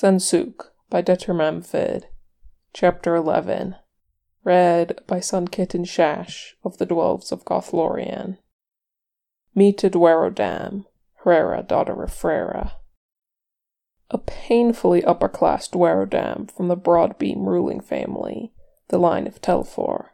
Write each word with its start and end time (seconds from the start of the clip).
Sensuk 0.00 0.70
by 0.90 1.02
Determamfid, 1.02 2.04
Chapter 2.72 3.16
11, 3.16 3.74
read 4.44 5.00
by 5.08 5.18
Sunkitten 5.18 5.84
Shash 5.84 6.54
of 6.62 6.78
the 6.78 6.86
Dwarves 6.86 7.32
of 7.32 7.44
Gothlorien. 7.44 8.38
Mita 9.56 9.90
Dwerodam, 9.90 10.84
Hrera, 11.24 11.66
daughter 11.66 12.00
of 12.00 12.12
Freyra. 12.12 12.74
A 14.12 14.18
painfully 14.18 15.04
upper 15.04 15.28
class 15.28 15.66
Dwerodam 15.66 16.48
from 16.48 16.68
the 16.68 16.76
Broadbeam 16.76 17.48
ruling 17.48 17.80
family, 17.80 18.52
the 18.90 18.98
line 18.98 19.26
of 19.26 19.42
Telfor. 19.42 20.10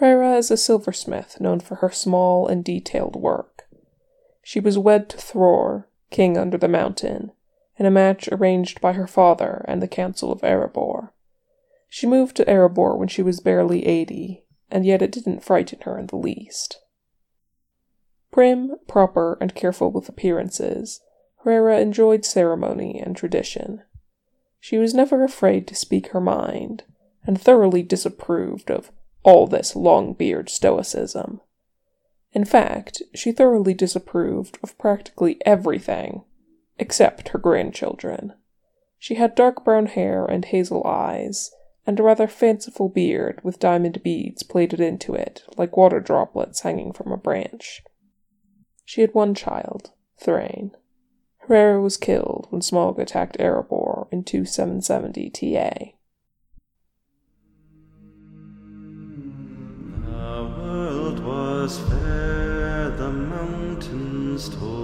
Hrera 0.00 0.36
is 0.38 0.50
a 0.50 0.56
silversmith 0.56 1.40
known 1.40 1.60
for 1.60 1.76
her 1.76 1.90
small 1.90 2.48
and 2.48 2.64
detailed 2.64 3.14
work. 3.14 3.68
She 4.42 4.58
was 4.58 4.76
wed 4.76 5.08
to 5.10 5.18
Thror, 5.18 5.84
king 6.10 6.36
under 6.36 6.58
the 6.58 6.66
mountain, 6.66 7.30
in 7.78 7.86
a 7.86 7.90
match 7.90 8.28
arranged 8.32 8.80
by 8.80 8.92
her 8.92 9.06
father 9.06 9.64
and 9.68 9.80
the 9.80 9.88
Council 9.88 10.32
of 10.32 10.42
Erebor. 10.42 11.10
She 11.88 12.06
moved 12.06 12.36
to 12.36 12.44
Erebor 12.44 12.98
when 12.98 13.08
she 13.08 13.22
was 13.22 13.40
barely 13.40 13.86
eighty, 13.86 14.44
and 14.70 14.84
yet 14.84 15.00
it 15.00 15.12
didn't 15.12 15.44
frighten 15.44 15.80
her 15.82 15.98
in 15.98 16.08
the 16.08 16.16
least. 16.16 16.80
Prim, 18.30 18.76
proper, 18.86 19.38
and 19.40 19.54
careful 19.54 19.90
with 19.90 20.08
appearances, 20.08 21.00
Herrera 21.44 21.80
enjoyed 21.80 22.24
ceremony 22.24 23.00
and 23.00 23.16
tradition. 23.16 23.82
She 24.60 24.76
was 24.76 24.92
never 24.92 25.24
afraid 25.24 25.66
to 25.68 25.74
speak 25.74 26.08
her 26.08 26.20
mind, 26.20 26.82
and 27.24 27.40
thoroughly 27.40 27.82
disapproved 27.82 28.70
of 28.70 28.90
all 29.22 29.46
this 29.46 29.76
long 29.76 30.12
beard 30.12 30.50
stoicism. 30.50 31.40
In 32.32 32.44
fact, 32.44 33.02
she 33.14 33.32
thoroughly 33.32 33.72
disapproved 33.72 34.58
of 34.62 34.76
practically 34.78 35.38
everything 35.46 36.24
except 36.78 37.28
her 37.28 37.38
grandchildren. 37.38 38.34
She 38.98 39.14
had 39.14 39.34
dark 39.34 39.64
brown 39.64 39.86
hair 39.86 40.24
and 40.24 40.44
hazel 40.44 40.84
eyes, 40.86 41.52
and 41.86 41.98
a 41.98 42.02
rather 42.02 42.26
fanciful 42.26 42.88
beard 42.88 43.40
with 43.42 43.58
diamond 43.58 44.02
beads 44.02 44.42
plaited 44.42 44.80
into 44.80 45.14
it, 45.14 45.44
like 45.56 45.76
water 45.76 46.00
droplets 46.00 46.60
hanging 46.60 46.92
from 46.92 47.12
a 47.12 47.16
branch. 47.16 47.82
She 48.84 49.00
had 49.00 49.14
one 49.14 49.34
child, 49.34 49.92
Thrain. 50.18 50.72
Herrera 51.38 51.80
was 51.80 51.96
killed 51.96 52.46
when 52.50 52.60
Smaug 52.60 52.98
attacked 52.98 53.38
Erebor 53.38 54.08
in 54.12 54.24
2770 54.24 55.30
TA. 55.30 55.92
The 60.04 60.54
world 60.58 61.24
was 61.24 61.78
fair, 61.78 62.90
the 62.90 63.10
mountains 63.10 64.48
tall 64.50 64.77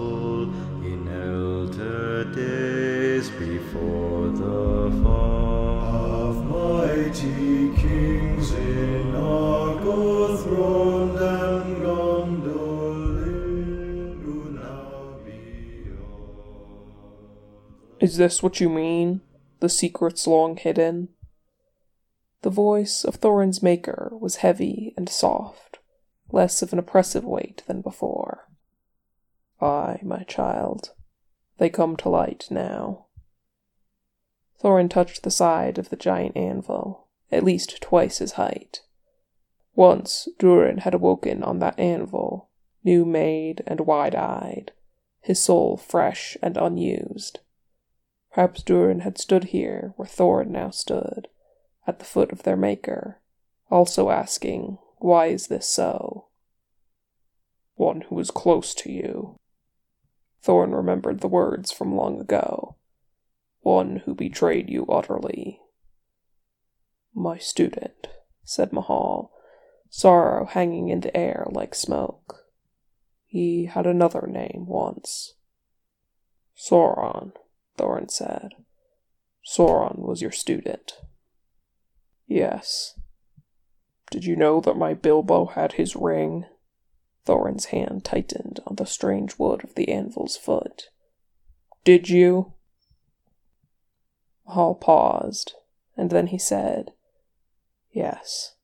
elder 2.24 2.34
days 2.34 3.30
before 3.30 4.28
the 4.28 4.90
fall 5.02 5.80
of 5.80 6.44
mighty 6.46 7.74
kings 7.76 8.52
in 8.52 9.14
Argo 9.14 10.36
throned 10.38 11.18
and 11.18 11.76
Gondolin 11.82 13.02
who 14.22 14.50
now 14.52 15.16
beyond. 15.24 16.42
Is 18.00 18.16
this 18.16 18.42
what 18.42 18.60
you 18.60 18.68
mean? 18.68 19.20
The 19.60 19.68
secrets 19.68 20.26
long 20.26 20.56
hidden? 20.56 21.08
The 22.42 22.50
voice 22.50 23.04
of 23.04 23.16
Thorin's 23.16 23.62
maker 23.62 24.12
was 24.20 24.36
heavy 24.36 24.92
and 24.98 25.08
soft, 25.08 25.78
less 26.30 26.60
of 26.60 26.74
an 26.74 26.78
oppressive 26.78 27.24
weight 27.24 27.62
than 27.66 27.80
before. 27.80 28.50
Ay, 29.62 30.00
my 30.02 30.24
child, 30.24 30.90
they 31.58 31.70
come 31.70 31.96
to 31.96 32.08
light 32.08 32.46
now. 32.50 33.06
Thorin 34.60 34.88
touched 34.88 35.22
the 35.22 35.30
side 35.30 35.78
of 35.78 35.90
the 35.90 35.96
giant 35.96 36.36
anvil, 36.36 37.06
at 37.30 37.44
least 37.44 37.80
twice 37.80 38.18
his 38.18 38.32
height. 38.32 38.82
Once 39.74 40.28
Durin 40.38 40.78
had 40.78 40.94
awoken 40.94 41.42
on 41.42 41.58
that 41.58 41.78
anvil, 41.78 42.48
new 42.84 43.04
made 43.04 43.62
and 43.66 43.80
wide 43.80 44.14
eyed, 44.14 44.72
his 45.20 45.42
soul 45.42 45.76
fresh 45.76 46.36
and 46.42 46.56
unused. 46.56 47.40
Perhaps 48.32 48.62
Durin 48.62 49.00
had 49.00 49.18
stood 49.18 49.44
here 49.44 49.94
where 49.96 50.08
Thorin 50.08 50.48
now 50.48 50.70
stood, 50.70 51.28
at 51.86 51.98
the 51.98 52.04
foot 52.04 52.32
of 52.32 52.42
their 52.42 52.56
maker, 52.56 53.20
also 53.70 54.10
asking, 54.10 54.78
Why 54.98 55.26
is 55.26 55.48
this 55.48 55.68
so? 55.68 56.26
One 57.76 58.02
who 58.02 58.18
is 58.18 58.30
close 58.30 58.74
to 58.76 58.92
you. 58.92 59.36
Thorin 60.44 60.74
remembered 60.74 61.20
the 61.20 61.28
words 61.28 61.72
from 61.72 61.96
long 61.96 62.20
ago. 62.20 62.76
One 63.60 64.02
who 64.04 64.14
betrayed 64.14 64.68
you 64.68 64.84
utterly. 64.86 65.60
My 67.14 67.38
student, 67.38 68.08
said 68.44 68.72
Mahal, 68.72 69.32
sorrow 69.88 70.44
hanging 70.44 70.88
in 70.90 71.00
the 71.00 71.16
air 71.16 71.46
like 71.50 71.74
smoke. 71.74 72.44
He 73.24 73.66
had 73.66 73.86
another 73.86 74.26
name 74.28 74.66
once. 74.66 75.34
Sauron, 76.56 77.32
Thorin 77.78 78.10
said. 78.10 78.50
Sauron 79.46 79.98
was 79.98 80.20
your 80.20 80.30
student. 80.30 80.98
Yes. 82.26 82.98
Did 84.10 84.24
you 84.24 84.36
know 84.36 84.60
that 84.60 84.76
my 84.76 84.94
Bilbo 84.94 85.46
had 85.46 85.72
his 85.72 85.96
ring? 85.96 86.44
Thorin's 87.24 87.66
hand 87.66 88.04
tightened 88.04 88.60
on 88.66 88.76
the 88.76 88.86
strange 88.86 89.38
wood 89.38 89.64
of 89.64 89.74
the 89.74 89.88
anvil's 89.88 90.36
foot. 90.36 90.90
Did 91.84 92.08
you? 92.08 92.54
Hall 94.46 94.74
paused, 94.74 95.54
and 95.96 96.10
then 96.10 96.28
he 96.28 96.38
said, 96.38 96.92
Yes. 97.90 98.54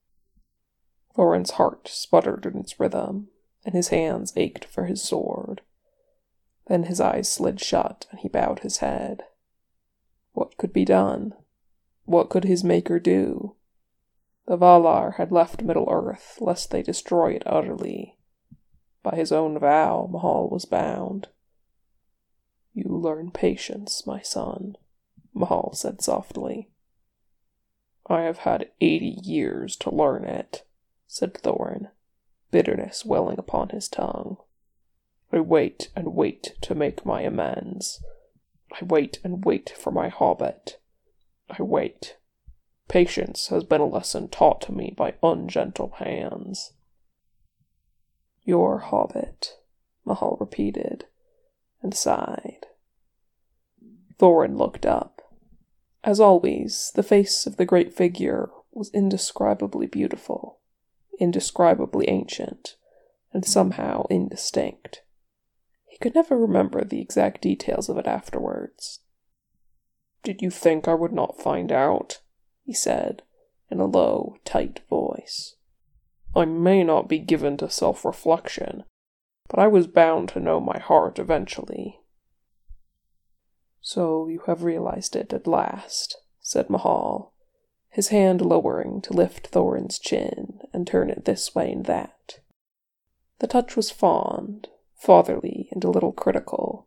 Thorin's 1.14 1.52
heart 1.52 1.88
sputtered 1.88 2.46
in 2.46 2.58
its 2.58 2.78
rhythm, 2.78 3.28
and 3.64 3.74
his 3.74 3.88
hands 3.88 4.32
ached 4.36 4.64
for 4.64 4.84
his 4.84 5.02
sword. 5.02 5.62
Then 6.66 6.84
his 6.84 7.00
eyes 7.00 7.30
slid 7.30 7.60
shut, 7.60 8.06
and 8.10 8.20
he 8.20 8.28
bowed 8.28 8.60
his 8.60 8.78
head. 8.78 9.24
What 10.32 10.56
could 10.56 10.72
be 10.72 10.84
done? 10.84 11.34
What 12.04 12.30
could 12.30 12.44
his 12.44 12.62
maker 12.62 12.98
do? 12.98 13.56
The 14.46 14.56
Valar 14.56 15.14
had 15.16 15.30
left 15.30 15.62
Middle 15.62 15.88
Earth 15.90 16.38
lest 16.40 16.70
they 16.70 16.82
destroy 16.82 17.32
it 17.32 17.42
utterly. 17.46 18.16
By 19.02 19.16
his 19.16 19.32
own 19.32 19.58
vow, 19.58 20.08
Mahal 20.10 20.48
was 20.48 20.64
bound. 20.64 21.28
You 22.74 22.84
learn 22.88 23.30
patience, 23.30 24.06
my 24.06 24.20
son, 24.20 24.76
Mahal 25.34 25.72
said 25.74 26.02
softly. 26.02 26.68
I 28.06 28.22
have 28.22 28.38
had 28.38 28.70
eighty 28.80 29.18
years 29.22 29.76
to 29.76 29.94
learn 29.94 30.24
it, 30.24 30.64
said 31.06 31.34
Thorin, 31.34 31.88
bitterness 32.50 33.04
welling 33.04 33.38
upon 33.38 33.70
his 33.70 33.88
tongue. 33.88 34.36
I 35.32 35.40
wait 35.40 35.90
and 35.94 36.14
wait 36.14 36.54
to 36.62 36.74
make 36.74 37.06
my 37.06 37.22
amends. 37.22 38.02
I 38.72 38.84
wait 38.84 39.20
and 39.22 39.44
wait 39.44 39.70
for 39.70 39.90
my 39.90 40.08
hobbit. 40.08 40.78
I 41.48 41.62
wait. 41.62 42.16
Patience 42.88 43.48
has 43.48 43.62
been 43.62 43.80
a 43.80 43.86
lesson 43.86 44.28
taught 44.28 44.60
to 44.62 44.72
me 44.72 44.92
by 44.96 45.14
ungentle 45.22 45.94
hands. 45.98 46.72
Your 48.50 48.78
hobbit, 48.80 49.58
Mahal 50.04 50.36
repeated, 50.40 51.04
and 51.82 51.94
sighed. 51.94 52.66
Thorin 54.18 54.58
looked 54.58 54.84
up. 54.84 55.22
As 56.02 56.18
always, 56.18 56.90
the 56.96 57.04
face 57.04 57.46
of 57.46 57.58
the 57.58 57.64
great 57.64 57.94
figure 57.94 58.50
was 58.72 58.90
indescribably 58.92 59.86
beautiful, 59.86 60.58
indescribably 61.20 62.08
ancient, 62.08 62.74
and 63.32 63.44
somehow 63.44 64.06
indistinct. 64.10 65.02
He 65.86 65.96
could 65.98 66.16
never 66.16 66.36
remember 66.36 66.82
the 66.82 67.00
exact 67.00 67.42
details 67.42 67.88
of 67.88 67.98
it 67.98 68.08
afterwards. 68.08 68.98
Did 70.24 70.42
you 70.42 70.50
think 70.50 70.88
I 70.88 70.94
would 70.94 71.12
not 71.12 71.40
find 71.40 71.70
out? 71.70 72.20
he 72.64 72.72
said, 72.72 73.22
in 73.70 73.78
a 73.78 73.86
low, 73.86 74.38
tight 74.44 74.80
voice. 74.90 75.54
I 76.34 76.44
may 76.44 76.84
not 76.84 77.08
be 77.08 77.18
given 77.18 77.56
to 77.58 77.68
self 77.68 78.04
reflection, 78.04 78.84
but 79.48 79.58
I 79.58 79.66
was 79.66 79.86
bound 79.86 80.28
to 80.30 80.40
know 80.40 80.60
my 80.60 80.78
heart 80.78 81.18
eventually. 81.18 82.00
So 83.80 84.28
you 84.28 84.42
have 84.46 84.62
realized 84.62 85.16
it 85.16 85.32
at 85.32 85.46
last, 85.46 86.16
said 86.40 86.70
Mahal, 86.70 87.34
his 87.88 88.08
hand 88.08 88.40
lowering 88.40 89.00
to 89.02 89.12
lift 89.12 89.50
Thorin's 89.50 89.98
chin 89.98 90.60
and 90.72 90.86
turn 90.86 91.10
it 91.10 91.24
this 91.24 91.54
way 91.54 91.72
and 91.72 91.86
that. 91.86 92.38
The 93.40 93.48
touch 93.48 93.74
was 93.74 93.90
fond, 93.90 94.68
fatherly, 94.94 95.68
and 95.72 95.82
a 95.82 95.90
little 95.90 96.12
critical, 96.12 96.86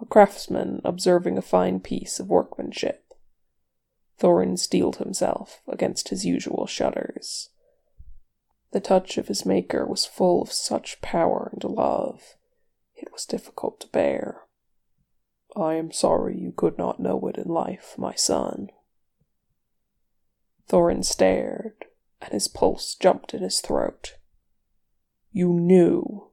a 0.00 0.04
craftsman 0.04 0.82
observing 0.84 1.38
a 1.38 1.42
fine 1.42 1.80
piece 1.80 2.20
of 2.20 2.28
workmanship. 2.28 3.14
Thorin 4.18 4.58
steeled 4.58 4.96
himself 4.96 5.62
against 5.66 6.10
his 6.10 6.26
usual 6.26 6.66
shudders. 6.66 7.50
The 8.74 8.80
touch 8.80 9.18
of 9.18 9.28
his 9.28 9.46
maker 9.46 9.86
was 9.86 10.04
full 10.04 10.42
of 10.42 10.50
such 10.50 11.00
power 11.00 11.48
and 11.52 11.62
love, 11.62 12.34
it 12.96 13.12
was 13.12 13.24
difficult 13.24 13.78
to 13.78 13.86
bear. 13.86 14.40
I 15.54 15.74
am 15.74 15.92
sorry 15.92 16.36
you 16.36 16.50
could 16.50 16.76
not 16.76 16.98
know 16.98 17.24
it 17.28 17.38
in 17.38 17.46
life, 17.46 17.94
my 17.96 18.16
son. 18.16 18.70
Thorin 20.68 21.04
stared, 21.04 21.84
and 22.20 22.32
his 22.32 22.48
pulse 22.48 22.96
jumped 22.96 23.32
in 23.32 23.44
his 23.44 23.60
throat. 23.60 24.16
You 25.30 25.52
knew. 25.52 26.32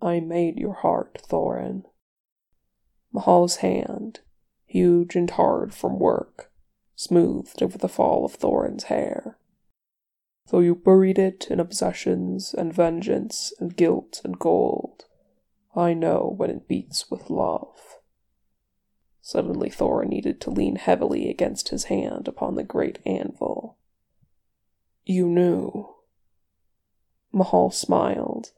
I 0.00 0.20
made 0.20 0.56
your 0.56 0.76
heart, 0.76 1.20
Thorin. 1.28 1.82
Mahal's 3.12 3.56
hand, 3.56 4.20
huge 4.64 5.14
and 5.14 5.28
hard 5.28 5.74
from 5.74 5.98
work, 5.98 6.50
smoothed 6.94 7.62
over 7.62 7.76
the 7.76 7.90
fall 7.90 8.24
of 8.24 8.38
Thorin's 8.38 8.84
hair. 8.84 9.36
Though 10.48 10.60
you 10.60 10.74
buried 10.76 11.18
it 11.18 11.48
in 11.50 11.58
obsessions 11.58 12.54
and 12.54 12.72
vengeance 12.72 13.52
and 13.58 13.76
guilt 13.76 14.20
and 14.24 14.38
gold, 14.38 15.06
I 15.74 15.92
know 15.92 16.34
when 16.36 16.50
it 16.50 16.68
beats 16.68 17.10
with 17.10 17.30
love. 17.30 17.98
Suddenly 19.20 19.70
Thorin 19.70 20.08
needed 20.08 20.40
to 20.42 20.50
lean 20.50 20.76
heavily 20.76 21.28
against 21.28 21.70
his 21.70 21.84
hand 21.84 22.28
upon 22.28 22.54
the 22.54 22.62
great 22.62 23.00
anvil. 23.04 23.76
You 25.04 25.26
knew. 25.26 25.94
Mahal 27.32 27.72
smiled, 27.72 28.52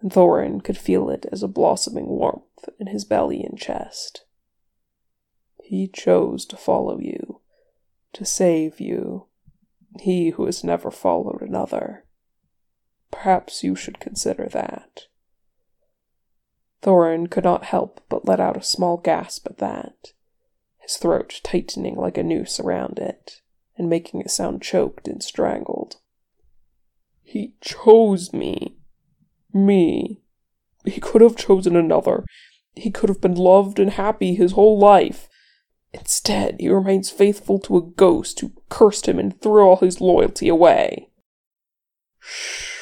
and 0.00 0.12
Thorin 0.12 0.62
could 0.62 0.76
feel 0.76 1.08
it 1.10 1.26
as 1.30 1.44
a 1.44 1.48
blossoming 1.48 2.08
warmth 2.08 2.68
in 2.80 2.88
his 2.88 3.04
belly 3.04 3.42
and 3.44 3.56
chest. 3.56 4.24
He 5.62 5.86
chose 5.86 6.44
to 6.46 6.56
follow 6.56 6.98
you, 6.98 7.40
to 8.14 8.24
save 8.24 8.80
you, 8.80 9.28
he 10.00 10.30
who 10.30 10.46
has 10.46 10.64
never 10.64 10.90
followed 10.90 11.42
another. 11.42 12.04
Perhaps 13.10 13.62
you 13.62 13.74
should 13.74 14.00
consider 14.00 14.48
that. 14.48 15.02
Thorin 16.82 17.30
could 17.30 17.44
not 17.44 17.64
help 17.64 18.00
but 18.08 18.26
let 18.26 18.40
out 18.40 18.56
a 18.56 18.62
small 18.62 18.96
gasp 18.96 19.46
at 19.46 19.58
that, 19.58 20.12
his 20.78 20.96
throat 20.96 21.40
tightening 21.42 21.96
like 21.96 22.18
a 22.18 22.22
noose 22.22 22.60
around 22.60 22.98
it, 22.98 23.40
and 23.78 23.88
making 23.88 24.20
it 24.20 24.30
sound 24.30 24.62
choked 24.62 25.08
and 25.08 25.22
strangled. 25.22 25.96
He 27.22 27.54
chose 27.60 28.32
me. 28.32 28.76
Me. 29.52 30.20
He 30.84 31.00
could 31.00 31.22
have 31.22 31.36
chosen 31.36 31.74
another. 31.74 32.24
He 32.74 32.90
could 32.90 33.08
have 33.08 33.20
been 33.20 33.34
loved 33.34 33.78
and 33.78 33.92
happy 33.92 34.34
his 34.34 34.52
whole 34.52 34.78
life. 34.78 35.28
Instead, 35.94 36.56
he 36.58 36.68
remains 36.68 37.08
faithful 37.08 37.60
to 37.60 37.76
a 37.76 37.82
ghost 37.82 38.40
who 38.40 38.52
cursed 38.68 39.06
him 39.06 39.16
and 39.16 39.40
threw 39.40 39.64
all 39.64 39.76
his 39.76 40.00
loyalty 40.00 40.48
away. 40.48 41.08
Shh. 42.18 42.72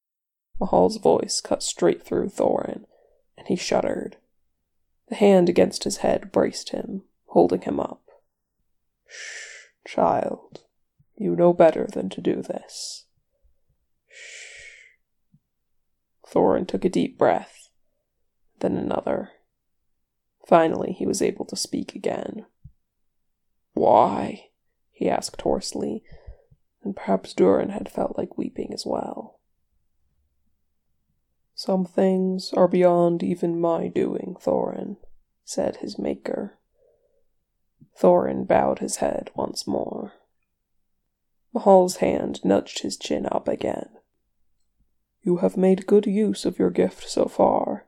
Mahal's 0.60 0.98
voice 0.98 1.40
cut 1.40 1.60
straight 1.60 2.04
through 2.04 2.28
Thorin, 2.28 2.84
and 3.36 3.48
he 3.48 3.56
shuddered. 3.56 4.18
The 5.08 5.16
hand 5.16 5.48
against 5.48 5.82
his 5.82 5.98
head 5.98 6.30
braced 6.30 6.70
him, 6.70 7.02
holding 7.26 7.62
him 7.62 7.80
up. 7.80 8.02
Shh, 9.08 9.66
child. 9.88 10.62
You 11.16 11.34
know 11.34 11.52
better 11.52 11.88
than 11.92 12.08
to 12.10 12.20
do 12.20 12.42
this. 12.42 13.06
Shh. 14.08 14.98
Thorin 16.32 16.68
took 16.68 16.84
a 16.84 16.88
deep 16.88 17.18
breath, 17.18 17.70
then 18.60 18.76
another. 18.76 19.30
Finally, 20.46 20.92
he 20.92 21.06
was 21.06 21.20
able 21.20 21.44
to 21.44 21.56
speak 21.56 21.96
again. 21.96 22.46
Why? 23.74 24.50
he 24.92 25.10
asked 25.10 25.42
hoarsely, 25.42 26.04
and 26.84 26.94
perhaps 26.94 27.34
Durin 27.34 27.70
had 27.70 27.90
felt 27.90 28.16
like 28.16 28.38
weeping 28.38 28.72
as 28.72 28.86
well. 28.86 29.40
Some 31.56 31.84
things 31.84 32.52
are 32.52 32.68
beyond 32.68 33.24
even 33.24 33.60
my 33.60 33.88
doing, 33.88 34.36
Thorin, 34.40 34.98
said 35.44 35.76
his 35.76 35.98
maker. 35.98 36.58
Thorin 37.98 38.46
bowed 38.46 38.78
his 38.78 38.96
head 38.96 39.30
once 39.34 39.66
more. 39.66 40.12
Mahal's 41.52 41.96
hand 41.96 42.44
nudged 42.44 42.82
his 42.82 42.96
chin 42.96 43.26
up 43.32 43.48
again. 43.48 43.88
You 45.22 45.38
have 45.38 45.56
made 45.56 45.88
good 45.88 46.06
use 46.06 46.44
of 46.44 46.58
your 46.58 46.70
gift 46.70 47.08
so 47.08 47.24
far, 47.24 47.85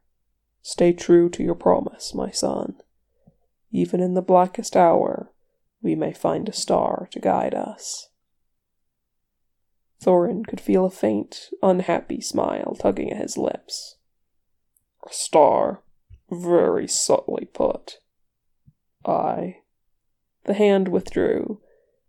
Stay 0.62 0.92
true 0.92 1.28
to 1.30 1.42
your 1.42 1.54
promise, 1.54 2.14
my 2.14 2.30
son. 2.30 2.76
Even 3.70 4.00
in 4.00 4.14
the 4.14 4.22
blackest 4.22 4.76
hour, 4.76 5.32
we 5.82 5.94
may 5.94 6.12
find 6.12 6.48
a 6.48 6.52
star 6.52 7.08
to 7.12 7.20
guide 7.20 7.54
us. 7.54 8.08
Thorin 10.00 10.46
could 10.46 10.60
feel 10.60 10.84
a 10.84 10.90
faint, 10.90 11.50
unhappy 11.62 12.20
smile 12.20 12.76
tugging 12.78 13.12
at 13.12 13.20
his 13.20 13.36
lips. 13.36 13.96
A 15.08 15.12
star, 15.12 15.82
very 16.30 16.86
subtly 16.86 17.46
put. 17.46 17.98
Aye. 19.04 19.58
The 20.44 20.54
hand 20.54 20.88
withdrew, 20.88 21.60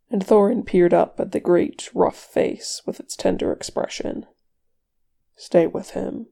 and 0.10 0.25
Thorin 0.25 0.66
peered 0.66 0.94
up 0.94 1.19
at 1.19 1.31
the 1.31 1.40
great, 1.40 1.90
rough 1.94 2.18
face 2.18 2.81
with 2.86 3.00
its 3.00 3.16
tender 3.16 3.51
expression. 3.51 4.25
Stay 5.36 5.68
with 5.68 5.92
him, 5.92 6.28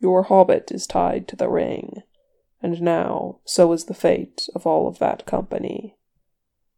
your 0.00 0.24
hobbit 0.24 0.70
is 0.70 0.86
tied 0.86 1.26
to 1.28 1.36
the 1.36 1.48
ring, 1.48 2.02
and 2.62 2.80
now 2.80 3.40
so 3.44 3.72
is 3.72 3.84
the 3.84 3.94
fate 3.94 4.48
of 4.54 4.66
all 4.66 4.86
of 4.86 4.98
that 4.98 5.26
company. 5.26 5.96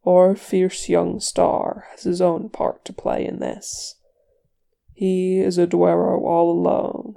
Our 0.06 0.34
fierce 0.34 0.88
young 0.88 1.20
star 1.20 1.86
has 1.90 2.04
his 2.04 2.22
own 2.22 2.48
part 2.48 2.84
to 2.86 2.92
play 2.92 3.26
in 3.26 3.38
this. 3.38 3.96
He 4.94 5.38
is 5.38 5.58
a 5.58 5.66
Dwero 5.66 6.22
all 6.22 6.50
alone, 6.50 7.16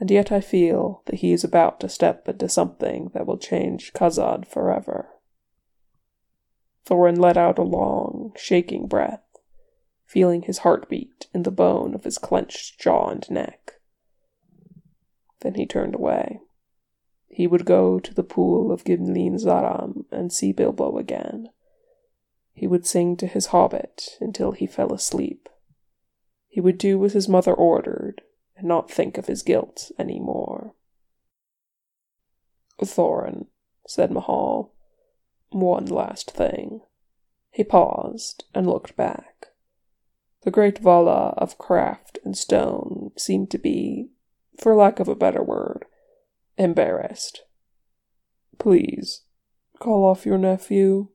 and 0.00 0.10
yet 0.10 0.30
I 0.32 0.40
feel 0.40 1.02
that 1.06 1.16
he 1.16 1.32
is 1.32 1.44
about 1.44 1.80
to 1.80 1.88
step 1.88 2.28
into 2.28 2.48
something 2.48 3.10
that 3.14 3.26
will 3.26 3.38
change 3.38 3.92
Khazad 3.92 4.46
forever. 4.46 5.08
Thorin 6.86 7.18
let 7.18 7.36
out 7.36 7.58
a 7.58 7.62
long, 7.62 8.32
shaking 8.36 8.86
breath, 8.86 9.24
feeling 10.06 10.42
his 10.42 10.58
heartbeat 10.58 11.26
in 11.34 11.42
the 11.42 11.50
bone 11.50 11.94
of 11.94 12.04
his 12.04 12.18
clenched 12.18 12.80
jaw 12.80 13.10
and 13.10 13.28
neck. 13.30 13.67
Then 15.40 15.54
he 15.54 15.66
turned 15.66 15.94
away. 15.94 16.40
He 17.28 17.46
would 17.46 17.64
go 17.64 18.00
to 18.00 18.14
the 18.14 18.24
pool 18.24 18.72
of 18.72 18.84
Gimlin 18.84 19.34
Zaram 19.34 20.04
and 20.10 20.32
see 20.32 20.52
Bilbo 20.52 20.98
again. 20.98 21.50
He 22.52 22.66
would 22.66 22.86
sing 22.86 23.16
to 23.18 23.26
his 23.26 23.46
hobbit 23.46 24.16
until 24.20 24.52
he 24.52 24.66
fell 24.66 24.92
asleep. 24.92 25.48
He 26.48 26.60
would 26.60 26.78
do 26.78 27.04
as 27.04 27.12
his 27.12 27.28
mother 27.28 27.54
ordered 27.54 28.22
and 28.56 28.66
not 28.66 28.90
think 28.90 29.16
of 29.16 29.26
his 29.26 29.42
guilt 29.42 29.92
any 29.98 30.18
more. 30.18 30.74
Thorin, 32.80 33.46
said 33.86 34.10
Mahal, 34.10 34.72
one 35.50 35.86
last 35.86 36.30
thing. 36.30 36.80
He 37.50 37.64
paused 37.64 38.44
and 38.54 38.66
looked 38.66 38.96
back. 38.96 39.48
The 40.42 40.50
great 40.50 40.78
Vala 40.78 41.34
of 41.36 41.58
craft 41.58 42.18
and 42.24 42.36
stone 42.36 43.12
seemed 43.16 43.50
to 43.50 43.58
be 43.58 44.10
for 44.58 44.74
lack 44.74 45.00
of 45.00 45.08
a 45.08 45.14
better 45.14 45.42
word, 45.42 45.84
embarrassed. 46.56 47.42
Please, 48.58 49.22
call 49.78 50.04
off 50.04 50.26
your 50.26 50.38
nephew. 50.38 51.08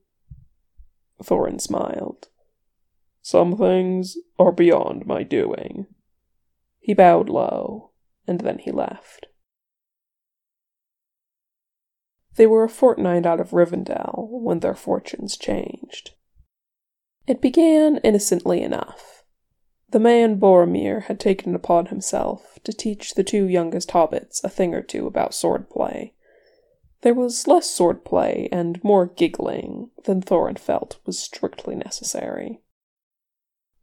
Thorin 1.21 1.59
smiled. 1.59 2.29
Some 3.21 3.57
things 3.57 4.17
are 4.37 4.51
beyond 4.51 5.05
my 5.05 5.23
doing. 5.23 5.87
He 6.79 6.93
bowed 6.93 7.29
low, 7.29 7.91
and 8.27 8.41
then 8.41 8.59
he 8.59 8.71
left. 8.71 9.27
They 12.35 12.47
were 12.47 12.63
a 12.63 12.69
fortnight 12.69 13.25
out 13.25 13.39
of 13.39 13.51
Rivendell 13.51 14.27
when 14.29 14.59
their 14.59 14.73
fortunes 14.73 15.37
changed. 15.37 16.11
It 17.27 17.41
began 17.41 17.97
innocently 17.97 18.61
enough. 18.61 19.22
The 19.93 19.99
man 19.99 20.39
Boromir 20.39 21.03
had 21.03 21.19
taken 21.19 21.53
upon 21.53 21.85
himself 21.85 22.57
to 22.63 22.73
teach 22.73 23.13
the 23.13 23.23
two 23.23 23.45
youngest 23.45 23.89
hobbits 23.89 24.43
a 24.43 24.49
thing 24.49 24.73
or 24.73 24.81
two 24.81 25.05
about 25.05 25.33
swordplay. 25.33 26.13
There 27.01 27.13
was 27.13 27.45
less 27.45 27.69
swordplay 27.69 28.49
and 28.51 28.83
more 28.83 29.05
giggling 29.05 29.91
than 30.05 30.23
Thorin 30.23 30.57
felt 30.57 30.97
was 31.05 31.19
strictly 31.19 31.75
necessary. 31.75 32.59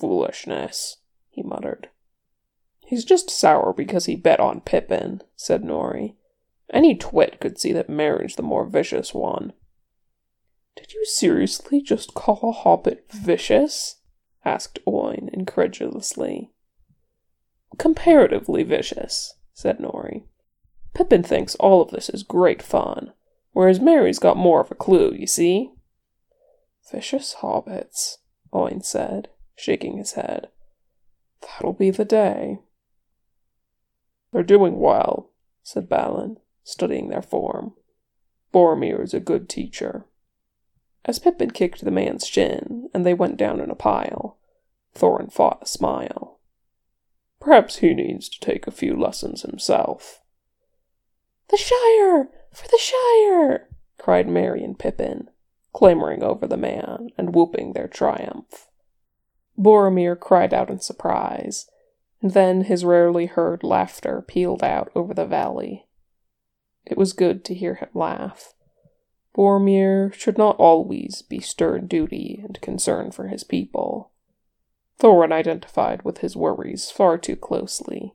Foolishness, 0.01 0.97
he 1.29 1.45
muttered. 1.45 1.91
He's 2.81 3.05
just 3.05 3.31
sour 3.31 3.73
because 3.73 4.07
he 4.07 4.17
bet 4.17 4.41
on 4.41 4.63
Pippin, 4.63 5.23
said 5.37 5.63
Nori. 5.63 6.17
Any 6.73 6.97
twit 6.97 7.39
could 7.39 7.61
see 7.61 7.73
that 7.73 7.89
Merry's 7.89 8.35
the 8.35 8.43
more 8.43 8.67
vicious 8.67 9.15
one. 9.15 9.53
Did 10.75 10.93
you 10.93 11.05
seriously 11.05 11.81
just 11.81 12.15
call 12.15 12.41
a 12.43 12.51
hobbit 12.51 13.07
vicious? 13.13 13.99
asked 14.45 14.81
Incredulously. 15.33 16.51
Comparatively 17.79 18.63
vicious, 18.63 19.35
said 19.55 19.79
Nori. 19.79 20.25
Pippin 20.95 21.23
thinks 21.23 21.55
all 21.57 21.81
of 21.81 21.91
this 21.91 22.09
is 22.09 22.23
great 22.23 22.63
fun, 22.63 23.13
whereas 23.53 23.81
Merry's 23.81 24.19
got 24.19 24.37
more 24.37 24.61
of 24.61 24.71
a 24.71 24.75
clue, 24.75 25.15
you 25.15 25.27
see. 25.27 25.71
Vicious 26.91 27.37
hobbits, 27.41 28.17
Oin 28.53 28.83
said, 28.85 29.29
shaking 29.55 29.99
his 29.99 30.13
head. 30.13 30.49
That'll 31.43 31.73
be 31.73 31.91
the 31.91 32.05
day. 32.05 32.59
They're 34.33 34.43
doing 34.43 34.79
well, 34.79 35.31
said 35.63 35.89
Balin, 35.89 36.39
studying 36.65 37.09
their 37.09 37.23
form. 37.23 37.75
Boromir's 38.53 39.15
a 39.15 39.21
good 39.21 39.49
teacher. 39.49 40.07
As 41.05 41.19
Pippin 41.19 41.51
kicked 41.51 41.85
the 41.85 41.91
man's 41.91 42.27
shin, 42.27 42.89
and 42.93 43.07
they 43.07 43.15
went 43.15 43.37
down 43.37 43.61
in 43.61 43.71
a 43.71 43.75
pile, 43.75 44.39
Thorin 44.95 45.31
fought 45.33 45.63
a 45.63 45.67
smile. 45.67 46.41
Perhaps 47.41 47.77
he 47.77 47.95
needs 47.95 48.29
to 48.29 48.41
take 48.41 48.67
a 48.67 48.73
few 48.73 48.95
lessons 48.95 49.43
himself. 49.43 50.21
The 51.49 51.57
Shire! 51.57 52.31
For 52.53 52.69
the 52.69 52.79
Shire! 52.79 53.69
cried 53.99 54.29
Merry 54.29 54.63
and 54.63 54.79
Pippin, 54.79 55.31
clamoring 55.73 56.23
over 56.23 56.47
the 56.47 56.57
man 56.57 57.11
and 57.17 57.35
whooping 57.35 57.73
their 57.73 57.89
triumph. 57.89 58.69
Boromir 59.59 60.19
cried 60.19 60.55
out 60.55 60.71
in 60.71 60.81
surprise, 60.81 61.67
and 62.23 62.33
then 62.33 62.65
his 62.65 62.85
rarely 62.85 63.27
heard 63.27 63.63
laughter 63.63 64.23
pealed 64.23 64.63
out 64.63 64.91
over 64.95 65.15
the 65.15 65.27
valley. 65.27 65.87
It 66.87 66.99
was 66.99 67.13
good 67.13 67.45
to 67.47 67.55
hear 67.55 67.75
him 67.75 67.91
laugh. 67.95 68.55
Boromir 69.35 70.13
should 70.13 70.39
not 70.39 70.57
always 70.57 71.23
be 71.23 71.41
stern 71.41 71.87
duty 71.87 72.41
and 72.43 72.61
concern 72.61 73.11
for 73.11 73.29
his 73.29 73.45
people. 73.45 74.11
Thorin 75.01 75.33
identified 75.33 76.03
with 76.03 76.19
his 76.19 76.37
worries 76.37 76.91
far 76.91 77.17
too 77.17 77.35
closely, 77.35 78.15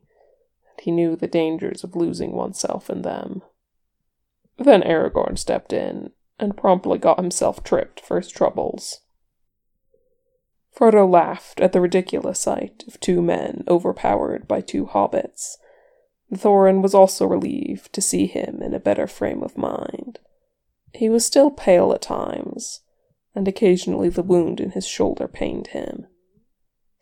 and 0.70 0.80
he 0.82 0.92
knew 0.92 1.16
the 1.16 1.28
dangers 1.28 1.84
of 1.84 1.96
losing 1.96 2.32
oneself 2.32 2.90
in 2.92 3.02
them. 3.02 3.42
Then 4.58 4.84
Aragorn 4.84 5.38
stepped 5.38 5.74
in 5.74 6.12
and 6.40 6.56
promptly 6.56 7.00
got 7.00 7.20
himself 7.20 7.64
tripped 7.64 8.00
for 8.00 8.18
his 8.18 8.30
troubles. 8.30 9.02
Frodo 10.76 11.10
laughed 11.10 11.60
at 11.60 11.72
the 11.72 11.82
ridiculous 11.82 12.40
sight 12.40 12.84
of 12.88 13.00
two 13.00 13.22
men 13.22 13.64
overpowered 13.68 14.48
by 14.48 14.62
two 14.62 14.86
hobbits. 14.86 15.56
Thorin 16.34 16.82
was 16.82 16.94
also 16.94 17.26
relieved 17.26 17.94
to 17.94 18.02
see 18.02 18.28
him 18.28 18.62
in 18.62 18.74
a 18.74 18.80
better 18.80 19.08
frame 19.08 19.42
of 19.42 19.58
mind. 19.58 20.20
He 20.94 21.10
was 21.10 21.26
still 21.26 21.50
pale 21.50 21.94
at 21.94 22.02
times, 22.02 22.82
and 23.34 23.48
occasionally 23.48 24.10
the 24.10 24.24
wound 24.24 24.60
in 24.60 24.72
his 24.72 24.86
shoulder 24.86 25.28
pained 25.28 25.68
him. 25.68 26.08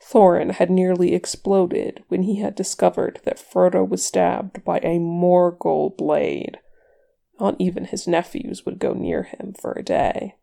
Thorin 0.06 0.52
had 0.52 0.70
nearly 0.70 1.14
exploded 1.14 2.04
when 2.10 2.24
he 2.24 2.36
had 2.36 2.56
discovered 2.56 3.22
that 3.24 3.40
Frodo 3.40 3.88
was 3.88 4.06
stabbed 4.06 4.64
by 4.64 4.80
a 4.80 5.00
Morgul 5.00 5.96
blade. 5.96 6.60
Not 7.40 7.56
even 7.58 7.86
his 7.86 8.08
nephews 8.08 8.66
would 8.66 8.80
go 8.80 8.94
near 8.94 9.24
him 9.24 9.54
for 9.60 9.72
a 9.72 9.84
day. 9.84 10.36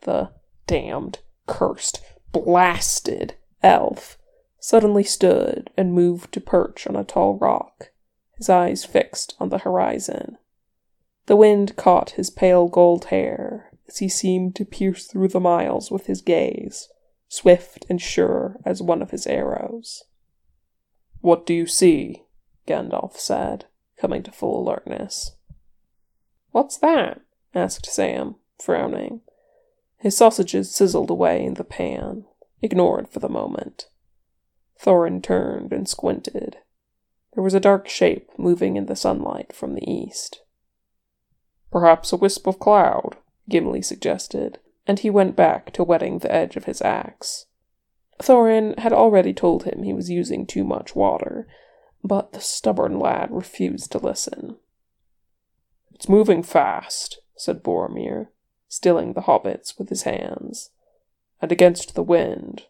The 0.00 0.30
damned, 0.66 1.20
cursed, 1.46 2.00
blasted 2.32 3.34
elf 3.62 4.18
suddenly 4.58 5.04
stood 5.04 5.70
and 5.76 5.92
moved 5.92 6.32
to 6.32 6.40
perch 6.40 6.86
on 6.86 6.96
a 6.96 7.04
tall 7.04 7.36
rock, 7.36 7.90
his 8.36 8.48
eyes 8.48 8.84
fixed 8.84 9.36
on 9.38 9.50
the 9.50 9.58
horizon. 9.58 10.38
The 11.26 11.36
wind 11.36 11.76
caught 11.76 12.10
his 12.10 12.30
pale 12.30 12.68
gold 12.68 13.06
hair 13.06 13.70
as 13.86 13.98
he 13.98 14.08
seemed 14.08 14.56
to 14.56 14.64
pierce 14.64 15.06
through 15.06 15.28
the 15.28 15.40
miles 15.40 15.90
with 15.90 16.06
his 16.06 16.22
gaze, 16.22 16.88
swift 17.34 17.84
and 17.88 18.00
sure 18.00 18.56
as 18.64 18.80
one 18.80 19.02
of 19.02 19.10
his 19.10 19.26
arrows. 19.26 20.04
What 21.20 21.46
do 21.46 21.54
you 21.54 21.66
see? 21.66 22.24
Gandalf 22.66 23.16
said, 23.16 23.66
coming 23.98 24.22
to 24.22 24.30
full 24.30 24.60
alertness. 24.60 25.32
What's 26.50 26.78
that? 26.78 27.20
asked 27.54 27.86
Sam, 27.86 28.36
frowning. 28.62 29.20
His 29.98 30.16
sausages 30.16 30.74
sizzled 30.74 31.10
away 31.10 31.44
in 31.44 31.54
the 31.54 31.64
pan, 31.64 32.26
ignored 32.62 33.08
for 33.08 33.20
the 33.20 33.28
moment. 33.28 33.88
Thorin 34.80 35.22
turned 35.22 35.72
and 35.72 35.88
squinted. 35.88 36.58
There 37.34 37.42
was 37.42 37.54
a 37.54 37.60
dark 37.60 37.88
shape 37.88 38.30
moving 38.38 38.76
in 38.76 38.86
the 38.86 38.96
sunlight 38.96 39.52
from 39.52 39.74
the 39.74 39.90
east. 39.90 40.42
Perhaps 41.72 42.12
a 42.12 42.16
wisp 42.16 42.46
of 42.46 42.60
cloud, 42.60 43.16
Gimli 43.48 43.82
suggested, 43.82 44.58
and 44.86 44.98
he 44.98 45.10
went 45.10 45.36
back 45.36 45.72
to 45.72 45.84
wetting 45.84 46.18
the 46.18 46.32
edge 46.32 46.56
of 46.56 46.64
his 46.64 46.82
axe. 46.82 47.46
Thorin 48.22 48.78
had 48.78 48.92
already 48.92 49.32
told 49.32 49.64
him 49.64 49.82
he 49.82 49.92
was 49.92 50.10
using 50.10 50.46
too 50.46 50.64
much 50.64 50.94
water, 50.94 51.48
but 52.02 52.32
the 52.32 52.40
stubborn 52.40 52.98
lad 52.98 53.30
refused 53.30 53.90
to 53.92 53.98
listen. 53.98 54.56
It's 55.92 56.08
moving 56.08 56.42
fast, 56.42 57.20
said 57.36 57.62
Boromir, 57.62 58.28
stilling 58.68 59.12
the 59.12 59.22
hobbits 59.22 59.78
with 59.78 59.88
his 59.88 60.02
hands, 60.02 60.70
and 61.40 61.50
against 61.50 61.94
the 61.94 62.02
wind. 62.02 62.64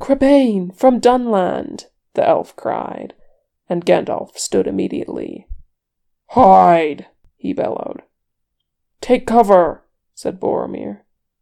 Crebain, 0.00 0.70
from 0.70 1.00
Dunland, 1.00 1.86
the 2.14 2.26
elf 2.26 2.54
cried, 2.56 3.14
and 3.68 3.84
Gandalf 3.84 4.38
stood 4.38 4.66
immediately. 4.66 5.46
Hide, 6.28 7.06
he 7.36 7.52
bellowed. 7.52 8.02
Take 9.00 9.26
cover, 9.26 9.84
said 10.14 10.40
Boromir, 10.40 11.00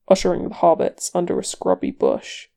ushering 0.08 0.48
the 0.48 0.54
hobbits 0.54 1.10
under 1.14 1.38
a 1.38 1.44
scrubby 1.44 1.90
bush. 1.90 2.48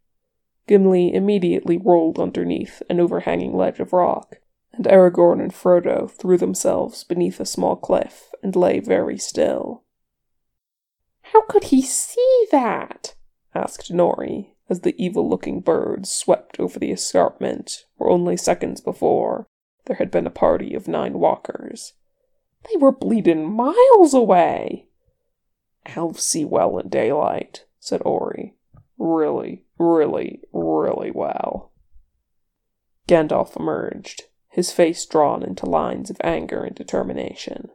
Gimli 0.68 1.14
immediately 1.14 1.78
rolled 1.78 2.20
underneath 2.20 2.84
an 2.90 3.00
overhanging 3.00 3.56
ledge 3.56 3.80
of 3.80 3.94
rock, 3.94 4.38
and 4.72 4.86
Aragorn 4.86 5.42
and 5.42 5.52
Frodo 5.52 6.10
threw 6.10 6.38
themselves 6.38 7.04
beneath 7.04 7.40
a 7.40 7.46
small 7.46 7.76
cliff 7.76 8.32
and 8.44 8.56
lay 8.56 8.80
very 8.80 9.18
still. 9.18 9.84
How 11.34 11.42
could 11.44 11.66
he 11.66 11.82
see 11.82 12.48
that? 12.52 13.16
asked 13.56 13.92
Nori, 13.92 14.52
as 14.70 14.82
the 14.82 14.96
evil 15.04 15.28
looking 15.28 15.60
birds 15.60 16.12
swept 16.12 16.60
over 16.60 16.78
the 16.78 16.92
escarpment 16.92 17.86
where 17.98 18.10
only 18.10 18.38
seconds 18.38 18.80
before 18.80 19.48
there 19.86 19.98
had 19.98 20.12
been 20.12 20.28
a 20.28 20.32
party 20.32 20.76
of 20.76 20.88
nine 20.88 21.14
walkers. 21.14 21.94
They 22.70 22.78
were 22.78 22.92
bleeding 22.92 23.52
miles 23.52 24.14
away. 24.14 24.89
Elves 25.96 26.24
see 26.24 26.46
well 26.46 26.78
in 26.78 26.90
daylight, 26.90 27.66
said 27.80 28.02
Ori. 28.06 28.56
Really, 28.98 29.64
really, 29.78 30.42
really 30.52 31.12
well. 31.12 31.72
Gandalf 33.08 33.56
emerged, 33.56 34.24
his 34.50 34.72
face 34.72 35.06
drawn 35.06 35.42
into 35.42 35.66
lines 35.66 36.10
of 36.10 36.18
anger 36.22 36.64
and 36.64 36.76
determination. 36.76 37.70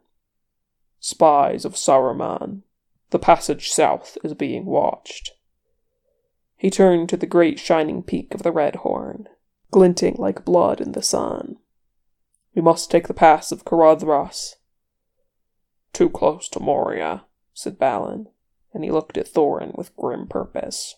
Spies 0.99 1.65
of 1.65 1.75
Saruman, 1.75 2.63
the 3.09 3.19
passage 3.19 3.69
south 3.71 4.17
is 4.23 4.33
being 4.33 4.65
watched. 4.65 5.31
He 6.55 6.69
turned 6.69 7.09
to 7.09 7.17
the 7.17 7.25
great 7.25 7.59
shining 7.59 8.01
peak 8.01 8.33
of 8.33 8.43
the 8.43 8.51
Red 8.51 8.77
Horn, 8.77 9.27
glinting 9.71 10.15
like 10.17 10.45
blood 10.45 10.79
in 10.79 10.93
the 10.93 11.01
sun. 11.01 11.57
We 12.53 12.61
must 12.61 12.89
take 12.89 13.07
the 13.07 13.13
pass 13.13 13.51
of 13.51 13.65
Caradhras. 13.65 14.55
Too 15.91 16.09
close 16.09 16.47
to 16.49 16.59
Moria, 16.59 17.25
said 17.55 17.79
Balin, 17.79 18.27
and 18.73 18.83
he 18.83 18.91
looked 18.91 19.17
at 19.17 19.27
Thorin 19.27 19.75
with 19.75 19.95
grim 19.95 20.27
purpose. 20.27 20.95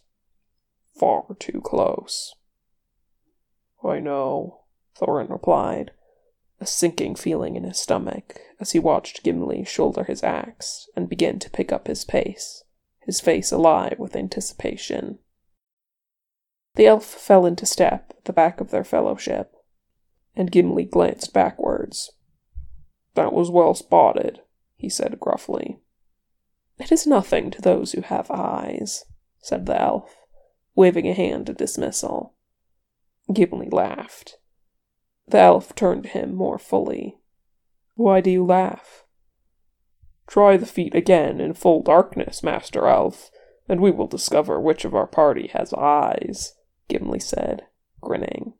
Far 1.00 1.24
too 1.40 1.62
close. 1.62 2.34
I 3.84 4.00
know, 4.00 4.62
Thorin 5.00 5.30
replied, 5.30 5.92
a 6.60 6.66
sinking 6.66 7.14
feeling 7.14 7.56
in 7.56 7.64
his 7.64 7.78
stomach 7.78 8.42
as 8.60 8.72
he 8.72 8.80
watched 8.80 9.24
Gimli 9.24 9.64
shoulder 9.64 10.04
his 10.04 10.24
axe 10.24 10.90
and 10.96 11.08
begin 11.08 11.38
to 11.40 11.52
pick 11.52 11.72
up 11.72 11.88
his 11.88 12.04
pace, 12.04 12.64
his 13.00 13.22
face 13.22 13.52
alive 13.52 14.00
with 14.00 14.16
anticipation. 14.16 15.20
The 16.74 16.88
elf 16.88 17.06
fell 17.06 17.46
into 17.46 17.68
step 17.68 18.14
at 18.18 18.26
the 18.26 18.34
back 18.34 18.60
of 18.60 18.72
their 18.72 18.84
fellowship, 18.84 19.54
and 20.36 20.52
Gimli 20.52 20.86
glanced 20.86 21.34
backwards. 21.34 22.12
That 23.14 23.34
was 23.34 23.52
well 23.52 23.76
spotted, 23.76 24.42
he 24.76 24.90
said 24.90 25.20
gruffly. 25.20 25.80
It 26.80 26.92
is 26.92 27.08
nothing 27.08 27.52
to 27.52 27.62
those 27.62 27.92
who 27.94 28.02
have 28.02 28.30
eyes, 28.30 29.06
said 29.42 29.66
the 29.66 29.80
elf, 29.80 30.16
waving 30.76 31.08
a 31.08 31.14
hand 31.14 31.50
in 31.50 31.56
dismissal. 31.56 32.36
Gimli 33.34 33.70
laughed. 33.70 34.38
The 35.28 35.40
elf 35.40 35.76
turned 35.76 36.04
to 36.04 36.10
him 36.10 36.36
more 36.36 36.60
fully. 36.60 37.18
Why 37.96 38.22
do 38.22 38.30
you 38.30 38.46
laugh? 38.46 39.04
Try 40.28 40.58
the 40.58 40.66
feat 40.66 40.94
again 40.94 41.40
in 41.40 41.54
full 41.54 41.82
darkness, 41.82 42.44
Master 42.44 42.88
Elf, 42.88 43.32
and 43.68 43.82
we 43.82 43.92
will 43.92 44.08
discover 44.08 44.60
which 44.60 44.86
of 44.86 44.94
our 44.94 45.08
party 45.08 45.48
has 45.54 45.74
eyes. 45.74 46.54
Gimli 46.90 47.20
said, 47.20 47.64
grinning. 48.02 48.54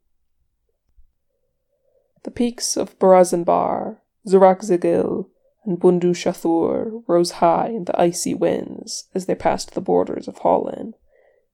The 2.24 2.32
peaks 2.32 2.76
of 2.76 2.98
Barad-dûr, 3.00 3.98
Zirak-Zigil, 4.28 5.30
and 5.68 5.80
Bundu 5.80 6.16
Shathur 6.16 7.04
rose 7.08 7.32
high 7.32 7.68
in 7.68 7.84
the 7.84 8.02
icy 8.02 8.34
winds 8.34 9.10
as 9.14 9.26
they 9.26 9.36
passed 9.36 9.74
the 9.74 9.82
borders 9.82 10.28
of 10.28 10.38
Hollin, 10.38 10.94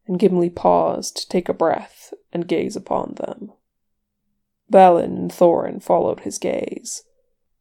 and 0.05 0.19
Gimli 0.19 0.51
paused 0.51 1.17
to 1.17 1.27
take 1.27 1.49
a 1.49 1.53
breath 1.53 2.13
and 2.31 2.47
gaze 2.47 2.75
upon 2.75 3.15
them. 3.15 3.51
Balin 4.69 5.17
and 5.17 5.31
Thorin 5.31 5.81
followed 5.81 6.19
his 6.19 6.37
gaze, 6.37 7.03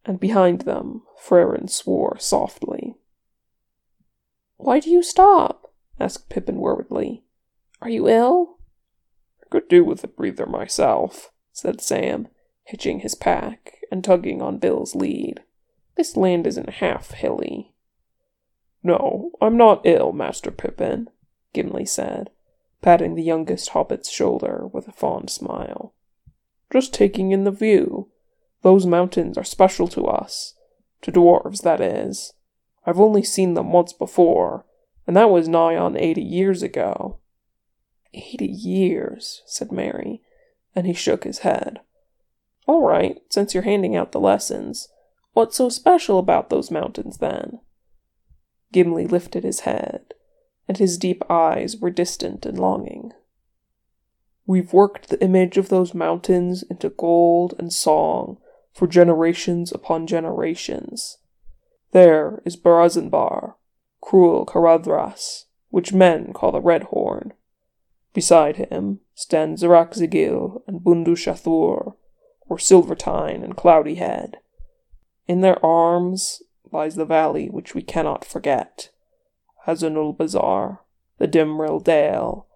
and 0.04 0.20
behind 0.20 0.62
them 0.62 1.02
Frerin 1.18 1.68
swore 1.68 2.18
softly. 2.18 2.96
Why 4.58 4.78
do 4.78 4.90
you 4.90 5.02
stop? 5.02 5.72
asked 5.98 6.28
Pippin 6.28 6.56
worriedly. 6.56 7.24
Are 7.80 7.88
you 7.88 8.08
ill? 8.08 8.58
I 9.40 9.48
could 9.48 9.68
do 9.68 9.84
with 9.84 10.04
a 10.04 10.08
breather 10.08 10.46
myself, 10.46 11.32
said 11.50 11.80
Sam, 11.80 12.28
hitching 12.64 13.00
his 13.00 13.14
pack 13.14 13.78
and 13.90 14.04
tugging 14.04 14.42
on 14.42 14.58
Bill's 14.58 14.94
lead. 14.94 15.42
This 15.96 16.16
land 16.16 16.46
isn't 16.46 16.70
half 16.70 17.12
hilly. 17.12 17.72
No, 18.82 19.32
I'm 19.40 19.56
not 19.56 19.82
ill, 19.84 20.12
Master 20.12 20.50
Pippin, 20.50 21.08
Gimli 21.52 21.86
said, 21.86 22.30
patting 22.80 23.14
the 23.14 23.22
youngest 23.22 23.70
hobbit's 23.70 24.10
shoulder 24.10 24.66
with 24.72 24.88
a 24.88 24.92
fond 24.92 25.30
smile. 25.30 25.94
Just 26.72 26.94
taking 26.94 27.30
in 27.30 27.44
the 27.44 27.50
view. 27.50 28.08
Those 28.62 28.86
mountains 28.86 29.36
are 29.36 29.44
special 29.44 29.86
to 29.88 30.06
us. 30.06 30.54
To 31.02 31.12
dwarves, 31.12 31.62
that 31.62 31.80
is. 31.80 32.32
I've 32.86 33.00
only 33.00 33.22
seen 33.22 33.54
them 33.54 33.72
once 33.72 33.92
before, 33.92 34.64
and 35.06 35.16
that 35.16 35.30
was 35.30 35.48
nigh 35.48 35.76
on 35.76 35.96
eighty 35.96 36.22
years 36.22 36.62
ago. 36.62 37.18
Eighty 38.14 38.46
years, 38.46 39.42
said 39.46 39.70
Merry, 39.72 40.22
and 40.74 40.86
he 40.86 40.92
shook 40.92 41.24
his 41.24 41.40
head. 41.40 41.80
All 42.66 42.82
right, 42.82 43.20
since 43.28 43.54
you're 43.54 43.64
handing 43.64 43.96
out 43.96 44.12
the 44.12 44.20
lessons, 44.20 44.88
what's 45.32 45.56
so 45.56 45.68
special 45.68 46.18
about 46.18 46.50
those 46.50 46.70
mountains 46.70 47.18
then? 47.18 47.60
Gimli 48.72 49.06
lifted 49.06 49.44
his 49.44 49.60
head, 49.60 50.14
and 50.68 50.78
his 50.78 50.96
deep 50.98 51.22
eyes 51.30 51.76
were 51.76 51.90
distant 51.90 52.46
and 52.46 52.58
longing. 52.58 53.12
We've 54.46 54.72
worked 54.72 55.08
the 55.08 55.22
image 55.22 55.56
of 55.56 55.68
those 55.68 55.94
mountains 55.94 56.62
into 56.62 56.88
gold 56.88 57.54
and 57.58 57.72
song 57.72 58.38
for 58.72 58.86
generations 58.86 59.70
upon 59.72 60.06
generations. 60.06 61.18
There 61.92 62.42
is 62.44 62.56
Barazinbar, 62.56 63.54
cruel 64.00 64.46
Caradhras, 64.46 65.44
which 65.68 65.92
men 65.92 66.32
call 66.32 66.52
the 66.52 66.60
Red 66.60 66.84
Horn. 66.84 67.34
Beside 68.14 68.56
him 68.56 69.00
stand 69.14 69.58
Zirak-Zigil 69.58 70.62
and 70.66 70.80
Bundu-Shathur, 70.80 71.94
or 72.48 72.58
Silvertine 72.58 73.42
and 73.44 73.56
Cloudy 73.56 73.94
Head. 73.94 74.38
In 75.26 75.40
their 75.40 75.64
arms 75.64 76.42
lies 76.70 76.96
the 76.96 77.04
valley 77.04 77.48
which 77.48 77.74
we 77.74 77.82
cannot 77.82 78.24
forget, 78.24 78.90
Hazanul-Bazar, 79.66 80.80
the 81.18 81.28
Dimril 81.28 81.82
Dale, 81.82 82.46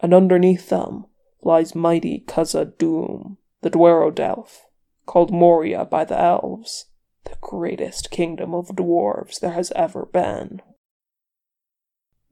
and 0.00 0.14
underneath 0.14 0.68
them 0.70 1.06
lies 1.42 1.74
mighty 1.74 2.24
Khazad-dûm, 2.26 3.36
the 3.60 3.70
Dweodelf, 3.70 4.62
called 5.06 5.32
Moria 5.32 5.84
by 5.84 6.04
the 6.04 6.18
elves, 6.18 6.86
the 7.24 7.36
greatest 7.40 8.10
kingdom 8.10 8.54
of 8.54 8.68
dwarves 8.68 9.40
there 9.40 9.52
has 9.52 9.70
ever 9.72 10.06
been. 10.06 10.62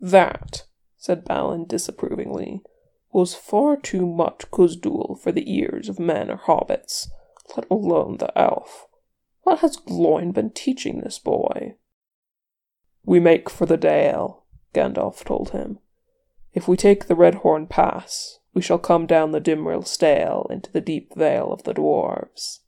That, 0.01 0.65
said 0.97 1.25
Balin 1.25 1.67
disapprovingly, 1.67 2.63
was 3.13 3.35
far 3.35 3.77
too 3.77 4.07
much 4.07 4.51
Khuzdul 4.51 5.21
for 5.21 5.33
the 5.33 5.55
ears 5.55 5.89
of 5.89 5.99
men 5.99 6.31
or 6.31 6.39
hobbits, 6.39 7.09
let 7.57 7.67
alone 7.71 8.17
the 8.17 8.37
elf. 8.39 8.87
What 9.43 9.61
has 9.61 9.77
Gloin 9.77 10.33
been 10.33 10.51
teaching 10.51 11.01
this 11.01 11.19
boy? 11.19 11.75
We 13.05 13.21
make 13.21 13.51
for 13.51 13.67
the 13.67 13.77
Dale, 13.77 14.45
Gandalf 14.75 15.25
told 15.25 15.51
him. 15.51 15.79
If 16.53 16.69
we 16.69 16.77
take 16.77 17.07
the 17.07 17.17
Redhorn 17.17 17.69
Pass, 17.69 18.39
we 18.55 18.63
shall 18.63 18.79
come 18.79 19.07
down 19.07 19.33
the 19.33 19.41
Dimril 19.41 19.87
Stale 19.87 20.47
into 20.51 20.71
the 20.71 20.81
deep 20.81 21.15
vale 21.17 21.53
of 21.53 21.65
the 21.65 21.75
dwarves. 21.75 22.61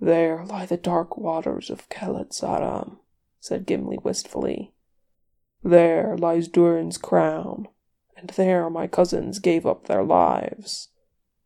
There 0.00 0.44
lie 0.44 0.66
the 0.66 0.76
dark 0.76 1.16
waters 1.16 1.70
of 1.70 1.88
Kheled-Zaram, 1.88 2.98
said 3.40 3.66
Gimli 3.66 3.98
wistfully. 4.02 4.74
There 5.62 6.16
lies 6.16 6.48
Durin's 6.48 6.98
crown, 6.98 7.68
and 8.16 8.30
there 8.30 8.68
my 8.68 8.86
cousins 8.86 9.38
gave 9.38 9.66
up 9.66 9.86
their 9.86 10.04
lives. 10.04 10.88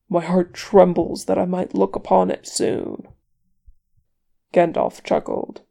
My 0.08 0.22
heart 0.24 0.52
trembles 0.52 1.26
that 1.26 1.38
I 1.38 1.44
might 1.44 1.74
look 1.74 1.96
upon 1.96 2.30
it 2.30 2.46
soon. 2.46 3.08
Gandalf 4.52 5.02
chuckled. 5.02 5.62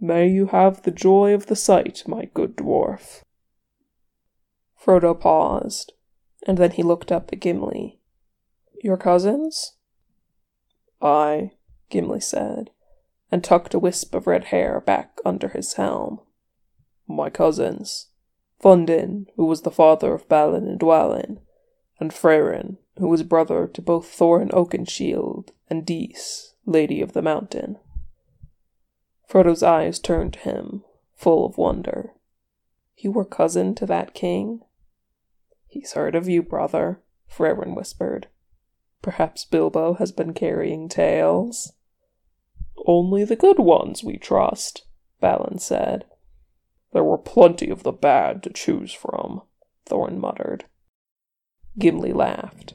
May 0.00 0.28
you 0.28 0.46
have 0.46 0.82
the 0.82 0.90
joy 0.90 1.32
of 1.32 1.46
the 1.46 1.56
sight, 1.56 2.02
my 2.06 2.26
good 2.34 2.56
dwarf. 2.56 3.22
Frodo 4.78 5.18
paused, 5.18 5.92
and 6.46 6.58
then 6.58 6.72
he 6.72 6.82
looked 6.82 7.10
up 7.10 7.30
at 7.32 7.40
Gimli. 7.40 7.98
Your 8.82 8.96
cousins? 8.96 9.76
Ay, 11.00 11.52
Gimli 11.88 12.20
said, 12.20 12.70
and 13.32 13.42
tucked 13.42 13.74
a 13.74 13.78
wisp 13.78 14.14
of 14.14 14.26
red 14.26 14.44
hair 14.44 14.80
back 14.80 15.18
under 15.24 15.48
his 15.48 15.74
helm. 15.74 16.20
My 17.08 17.30
cousins. 17.30 18.08
Fundin, 18.62 19.26
who 19.36 19.44
was 19.44 19.62
the 19.62 19.70
father 19.70 20.14
of 20.14 20.28
Balin 20.28 20.66
and 20.66 20.80
Dwalin, 20.80 21.40
and 22.00 22.12
Frerin, 22.12 22.78
who 22.98 23.08
was 23.08 23.22
brother 23.22 23.66
to 23.66 23.82
both 23.82 24.06
Thorin 24.06 24.50
Oakenshield 24.50 25.50
and 25.68 25.84
Dis, 25.84 26.54
Lady 26.64 27.00
of 27.00 27.12
the 27.12 27.22
Mountain. 27.22 27.78
Frodo's 29.26 29.62
eyes 29.62 29.98
turned 29.98 30.34
to 30.34 30.38
him, 30.40 30.84
full 31.14 31.44
of 31.44 31.58
wonder. 31.58 32.12
You 32.96 33.10
were 33.10 33.24
cousin 33.24 33.74
to 33.74 33.86
that 33.86 34.14
king? 34.14 34.60
He's 35.66 35.92
heard 35.92 36.14
of 36.14 36.28
you, 36.28 36.42
brother, 36.42 37.02
Frerin 37.26 37.74
whispered. 37.74 38.28
Perhaps 39.02 39.44
Bilbo 39.44 39.94
has 39.94 40.12
been 40.12 40.32
carrying 40.32 40.88
tales? 40.88 41.72
Only 42.86 43.24
the 43.24 43.36
good 43.36 43.58
ones, 43.58 44.02
we 44.02 44.16
trust, 44.16 44.86
Balin 45.20 45.58
said. 45.58 46.06
There 46.92 47.04
were 47.04 47.18
plenty 47.18 47.68
of 47.68 47.82
the 47.82 47.92
bad 47.92 48.42
to 48.44 48.50
choose 48.50 48.92
from, 48.92 49.42
Thorin 49.86 50.18
muttered. 50.18 50.64
Gimli 51.78 52.12
laughed. 52.12 52.74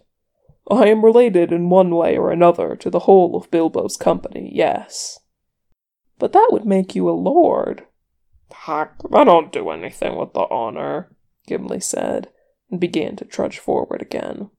I 0.70 0.88
am 0.88 1.04
related 1.04 1.52
in 1.52 1.70
one 1.70 1.96
way 1.96 2.18
or 2.18 2.30
another 2.32 2.76
to 2.76 2.90
the 2.90 3.00
whole 3.00 3.36
of 3.36 3.50
Bilbo's 3.50 3.98
company, 3.98 4.52
yes. 4.54 5.21
But 6.22 6.34
that 6.34 6.50
would 6.52 6.66
make 6.66 6.94
you 6.94 7.10
a 7.10 7.18
lord. 7.18 7.88
Heck, 8.52 8.94
I 9.12 9.24
don't 9.24 9.52
do 9.52 9.72
anything 9.72 10.16
with 10.16 10.34
the 10.34 10.46
honor, 10.52 11.12
Gimli 11.48 11.80
said, 11.80 12.30
and 12.70 12.80
began 12.80 13.16
to 13.16 13.26
trudge 13.26 13.58
forward 13.58 14.04
again. 14.04 14.52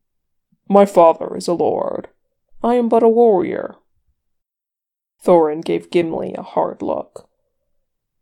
My 0.69 0.85
father 0.87 1.37
is 1.37 1.47
a 1.47 1.53
lord. 1.53 2.09
I 2.65 2.75
am 2.75 2.89
but 2.89 3.05
a 3.05 3.09
warrior. 3.09 3.77
Thorin 5.25 5.65
gave 5.65 5.93
Gimli 5.93 6.35
a 6.35 6.43
hard 6.43 6.83
look. 6.83 7.29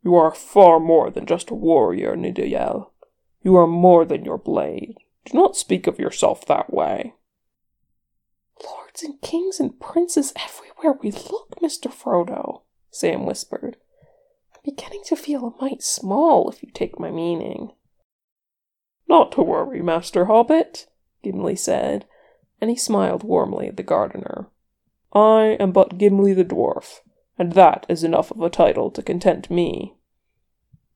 You 0.03 0.17
are 0.17 0.35
far 0.35 0.79
more 0.79 1.11
than 1.11 1.25
just 1.25 1.49
a 1.49 1.55
warrior, 1.55 2.15
Nidayel. 2.17 2.91
You 3.43 3.57
are 3.57 3.67
more 3.67 4.05
than 4.05 4.23
your 4.23 4.37
blade. 4.37 4.99
Do 5.25 5.39
not 5.39 5.57
speak 5.57 5.87
of 5.87 5.99
yourself 5.99 6.45
that 6.45 6.71
way. 6.71 7.15
Lords 8.63 9.03
and 9.03 9.19
kings 9.23 9.59
and 9.59 9.81
princes 9.81 10.35
everywhere 10.37 10.99
we 11.03 11.11
look, 11.11 11.55
Mr. 11.63 11.91
Frodo, 11.91 12.65
Sam 12.91 13.27
whispered. 13.27 13.77
I'm 14.55 14.61
beginning 14.65 15.03
to 15.07 15.17
feel 15.17 15.47
a 15.47 15.63
mite 15.63 15.83
small, 15.83 16.49
if 16.51 16.63
you 16.63 16.71
take 16.73 16.99
my 16.99 17.11
meaning. 17.11 17.73
Not 19.09 19.33
to 19.33 19.43
worry, 19.43 19.83
Master 19.83 20.27
Hobbit, 20.27 20.87
Gimli 21.23 21.57
said, 21.57 22.07
and 22.61 22.71
he 22.71 22.77
smiled 22.77 23.25
warmly 23.25 23.69
at 23.69 23.77
the 23.77 23.83
gardener. 23.83 24.49
I 25.13 25.57
am 25.59 25.73
but 25.73 25.99
Gimli 25.99 26.35
the 26.35 26.45
dwarf, 26.45 27.01
and 27.39 27.53
that 27.55 27.87
is 27.89 28.05
enough 28.05 28.31
of 28.31 28.41
a 28.41 28.51
title 28.51 28.91
to 28.93 29.03
content 29.03 29.51
me. 29.51 29.95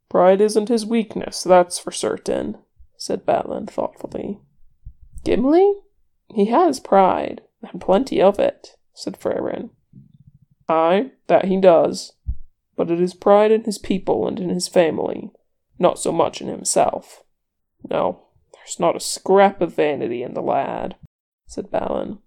Pride 0.08 0.40
isn't 0.40 0.68
his 0.68 0.86
weakness, 0.86 1.42
that's 1.42 1.78
for 1.78 1.90
certain, 1.90 2.58
said 2.96 3.26
Balin 3.26 3.66
thoughtfully. 3.66 4.38
Gimli? 5.24 5.80
He 6.28 6.46
has 6.46 6.78
pride, 6.78 7.42
and 7.62 7.80
plenty 7.80 8.22
of 8.22 8.38
it, 8.38 8.76
said 8.92 9.16
Frerin. 9.16 9.70
Ay, 10.68 11.10
that 11.26 11.46
he 11.46 11.60
does. 11.60 12.12
But 12.76 12.90
it 12.90 13.00
is 13.00 13.14
pride 13.14 13.52
in 13.52 13.64
his 13.64 13.78
people 13.78 14.26
and 14.26 14.40
in 14.40 14.48
his 14.48 14.68
family, 14.68 15.30
not 15.78 15.98
so 15.98 16.10
much 16.10 16.40
in 16.40 16.48
himself. 16.48 17.22
No, 17.88 18.26
there's 18.52 18.80
not 18.80 18.96
a 18.96 19.00
scrap 19.00 19.60
of 19.60 19.74
vanity 19.74 20.22
in 20.22 20.34
the 20.34 20.42
lad, 20.42 20.96
said 21.46 21.70
Balin. 21.70 22.18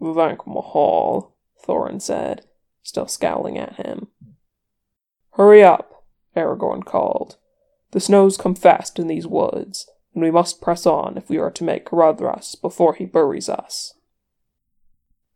Thank 0.00 0.46
Mahal, 0.46 1.34
Thorin 1.66 2.00
said, 2.00 2.46
still 2.82 3.08
scowling 3.08 3.58
at 3.58 3.76
him. 3.76 4.08
Hurry 5.32 5.62
up, 5.62 6.04
Aragorn 6.36 6.84
called. 6.84 7.36
The 7.92 8.00
snows 8.00 8.36
come 8.36 8.54
fast 8.54 8.98
in 8.98 9.06
these 9.06 9.26
woods, 9.26 9.88
and 10.14 10.22
we 10.22 10.30
must 10.30 10.60
press 10.60 10.86
on 10.86 11.16
if 11.16 11.28
we 11.28 11.38
are 11.38 11.50
to 11.50 11.64
make 11.64 11.86
Caradhras 11.86 12.60
before 12.60 12.94
he 12.94 13.06
buries 13.06 13.48
us. 13.48 13.94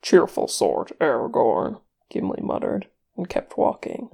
Cheerful 0.03 0.49
sort, 0.49 0.93
Aragorn, 0.99 1.81
Gimli 2.09 2.41
muttered, 2.43 2.89
and 3.17 3.29
kept 3.29 3.57
walking. 3.59 4.11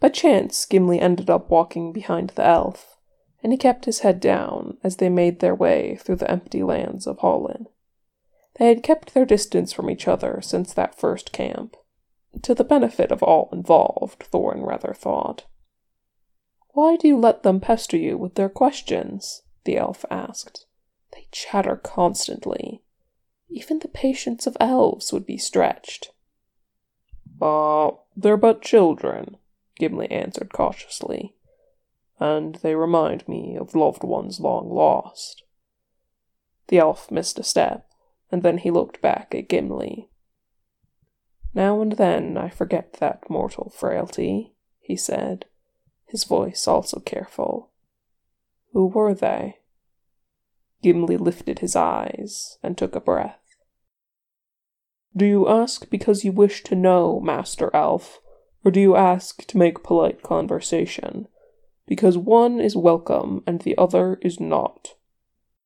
By 0.00 0.08
chance, 0.08 0.64
Gimli 0.66 1.00
ended 1.00 1.30
up 1.30 1.50
walking 1.50 1.92
behind 1.92 2.30
the 2.30 2.44
elf, 2.44 2.98
and 3.42 3.52
he 3.52 3.58
kept 3.58 3.84
his 3.84 4.00
head 4.00 4.20
down 4.20 4.78
as 4.82 4.96
they 4.96 5.08
made 5.08 5.40
their 5.40 5.54
way 5.54 5.96
through 5.96 6.16
the 6.16 6.30
empty 6.30 6.62
lands 6.62 7.06
of 7.06 7.18
Hollin. 7.18 7.66
They 8.58 8.68
had 8.68 8.82
kept 8.82 9.12
their 9.12 9.26
distance 9.26 9.72
from 9.72 9.90
each 9.90 10.08
other 10.08 10.40
since 10.42 10.72
that 10.72 10.98
first 10.98 11.32
camp, 11.32 11.76
to 12.42 12.54
the 12.54 12.64
benefit 12.64 13.12
of 13.12 13.22
all 13.22 13.48
involved, 13.52 14.24
Thorin 14.30 14.66
rather 14.66 14.94
thought. 14.94 15.44
Why 16.70 16.96
do 16.96 17.08
you 17.08 17.18
let 17.18 17.42
them 17.42 17.60
pester 17.60 17.96
you 17.96 18.18
with 18.18 18.34
their 18.34 18.48
questions? 18.48 19.42
the 19.64 19.76
elf 19.76 20.04
asked. 20.10 20.66
They 21.12 21.26
chatter 21.30 21.76
constantly. 21.76 22.82
Even 23.48 23.78
the 23.78 23.88
patience 23.88 24.46
of 24.46 24.56
elves 24.60 25.12
would 25.12 25.26
be 25.26 25.38
stretched. 25.38 26.10
Ah, 27.40 27.88
uh, 27.88 27.90
they're 28.16 28.36
but 28.36 28.62
children, 28.62 29.36
Gimli 29.78 30.10
answered 30.10 30.52
cautiously, 30.52 31.34
and 32.18 32.56
they 32.56 32.74
remind 32.74 33.28
me 33.28 33.56
of 33.56 33.74
loved 33.74 34.02
ones 34.02 34.40
long 34.40 34.70
lost. 34.70 35.42
The 36.68 36.78
elf 36.78 37.10
missed 37.10 37.38
a 37.38 37.44
step, 37.44 37.88
and 38.32 38.42
then 38.42 38.58
he 38.58 38.70
looked 38.70 39.00
back 39.00 39.34
at 39.34 39.48
Gimli. 39.48 40.08
Now 41.54 41.80
and 41.80 41.92
then 41.92 42.36
I 42.36 42.48
forget 42.48 42.94
that 42.94 43.30
mortal 43.30 43.70
frailty, 43.70 44.54
he 44.80 44.96
said, 44.96 45.46
his 46.06 46.24
voice 46.24 46.66
also 46.66 47.00
careful. 47.00 47.70
Who 48.72 48.86
were 48.86 49.14
they? 49.14 49.58
Gimli 50.82 51.16
lifted 51.16 51.60
his 51.60 51.74
eyes 51.74 52.58
and 52.62 52.76
took 52.76 52.94
a 52.94 53.00
breath. 53.00 53.40
Do 55.16 55.24
you 55.24 55.48
ask 55.48 55.88
because 55.88 56.24
you 56.24 56.32
wish 56.32 56.62
to 56.64 56.74
know, 56.74 57.20
Master 57.20 57.74
Elf, 57.74 58.20
or 58.64 58.70
do 58.70 58.80
you 58.80 58.96
ask 58.96 59.46
to 59.46 59.56
make 59.56 59.82
polite 59.82 60.22
conversation? 60.22 61.28
Because 61.86 62.18
one 62.18 62.60
is 62.60 62.76
welcome 62.76 63.42
and 63.46 63.60
the 63.60 63.78
other 63.78 64.18
is 64.20 64.40
not. 64.40 64.94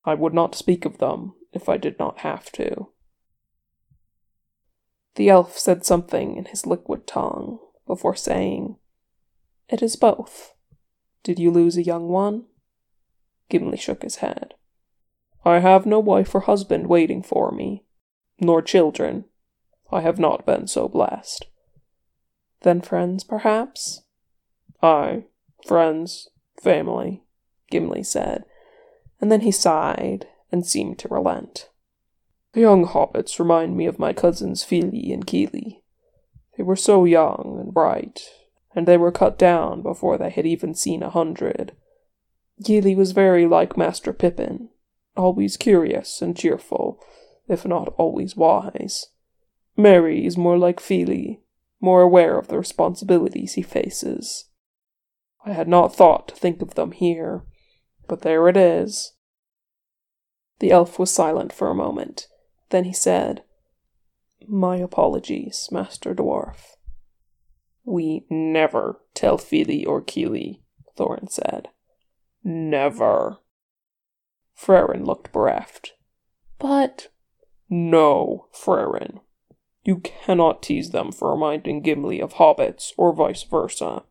I 0.04 0.14
would 0.14 0.34
not 0.34 0.54
speak 0.54 0.84
of 0.84 0.98
them 0.98 1.34
if 1.52 1.68
I 1.68 1.76
did 1.76 1.98
not 1.98 2.18
have 2.18 2.52
to. 2.52 2.88
The 5.16 5.28
elf 5.28 5.58
said 5.58 5.84
something 5.84 6.36
in 6.36 6.44
his 6.46 6.66
liquid 6.66 7.06
tongue 7.06 7.58
before 7.86 8.14
saying, 8.14 8.76
It 9.68 9.82
is 9.82 9.96
both. 9.96 10.54
Did 11.22 11.38
you 11.38 11.50
lose 11.50 11.76
a 11.76 11.82
young 11.82 12.08
one? 12.08 12.46
Gimli 13.50 13.76
shook 13.76 14.02
his 14.02 14.16
head. 14.16 14.54
I 15.44 15.61
have 15.61 15.87
no 15.87 15.98
wife 15.98 16.35
or 16.35 16.40
husband 16.40 16.87
waiting 16.87 17.22
for 17.22 17.50
me, 17.50 17.85
nor 18.40 18.61
children. 18.61 19.24
I 19.90 20.03
have 20.03 20.18
not 20.18 20.44
been 20.44 20.66
so 20.66 20.88
blessed. 20.88 21.46
Then 22.62 22.81
friends, 22.81 23.24
perhaps? 23.24 24.03
Ay, 24.83 25.24
friends, 25.66 26.29
family, 26.62 27.22
Gimli 27.70 28.03
said, 28.03 28.44
and 29.20 29.33
then 29.33 29.40
he 29.40 29.50
sighed 29.50 30.26
and 30.53 30.66
seemed 30.66 30.98
to 30.98 31.09
relent. 31.09 31.70
The 32.53 32.61
young 32.61 32.87
hobbits 32.87 33.38
remind 33.38 33.76
me 33.76 33.87
of 33.87 33.98
my 33.98 34.12
cousins 34.12 34.64
Fili 34.64 35.12
and 35.12 35.26
Kili. 35.26 35.83
They 36.57 36.64
were 36.64 36.76
so 36.76 37.05
young 37.05 37.59
and 37.61 37.72
bright, 37.72 38.29
and 38.74 38.87
they 38.87 38.96
were 38.96 39.12
cut 39.12 39.38
down 39.38 39.83
before 39.83 40.18
they 40.18 40.31
had 40.31 40.46
even 40.46 40.74
seen 40.74 41.03
a 41.03 41.11
hundred. 41.11 41.72
Kili 42.62 42.96
was 42.96 43.12
very 43.12 43.46
like 43.46 43.76
Master 43.76 44.12
Pippin, 44.12 44.68
always 45.16 45.56
curious 45.56 46.22
and 46.22 46.36
cheerful, 46.36 47.02
if 47.48 47.66
not 47.66 47.88
always 47.96 48.36
wise. 48.36 49.08
Mary 49.76 50.26
is 50.26 50.36
more 50.36 50.58
like 50.58 50.80
Fili, 50.80 51.40
more 51.80 52.02
aware 52.02 52.38
of 52.38 52.48
the 52.48 52.58
responsibilities 52.58 53.54
he 53.54 53.62
faces. 53.62 54.46
I 55.44 55.52
had 55.52 55.68
not 55.68 55.94
thought 55.94 56.28
to 56.28 56.34
think 56.34 56.60
of 56.60 56.74
them 56.74 56.92
here, 56.92 57.44
but 58.06 58.22
there 58.22 58.48
it 58.48 58.56
is. 58.56 59.14
The 60.58 60.70
elf 60.70 60.98
was 60.98 61.10
silent 61.10 61.52
for 61.52 61.68
a 61.68 61.74
moment. 61.74 62.26
Then 62.68 62.84
he 62.84 62.92
said, 62.92 63.42
My 64.46 64.76
apologies, 64.76 65.68
Master 65.72 66.14
Dwarf. 66.14 66.76
We 67.84 68.26
never 68.28 69.00
tell 69.14 69.38
Fili 69.38 69.84
or 69.84 70.02
Kili, 70.02 70.60
Thorin 70.96 71.30
said. 71.30 71.68
Never. 72.44 73.38
Frerin 74.60 75.06
looked 75.06 75.32
bereft. 75.32 75.94
But. 76.58 77.08
No, 77.70 78.48
Frerin. 78.52 79.20
You 79.84 80.00
cannot 80.00 80.62
tease 80.62 80.90
them 80.90 81.12
for 81.12 81.32
reminding 81.32 81.80
Gimli 81.80 82.20
of 82.20 82.34
hobbits, 82.34 82.92
or 82.98 83.14
vice 83.14 83.42
versa. 83.42 84.02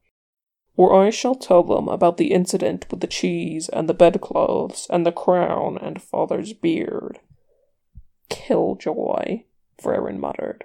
Or 0.76 1.06
I 1.06 1.12
shall 1.12 1.36
tell 1.36 1.62
them 1.62 1.88
about 1.88 2.18
the 2.18 2.32
incident 2.32 2.88
with 2.90 3.02
the 3.02 3.06
cheese 3.06 3.70
and 3.70 3.88
the 3.88 3.94
bedclothes 3.94 4.88
and 4.90 5.06
the 5.06 5.12
crown 5.12 5.78
and 5.78 6.02
father's 6.02 6.54
beard. 6.54 7.20
Killjoy, 8.30 9.44
Frerin 9.78 10.20
muttered. 10.20 10.64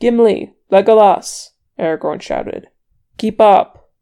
Gimli, 0.00 0.52
Legolas, 0.72 1.50
Aragorn 1.78 2.20
shouted. 2.20 2.70
Keep 3.18 3.40
up. 3.40 3.92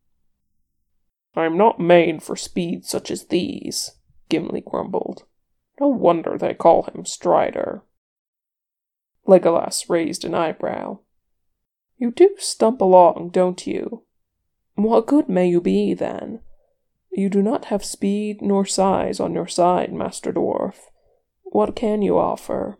I 1.36 1.44
am 1.44 1.58
not 1.58 1.78
made 1.78 2.22
for 2.22 2.36
speeds 2.36 2.88
such 2.88 3.10
as 3.10 3.26
these, 3.26 3.98
Gimli 4.32 4.62
grumbled. 4.62 5.24
No 5.78 5.88
wonder 5.88 6.38
they 6.38 6.54
call 6.54 6.84
him 6.84 7.04
Strider. 7.04 7.82
Legolas 9.28 9.90
raised 9.90 10.24
an 10.24 10.34
eyebrow. 10.34 11.00
You 11.98 12.12
do 12.12 12.34
stump 12.38 12.80
along, 12.80 13.28
don't 13.34 13.66
you? 13.66 14.04
What 14.74 15.06
good 15.06 15.28
may 15.28 15.50
you 15.50 15.60
be, 15.60 15.92
then? 15.92 16.40
You 17.10 17.28
do 17.28 17.42
not 17.42 17.66
have 17.66 17.84
speed 17.84 18.40
nor 18.40 18.64
size 18.64 19.20
on 19.20 19.34
your 19.34 19.46
side, 19.46 19.92
Master 19.92 20.32
Dwarf. 20.32 20.76
What 21.42 21.76
can 21.76 22.00
you 22.00 22.18
offer? 22.18 22.78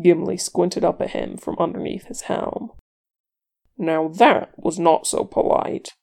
Gimli 0.00 0.36
squinted 0.36 0.84
up 0.84 1.02
at 1.02 1.10
him 1.10 1.36
from 1.36 1.56
underneath 1.58 2.04
his 2.04 2.22
helm. 2.22 2.70
Now 3.76 4.06
that 4.06 4.52
was 4.56 4.78
not 4.78 5.04
so 5.04 5.24
polite. 5.24 5.94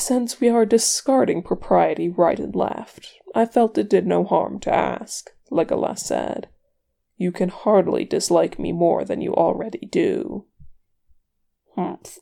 Since 0.00 0.40
we 0.40 0.48
are 0.48 0.64
discarding 0.64 1.42
propriety 1.42 2.08
right 2.08 2.38
and 2.38 2.56
left, 2.56 3.20
I 3.34 3.44
felt 3.44 3.76
it 3.76 3.90
did 3.90 4.06
no 4.06 4.24
harm 4.24 4.58
to 4.60 4.74
ask, 4.74 5.30
Legolas 5.50 5.98
said. 5.98 6.48
You 7.18 7.30
can 7.30 7.50
hardly 7.50 8.06
dislike 8.06 8.58
me 8.58 8.72
more 8.72 9.04
than 9.04 9.20
you 9.20 9.34
already 9.34 9.86
do. 9.92 10.46
Humph. 11.76 12.18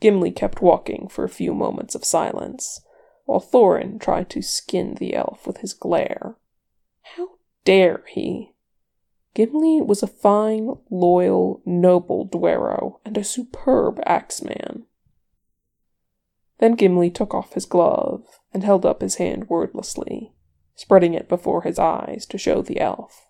Gimli 0.00 0.32
kept 0.32 0.62
walking 0.62 1.06
for 1.06 1.22
a 1.22 1.28
few 1.28 1.52
moments 1.52 1.94
of 1.94 2.02
silence, 2.02 2.80
while 3.26 3.40
Thorin 3.40 4.00
tried 4.00 4.30
to 4.30 4.40
skin 4.40 4.94
the 4.94 5.14
elf 5.14 5.46
with 5.46 5.58
his 5.58 5.74
glare. 5.74 6.36
How 7.02 7.28
dare 7.66 8.04
he? 8.08 8.54
Gimli 9.34 9.82
was 9.82 10.02
a 10.02 10.06
fine, 10.06 10.78
loyal, 10.90 11.60
noble 11.66 12.26
Dwero 12.26 13.00
and 13.04 13.18
a 13.18 13.22
superb 13.22 14.00
axeman. 14.06 14.86
Then 16.62 16.76
Gimli 16.76 17.10
took 17.10 17.34
off 17.34 17.54
his 17.54 17.66
glove 17.66 18.38
and 18.54 18.62
held 18.62 18.86
up 18.86 19.00
his 19.00 19.16
hand 19.16 19.48
wordlessly, 19.48 20.32
spreading 20.76 21.12
it 21.12 21.28
before 21.28 21.62
his 21.62 21.76
eyes 21.76 22.24
to 22.26 22.38
show 22.38 22.62
the 22.62 22.78
elf. 22.78 23.26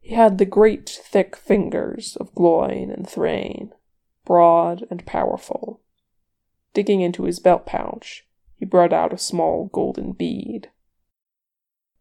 He 0.00 0.16
had 0.16 0.38
the 0.38 0.44
great 0.44 0.88
thick 0.88 1.36
fingers 1.36 2.16
of 2.16 2.34
Gloin 2.34 2.90
and 2.90 3.08
Thrain, 3.08 3.70
broad 4.24 4.84
and 4.90 5.06
powerful. 5.06 5.82
Digging 6.74 7.00
into 7.00 7.26
his 7.26 7.38
belt 7.38 7.64
pouch, 7.64 8.26
he 8.56 8.64
brought 8.64 8.92
out 8.92 9.12
a 9.12 9.18
small 9.18 9.66
golden 9.72 10.10
bead. 10.10 10.68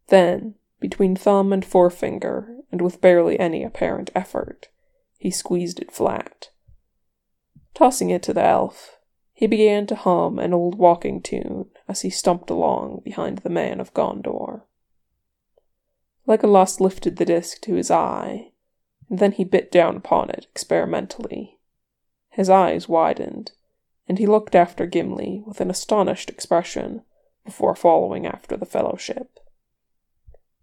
Then, 0.07 0.55
between 0.79 1.15
thumb 1.15 1.53
and 1.53 1.63
forefinger, 1.63 2.57
and 2.71 2.81
with 2.81 2.99
barely 2.99 3.39
any 3.39 3.63
apparent 3.63 4.09
effort, 4.15 4.69
he 5.19 5.29
squeezed 5.29 5.79
it 5.79 5.91
flat. 5.91 6.49
Tossing 7.75 8.09
it 8.09 8.23
to 8.23 8.33
the 8.33 8.43
elf, 8.43 8.97
he 9.41 9.47
began 9.47 9.87
to 9.87 9.95
hum 9.95 10.37
an 10.37 10.53
old 10.53 10.77
walking 10.77 11.19
tune 11.19 11.65
as 11.87 12.01
he 12.01 12.11
stumped 12.11 12.51
along 12.51 13.01
behind 13.03 13.39
the 13.39 13.49
man 13.49 13.79
of 13.79 13.91
Gondor. 13.91 14.61
Legolas 16.27 16.79
lifted 16.79 17.17
the 17.17 17.25
disc 17.25 17.59
to 17.61 17.73
his 17.73 17.89
eye, 17.89 18.51
and 19.09 19.17
then 19.17 19.31
he 19.31 19.43
bit 19.43 19.71
down 19.71 19.97
upon 19.97 20.29
it 20.29 20.45
experimentally. 20.51 21.57
His 22.29 22.51
eyes 22.51 22.87
widened, 22.87 23.53
and 24.07 24.19
he 24.19 24.27
looked 24.27 24.53
after 24.53 24.85
Gimli 24.85 25.41
with 25.43 25.59
an 25.59 25.71
astonished 25.71 26.29
expression 26.29 27.01
before 27.43 27.73
following 27.73 28.27
after 28.27 28.55
the 28.55 28.67
fellowship. 28.67 29.39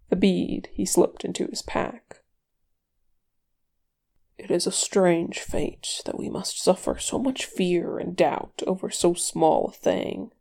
The 0.07 0.15
bead 0.15 0.69
he 0.71 0.85
slipped 0.85 1.25
into 1.25 1.47
his 1.47 1.61
pack. 1.61 2.08
It 4.39 4.51
is 4.51 4.65
a 4.65 4.71
strange 4.71 5.39
fate 5.41 6.01
that 6.05 6.17
we 6.17 6.29
must 6.29 6.63
suffer 6.63 6.97
so 6.97 7.19
much 7.19 7.43
fear 7.43 7.99
and 7.99 8.15
doubt 8.15 8.63
over 8.65 8.89
so 8.89 9.13
small 9.13 9.67
a 9.67 9.71
thing. 9.73 10.31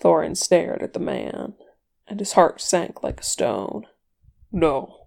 Thorin 0.00 0.36
stared 0.36 0.82
at 0.82 0.92
the 0.92 0.98
man, 0.98 1.54
and 2.08 2.18
his 2.18 2.32
heart 2.32 2.60
sank 2.60 3.04
like 3.04 3.20
a 3.20 3.24
stone. 3.24 3.86
No, 4.50 5.06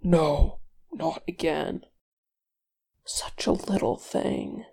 no, 0.00 0.60
not 0.92 1.24
again. 1.26 1.84
Such 3.04 3.44
a 3.44 3.52
little 3.52 3.96
thing. 3.96 4.64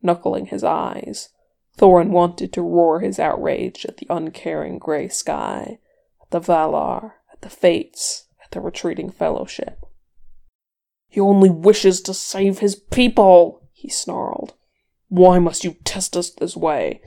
Knuckling 0.00 0.46
his 0.46 0.64
eyes, 0.64 1.28
Thorin 1.76 2.08
wanted 2.12 2.54
to 2.54 2.62
roar 2.62 3.00
his 3.00 3.18
outrage 3.18 3.84
at 3.84 3.98
the 3.98 4.06
uncaring 4.08 4.78
grey 4.78 5.08
sky, 5.08 5.80
at 6.22 6.30
the 6.30 6.40
Valar, 6.40 7.12
at 7.30 7.42
the 7.42 7.50
Fates, 7.50 8.24
at 8.42 8.52
the 8.52 8.60
retreating 8.62 9.10
Fellowship. 9.10 9.84
He 11.12 11.20
only 11.20 11.50
wishes 11.50 12.00
to 12.02 12.14
save 12.14 12.60
his 12.60 12.74
people, 12.74 13.68
he 13.70 13.90
snarled. 13.90 14.54
Why 15.08 15.38
must 15.38 15.62
you 15.62 15.76
test 15.84 16.16
us 16.16 16.30
this 16.30 16.56
way? 16.56 17.02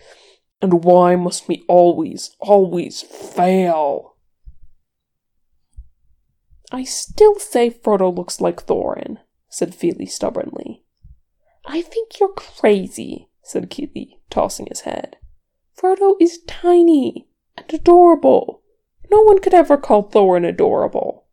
And 0.61 0.83
why 0.83 1.15
must 1.15 1.47
we 1.47 1.65
always, 1.67 2.35
always 2.39 3.01
fail? 3.01 4.15
I 6.71 6.83
still 6.83 7.39
say 7.39 7.71
Frodo 7.71 8.15
looks 8.15 8.39
like 8.39 8.67
Thorin, 8.67 9.17
said 9.49 9.73
Fili 9.73 10.05
stubbornly. 10.05 10.83
I 11.65 11.81
think 11.81 12.19
you're 12.19 12.33
crazy, 12.33 13.29
said 13.41 13.71
Kili, 13.71 14.19
tossing 14.29 14.67
his 14.67 14.81
head. 14.81 15.17
Frodo 15.75 16.13
is 16.21 16.43
tiny 16.45 17.27
and 17.57 17.73
adorable. 17.73 18.61
No 19.09 19.23
one 19.23 19.39
could 19.39 19.55
ever 19.55 19.77
call 19.77 20.07
Thorin 20.07 20.47
adorable. 20.47 21.25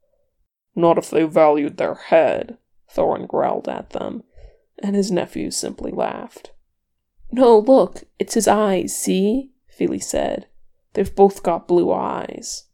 Not 0.74 0.96
if 0.96 1.10
they 1.10 1.24
valued 1.24 1.76
their 1.76 1.96
head, 1.96 2.56
Thorin 2.94 3.26
growled 3.26 3.68
at 3.68 3.90
them, 3.90 4.22
and 4.82 4.94
his 4.94 5.10
nephews 5.10 5.56
simply 5.56 5.92
laughed. 5.92 6.52
No, 7.30 7.58
look, 7.58 8.04
it's 8.18 8.34
his 8.34 8.46
eyes, 8.46 8.96
see? 8.96 9.52
Feely 9.68 9.98
said. 9.98 10.46
They've 10.92 11.14
both 11.14 11.42
got 11.42 11.68
blue 11.68 11.92
eyes. 11.92 12.64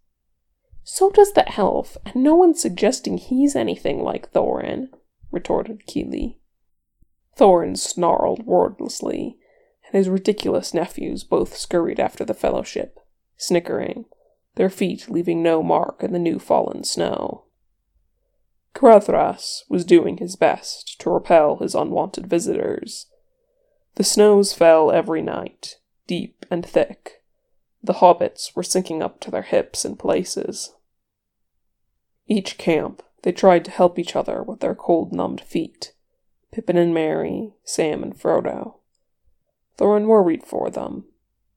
So 0.82 1.10
does 1.10 1.32
the 1.32 1.48
elf, 1.58 1.96
and 2.04 2.16
no 2.16 2.34
one's 2.34 2.60
suggesting 2.60 3.18
he's 3.18 3.54
anything 3.54 4.02
like 4.02 4.32
Thorin, 4.32 4.88
retorted 5.30 5.86
Keeley. 5.86 6.38
Thorin 7.36 7.76
snarled 7.76 8.46
wordlessly, 8.46 9.36
and 9.86 9.94
his 9.96 10.08
ridiculous 10.08 10.74
nephews 10.74 11.24
both 11.24 11.56
scurried 11.56 12.00
after 12.00 12.24
the 12.24 12.34
fellowship, 12.34 12.98
snickering, 13.36 14.06
their 14.56 14.70
feet 14.70 15.08
leaving 15.08 15.42
no 15.42 15.62
mark 15.62 16.02
in 16.02 16.12
the 16.12 16.18
new 16.18 16.38
fallen 16.38 16.82
snow. 16.82 17.44
Caradhras 18.74 19.62
was 19.68 19.84
doing 19.84 20.18
his 20.18 20.36
best 20.36 21.00
to 21.00 21.10
repel 21.10 21.56
his 21.56 21.74
unwanted 21.74 22.26
visitors. 22.26 23.06
The 23.96 24.04
snows 24.04 24.52
fell 24.52 24.90
every 24.90 25.22
night, 25.22 25.76
deep 26.06 26.46
and 26.50 26.64
thick. 26.64 27.22
The 27.82 27.94
hobbits 27.94 28.54
were 28.54 28.62
sinking 28.62 29.02
up 29.02 29.20
to 29.20 29.30
their 29.30 29.42
hips 29.42 29.84
in 29.84 29.96
places. 29.96 30.74
Each 32.26 32.58
camp, 32.58 33.02
they 33.22 33.32
tried 33.32 33.64
to 33.64 33.70
help 33.70 33.98
each 33.98 34.14
other 34.14 34.42
with 34.42 34.60
their 34.60 34.74
cold 34.74 35.12
numbed 35.12 35.40
feet 35.40 35.92
Pippin 36.50 36.76
and 36.76 36.94
Merry, 36.94 37.54
Sam 37.64 38.02
and 38.02 38.18
Frodo. 38.18 38.76
Thorin 39.76 40.06
worried 40.06 40.42
for 40.42 40.70
them, 40.70 41.04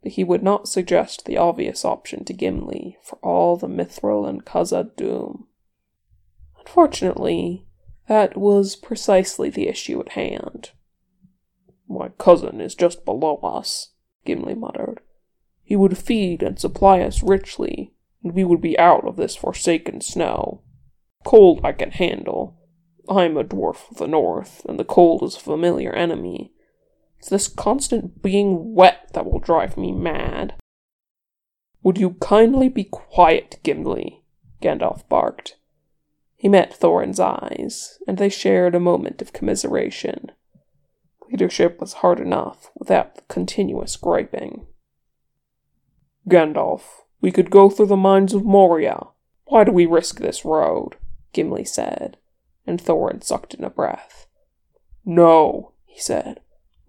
but 0.04 0.14
he 0.14 0.24
would 0.24 0.44
not 0.44 0.68
suggest 0.68 1.26
the 1.26 1.38
obvious 1.38 1.86
option 1.86 2.26
to 2.26 2.34
Gimli 2.34 2.98
for 3.02 3.18
all 3.24 3.56
the 3.56 3.68
Mithril 3.68 4.28
and 4.28 4.46
Khazad-dûm. 4.46 5.46
Unfortunately, 6.62 7.66
that 8.08 8.38
was 8.38 8.76
precisely 8.76 9.50
the 9.50 9.68
issue 9.68 10.00
at 10.00 10.10
hand. 10.10 10.72
My 11.88 12.10
cousin 12.18 12.62
is 12.62 12.76
just 12.76 13.04
below 13.04 13.38
us, 13.38 13.92
Gimli 14.26 14.56
muttered. 14.56 15.02
He 15.64 15.76
would 15.76 15.98
feed 15.98 16.44
and 16.44 16.60
supply 16.60 17.02
us 17.02 17.24
richly, 17.24 17.94
and 18.24 18.34
we 18.34 18.44
would 18.44 18.62
be 18.62 18.78
out 18.80 19.06
of 19.06 19.18
this 19.18 19.36
forsaken 19.36 20.02
snow. 20.02 20.62
Cold 21.24 21.62
I 21.64 21.72
can 21.72 21.92
handle. 21.92 22.58
I'm 23.10 23.38
a 23.38 23.44
dwarf 23.44 23.90
of 23.90 23.98
the 23.98 24.08
north, 24.08 24.66
and 24.66 24.80
the 24.80 24.86
cold 24.86 25.24
is 25.24 25.36
a 25.36 25.40
familiar 25.40 25.92
enemy. 25.94 26.54
It's 27.20 27.30
this 27.30 27.48
constant 27.48 28.22
being 28.22 28.74
wet 28.74 29.10
that 29.14 29.26
will 29.26 29.40
drive 29.40 29.78
me 29.78 29.92
mad. 29.92 30.56
Would 31.84 31.98
you 31.98 32.12
kindly 32.22 32.70
be 32.70 32.84
quiet, 32.86 33.60
Gimli? 33.64 34.24
Gandalf 34.62 35.08
barked. 35.10 35.58
He 36.42 36.50
met 36.50 36.74
Thorin's 36.74 37.20
eyes, 37.20 38.00
and 38.08 38.18
they 38.18 38.28
shared 38.28 38.74
a 38.74 38.80
moment 38.80 39.22
of 39.22 39.32
commiseration. 39.32 40.32
Leadership 41.30 41.80
was 41.80 41.94
hard 42.02 42.20
enough 42.20 42.72
without 42.76 43.14
the 43.14 43.22
continuous 43.30 43.96
griping. 43.96 44.66
Gandalf, 46.28 46.82
we 47.22 47.32
could 47.32 47.52
go 47.52 47.70
through 47.70 47.86
the 47.86 47.96
mines 47.96 48.34
of 48.34 48.44
Moria. 48.44 49.10
Why 49.46 49.64
do 49.64 49.72
we 49.72 49.86
risk 49.86 50.18
this 50.18 50.44
road? 50.44 50.96
Gimli 51.32 51.64
said, 51.64 52.18
and 52.66 52.82
Thorin 52.82 53.24
sucked 53.24 53.54
in 53.54 53.64
a 53.64 53.70
breath. 53.70 54.26
No, 55.06 55.74
he 55.86 56.00
said. 56.00 56.40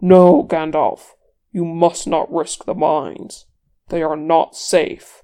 No, 0.00 0.44
Gandalf. 0.44 1.10
You 1.50 1.66
must 1.66 2.06
not 2.06 2.32
risk 2.32 2.64
the 2.64 2.74
mines. 2.74 3.44
They 3.90 4.02
are 4.02 4.16
not 4.16 4.56
safe. 4.56 5.21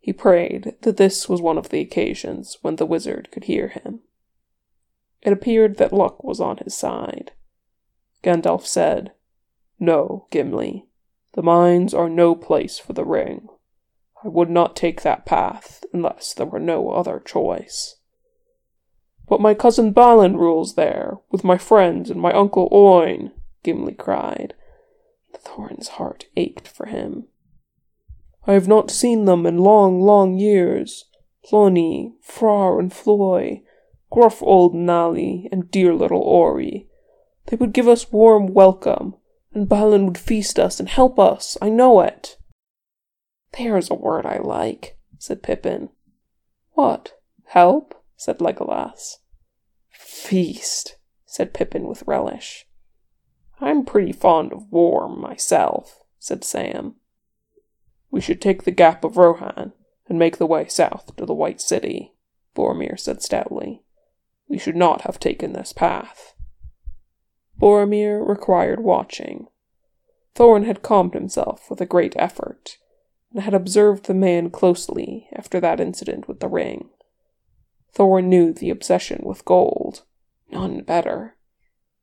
He 0.00 0.12
prayed 0.12 0.74
that 0.80 0.96
this 0.96 1.28
was 1.28 1.42
one 1.42 1.58
of 1.58 1.68
the 1.68 1.80
occasions 1.80 2.56
when 2.62 2.76
the 2.76 2.86
wizard 2.86 3.30
could 3.30 3.44
hear 3.44 3.68
him. 3.68 4.00
It 5.22 5.32
appeared 5.32 5.76
that 5.76 5.92
luck 5.92 6.24
was 6.24 6.40
on 6.40 6.56
his 6.56 6.74
side. 6.74 7.32
Gandalf 8.22 8.66
said, 8.66 9.12
No, 9.78 10.26
Gimli, 10.30 10.86
the 11.34 11.42
mines 11.42 11.92
are 11.92 12.08
no 12.08 12.34
place 12.34 12.78
for 12.78 12.94
the 12.94 13.04
ring. 13.04 13.48
I 14.24 14.28
would 14.28 14.50
not 14.50 14.74
take 14.74 15.02
that 15.02 15.26
path 15.26 15.84
unless 15.92 16.32
there 16.34 16.46
were 16.46 16.60
no 16.60 16.90
other 16.90 17.20
choice. 17.20 17.96
But 19.28 19.40
my 19.40 19.54
cousin 19.54 19.92
Balin 19.92 20.36
rules 20.36 20.74
there, 20.74 21.18
with 21.30 21.44
my 21.44 21.56
friends 21.56 22.10
and 22.10 22.20
my 22.20 22.32
uncle 22.32 22.68
Oin, 22.72 23.32
Gimli 23.62 23.94
cried. 23.94 24.54
Thorin's 25.32 25.88
heart 25.88 26.26
ached 26.36 26.68
for 26.68 26.86
him. 26.86 27.26
I 28.46 28.54
have 28.54 28.68
not 28.68 28.90
seen 28.90 29.26
them 29.26 29.46
in 29.46 29.58
long, 29.58 30.00
long 30.00 30.38
years. 30.38 31.04
Hloni, 31.50 32.12
Frár 32.26 32.78
and 32.78 32.92
Floy, 32.92 33.62
gruff 34.10 34.42
old 34.42 34.74
Nali, 34.74 35.48
and 35.50 35.70
dear 35.70 35.94
little 35.94 36.20
Ori. 36.20 36.86
They 37.46 37.56
would 37.56 37.72
give 37.72 37.88
us 37.88 38.12
warm 38.12 38.48
welcome, 38.48 39.14
and 39.52 39.68
Balin 39.68 40.06
would 40.06 40.18
feast 40.18 40.58
us 40.58 40.78
and 40.78 40.88
help 40.88 41.18
us, 41.18 41.56
I 41.60 41.68
know 41.68 42.00
it. 42.00 42.36
There's 43.56 43.90
a 43.90 43.94
word 43.94 44.26
I 44.26 44.38
like, 44.38 44.98
said 45.18 45.42
Pippin. 45.42 45.90
What? 46.72 47.14
Help? 47.46 47.94
said 48.16 48.38
Legolas. 48.38 49.16
Feast, 49.90 50.96
said 51.24 51.54
Pippin 51.54 51.88
with 51.88 52.04
relish. 52.06 52.66
I'm 53.60 53.84
pretty 53.84 54.12
fond 54.12 54.52
of 54.52 54.70
warm 54.70 55.20
myself, 55.20 56.04
said 56.18 56.44
Sam. 56.44 56.96
We 58.10 58.20
should 58.20 58.40
take 58.40 58.64
the 58.64 58.70
Gap 58.70 59.04
of 59.04 59.16
Rohan 59.16 59.72
and 60.08 60.18
make 60.18 60.38
the 60.38 60.46
way 60.46 60.66
south 60.66 61.14
to 61.16 61.24
the 61.24 61.34
White 61.34 61.60
City, 61.60 62.14
Boromir 62.54 62.98
said 62.98 63.22
stoutly. 63.22 63.82
We 64.48 64.58
should 64.58 64.76
not 64.76 65.02
have 65.02 65.20
taken 65.20 65.52
this 65.52 65.72
path. 65.72 66.34
Boromir 67.60 68.26
required 68.26 68.80
watching. 68.80 69.46
Thorin 70.34 70.64
had 70.64 70.82
calmed 70.82 71.14
himself 71.14 71.68
with 71.68 71.80
a 71.80 71.86
great 71.86 72.14
effort, 72.16 72.78
and 73.32 73.42
had 73.42 73.54
observed 73.54 74.06
the 74.06 74.14
man 74.14 74.50
closely 74.50 75.28
after 75.32 75.60
that 75.60 75.80
incident 75.80 76.26
with 76.26 76.40
the 76.40 76.48
ring. 76.48 76.88
Thorin 77.94 78.28
knew 78.28 78.52
the 78.52 78.70
obsession 78.70 79.22
with 79.24 79.44
gold, 79.44 80.02
none 80.50 80.82
better. 80.82 81.36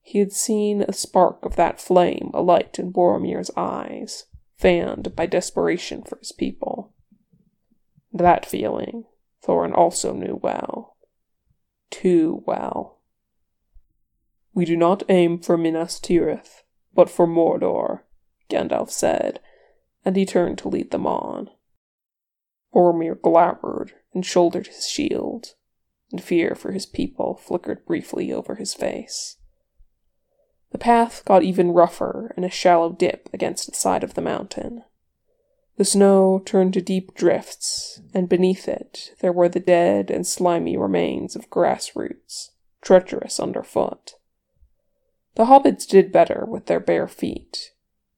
He 0.02 0.20
had 0.20 0.32
seen 0.32 0.84
a 0.84 0.94
spark 0.94 1.44
of 1.44 1.56
that 1.58 1.82
flame 1.82 2.32
alight 2.34 2.80
in 2.80 2.94
Boromir's 2.94 3.52
eyes, 3.58 4.26
fanned 4.58 5.16
by 5.16 5.26
desperation 5.26 6.04
for 6.04 6.18
his 6.18 6.32
people. 6.32 6.94
That 8.12 8.46
feeling 8.46 9.06
Thorin 9.46 9.74
also 9.76 10.14
knew 10.14 10.40
well. 10.42 10.98
Too 11.90 12.44
well. 12.46 13.02
We 14.54 14.66
do 14.66 14.76
not 14.76 15.04
aim 15.10 15.40
for 15.40 15.58
Minas 15.58 16.00
Tirith, 16.00 16.64
but 16.94 17.10
for 17.10 17.28
Mordor, 17.28 18.02
Gandalf 18.50 18.90
said, 18.90 19.40
and 20.04 20.16
he 20.16 20.26
turned 20.26 20.58
to 20.60 20.70
lead 20.70 20.92
them 20.92 21.06
on. 21.06 21.50
Boromir 22.74 23.16
glowered 23.16 23.92
and 24.14 24.26
shouldered 24.26 24.68
his 24.68 24.88
shield, 24.88 25.54
and 26.12 26.24
fear 26.24 26.56
for 26.56 26.72
his 26.72 26.86
people 26.86 27.36
flickered 27.36 27.86
briefly 27.86 28.34
over 28.34 28.56
his 28.56 28.74
face. 28.74 29.38
The 30.78 30.84
path 30.84 31.26
got 31.26 31.42
even 31.42 31.72
rougher 31.72 32.32
in 32.38 32.44
a 32.44 32.52
shallow 32.52 32.92
dip 32.92 33.30
against 33.34 33.68
the 33.68 33.76
side 33.76 34.04
of 34.04 34.14
the 34.14 34.22
mountain. 34.22 34.84
The 35.78 35.84
snow 35.84 36.40
turned 36.46 36.76
to 36.76 36.82
deep 36.82 37.16
drifts, 37.16 38.00
and 38.14 38.30
beneath 38.30 38.68
it 38.68 39.16
there 39.20 39.32
were 39.32 39.50
the 39.50 39.60
dead 39.60 40.12
and 40.12 40.28
slimy 40.28 40.78
remains 40.78 41.36
of 41.36 41.50
grass 41.50 41.96
roots, 41.96 42.52
treacherous 42.80 43.40
underfoot. 43.40 44.18
The 45.34 45.46
hobbits 45.46 45.88
did 45.88 46.12
better 46.12 46.46
with 46.48 46.68
their 46.68 46.80
bare 46.80 47.08
feet, 47.08 47.72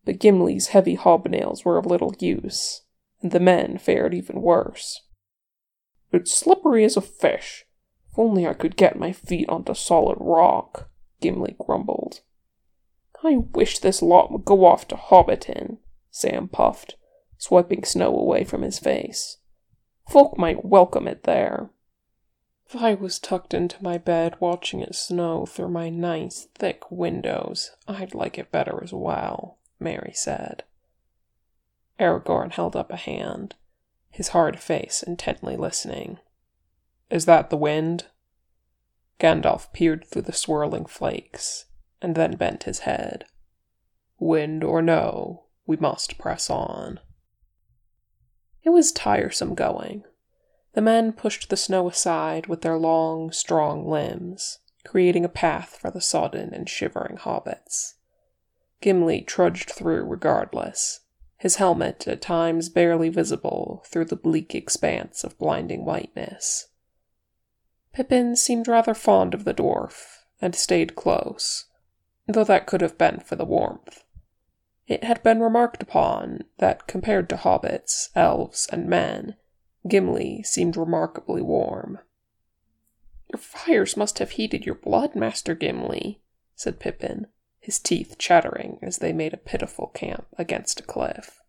but 0.04 0.20
Gimli's 0.20 0.68
heavy 0.68 0.98
hobnails 0.98 1.64
were 1.64 1.78
of 1.78 1.86
little 1.86 2.14
use, 2.20 2.82
and 3.22 3.32
the 3.32 3.40
men 3.40 3.78
fared 3.78 4.14
even 4.14 4.42
worse. 4.42 5.00
It's 6.12 6.34
slippery 6.34 6.84
as 6.84 6.98
a 6.98 7.02
fish. 7.02 7.64
If 8.12 8.20
only 8.20 8.46
I 8.46 8.54
could 8.54 8.76
get 8.76 9.00
my 9.00 9.14
feet 9.14 9.48
onto 9.48 9.74
solid 9.74 10.18
rock, 10.20 10.90
Gimli 11.22 11.56
grumbled. 11.58 12.20
I 13.24 13.38
wish 13.38 13.80
this 13.80 14.02
lot 14.02 14.32
would 14.32 14.46
go 14.46 14.66
off 14.66 14.88
to 14.90 14.96
Hobbiton, 14.96 15.78
Sam 16.10 16.48
puffed, 16.48 16.96
swiping 17.38 17.84
snow 17.84 18.16
away 18.18 18.44
from 18.44 18.62
his 18.62 18.80
face. 18.80 19.38
Folk 20.08 20.38
might 20.38 20.66
welcome 20.66 21.08
it 21.08 21.24
there. 21.24 21.70
If 22.66 22.76
I 22.76 22.94
was 22.94 23.20
tucked 23.20 23.54
into 23.54 23.84
my 23.84 23.98
bed 23.98 24.36
watching 24.40 24.80
it 24.80 24.96
snow 24.96 25.46
through 25.46 25.70
my 25.70 25.90
nice, 25.90 26.48
thick 26.56 26.90
windows, 26.92 27.72
I'd 27.88 28.14
like 28.14 28.38
it 28.38 28.52
better 28.52 28.80
as 28.84 28.94
well, 28.94 29.58
Mary 29.80 30.12
said. 30.14 30.64
Aragorn 32.00 32.52
held 32.52 32.76
up 32.76 32.92
a 32.92 32.96
hand, 32.96 33.56
his 34.10 34.30
hard 34.30 34.60
face 34.60 35.04
intently 35.04 35.58
listening. 35.58 36.20
Is 37.10 37.26
that 37.26 37.50
the 37.50 37.58
wind? 37.58 38.06
Gandalf 39.20 39.74
peered 39.74 40.06
through 40.06 40.22
the 40.22 40.32
swirling 40.32 40.86
flakes. 40.86 41.66
And 42.02 42.16
then 42.16 42.36
bent 42.36 42.64
his 42.64 42.80
head. 42.80 43.26
Wind 44.20 44.64
or 44.64 44.82
no, 44.82 45.46
we 45.66 45.78
must 45.78 46.18
press 46.18 46.50
on. 46.50 47.00
It 48.64 48.70
was 48.70 48.92
tiresome 48.92 49.56
going. 49.56 50.04
The 50.74 50.82
men 50.82 51.14
pushed 51.14 51.50
the 51.50 51.58
snow 51.58 51.88
aside 51.90 52.48
with 52.48 52.62
their 52.62 52.78
long, 52.78 53.32
strong 53.32 53.88
limbs, 53.88 54.60
creating 54.86 55.26
a 55.26 55.30
path 55.30 55.78
for 55.82 55.92
the 55.92 56.02
sodden 56.02 56.54
and 56.54 56.70
shivering 56.70 57.18
hobbits. 57.18 57.96
Gimli 58.82 59.22
trudged 59.22 59.72
through 59.72 60.04
regardless, 60.04 61.02
his 61.38 61.56
helmet 61.56 62.08
at 62.08 62.22
times 62.22 62.70
barely 62.70 63.10
visible 63.10 63.84
through 63.88 64.06
the 64.06 64.16
bleak 64.16 64.54
expanse 64.54 65.24
of 65.24 65.38
blinding 65.38 65.86
whiteness. 65.86 66.68
Pippin 67.94 68.36
seemed 68.36 68.68
rather 68.68 68.94
fond 68.94 69.34
of 69.34 69.46
the 69.46 69.54
dwarf, 69.54 70.20
and 70.42 70.56
stayed 70.56 70.96
close, 70.96 71.66
though 72.34 72.44
that 72.44 72.68
could 72.68 72.82
have 72.82 72.98
been 72.98 73.20
for 73.20 73.36
the 73.36 73.46
warmth. 73.46 74.04
It 74.88 75.04
had 75.04 75.22
been 75.22 75.40
remarked 75.40 75.84
upon 75.84 76.46
that, 76.58 76.88
compared 76.88 77.30
to 77.30 77.36
hobbits, 77.36 78.10
elves, 78.16 78.68
and 78.72 78.88
men, 78.88 79.36
Gimli 79.88 80.44
seemed 80.44 80.76
remarkably 80.76 81.42
warm. 81.42 82.00
Your 83.32 83.40
fires 83.40 83.96
must 83.96 84.20
have 84.20 84.32
heated 84.32 84.66
your 84.66 84.76
blood, 84.76 85.16
Master 85.16 85.54
Gimli, 85.54 86.22
said 86.56 86.80
Pippin, 86.80 87.28
his 87.60 87.80
teeth 87.80 88.18
chattering 88.18 88.80
as 88.82 88.98
they 88.98 89.14
made 89.14 89.34
a 89.34 89.38
pitiful 89.38 89.88
camp 89.88 90.26
against 90.38 90.80
a 90.80 90.84
cliff. 90.84 91.40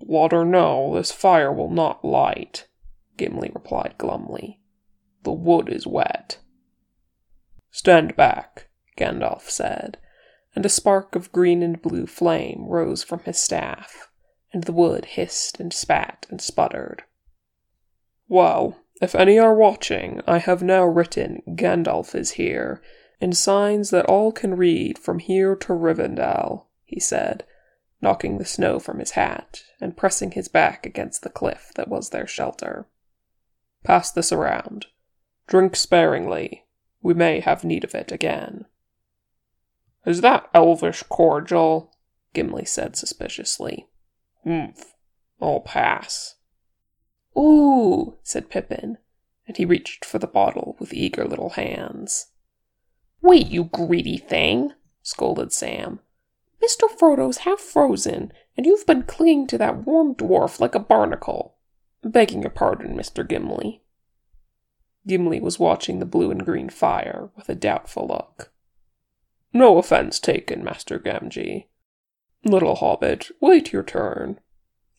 Blood 0.00 0.32
or 0.32 0.44
no, 0.44 0.94
this 0.94 1.10
fire 1.10 1.52
will 1.52 1.70
not 1.70 2.04
light, 2.04 2.68
Gimli 3.16 3.50
replied 3.52 3.96
glumly. 3.98 4.60
The 5.24 5.32
wood 5.32 5.68
is 5.68 5.86
wet. 5.86 6.38
Stand 7.70 8.16
back, 8.16 8.68
Gandalf 8.96 9.48
said, 9.48 9.98
and 10.54 10.66
a 10.66 10.68
spark 10.68 11.14
of 11.14 11.32
green 11.32 11.62
and 11.62 11.80
blue 11.80 12.06
flame 12.06 12.66
rose 12.66 13.02
from 13.02 13.20
his 13.20 13.38
staff, 13.38 14.08
and 14.52 14.64
the 14.64 14.72
wood 14.72 15.04
hissed 15.06 15.58
and 15.58 15.72
spat 15.72 16.26
and 16.30 16.40
sputtered. 16.40 17.04
Well, 18.28 18.78
if 19.00 19.14
any 19.14 19.38
are 19.38 19.54
watching, 19.54 20.20
I 20.26 20.38
have 20.38 20.62
now 20.62 20.84
written 20.84 21.42
Gandalf 21.48 22.14
is 22.14 22.32
here, 22.32 22.82
in 23.20 23.32
signs 23.32 23.90
that 23.90 24.06
all 24.06 24.32
can 24.32 24.56
read 24.56 24.98
from 24.98 25.18
here 25.20 25.54
to 25.56 25.72
Rivendell, 25.72 26.66
he 26.84 27.00
said, 27.00 27.44
knocking 28.00 28.38
the 28.38 28.44
snow 28.44 28.78
from 28.78 28.98
his 28.98 29.12
hat 29.12 29.62
and 29.80 29.96
pressing 29.96 30.32
his 30.32 30.48
back 30.48 30.84
against 30.84 31.22
the 31.22 31.30
cliff 31.30 31.72
that 31.76 31.88
was 31.88 32.10
their 32.10 32.26
shelter. 32.26 32.86
Pass 33.84 34.10
this 34.10 34.32
around. 34.32 34.86
Drink 35.46 35.76
sparingly. 35.76 36.64
We 37.00 37.14
may 37.14 37.40
have 37.40 37.64
need 37.64 37.84
of 37.84 37.94
it 37.94 38.12
again. 38.12 38.66
Is 40.04 40.20
that 40.20 40.48
elvish 40.54 41.02
cordial? 41.04 41.92
Gimli 42.34 42.64
said 42.64 42.96
suspiciously. 42.96 43.86
Humph. 44.44 44.94
I'll 45.40 45.60
pass. 45.60 46.36
Ooh, 47.36 48.16
said 48.22 48.50
Pippin, 48.50 48.98
and 49.46 49.56
he 49.56 49.64
reached 49.64 50.04
for 50.04 50.18
the 50.18 50.26
bottle 50.26 50.76
with 50.78 50.92
eager 50.92 51.24
little 51.24 51.50
hands. 51.50 52.28
Wait, 53.20 53.48
you 53.48 53.64
greedy 53.64 54.18
thing, 54.18 54.72
scolded 55.02 55.52
Sam. 55.52 56.00
Mr. 56.62 56.88
Frodo's 56.88 57.38
half 57.38 57.60
frozen, 57.60 58.32
and 58.56 58.66
you've 58.66 58.86
been 58.86 59.02
clinging 59.02 59.46
to 59.48 59.58
that 59.58 59.84
warm 59.84 60.14
dwarf 60.14 60.60
like 60.60 60.74
a 60.74 60.80
barnacle. 60.80 61.56
Begging 62.02 62.42
your 62.42 62.50
pardon, 62.50 62.96
Mr. 62.96 63.26
Gimli. 63.26 63.82
Gimli 65.06 65.40
was 65.40 65.58
watching 65.58 65.98
the 65.98 66.06
blue 66.06 66.30
and 66.30 66.44
green 66.44 66.68
fire 66.68 67.30
with 67.36 67.48
a 67.48 67.54
doubtful 67.54 68.06
look. 68.06 68.51
No 69.52 69.78
offense 69.78 70.18
taken, 70.18 70.64
Master 70.64 70.98
Gamgee. 70.98 71.66
Little 72.44 72.76
hobbit, 72.76 73.30
wait 73.40 73.72
your 73.72 73.82
turn. 73.82 74.40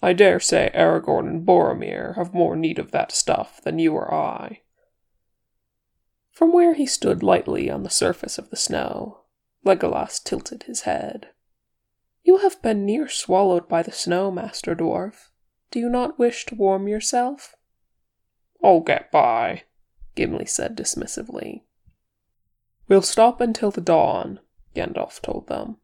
I 0.02 0.14
dare 0.14 0.40
say 0.40 0.70
Aragorn 0.74 1.28
and 1.28 1.46
Boromir 1.46 2.16
have 2.16 2.34
more 2.34 2.56
need 2.56 2.78
of 2.78 2.92
that 2.92 3.12
stuff 3.12 3.62
than 3.62 3.80
you 3.80 3.94
or 3.94 4.14
I. 4.14 4.62
From 6.32 6.52
where 6.52 6.74
he 6.74 6.86
stood 6.86 7.24
lightly 7.24 7.70
on 7.70 7.84
the 7.84 7.90
surface 7.90 8.38
of 8.38 8.50
the 8.50 8.56
snow, 8.56 9.22
Legolas 9.66 10.22
tilted 10.24 10.64
his 10.64 10.82
head. 10.82 11.30
You 12.24 12.38
have 12.38 12.62
been 12.62 12.86
near 12.86 13.08
swallowed 13.08 13.68
by 13.68 13.84
the 13.84 13.92
snow, 13.92 14.32
Master 14.32 14.76
Dwarf. 14.76 15.30
Do 15.72 15.80
you 15.80 15.90
not 15.90 16.20
wish 16.20 16.46
to 16.48 16.56
warm 16.56 16.88
yourself? 16.88 17.56
I'll 18.64 18.80
get 18.80 19.12
by, 19.12 19.64
Gimli 20.16 20.46
said 20.46 20.78
dismissively. 20.78 21.64
We'll 22.88 23.02
stop 23.02 23.42
until 23.42 23.72
the 23.72 23.82
dawn, 23.82 24.40
Gandalf 24.76 25.22
told 25.22 25.48
them. 25.48 25.78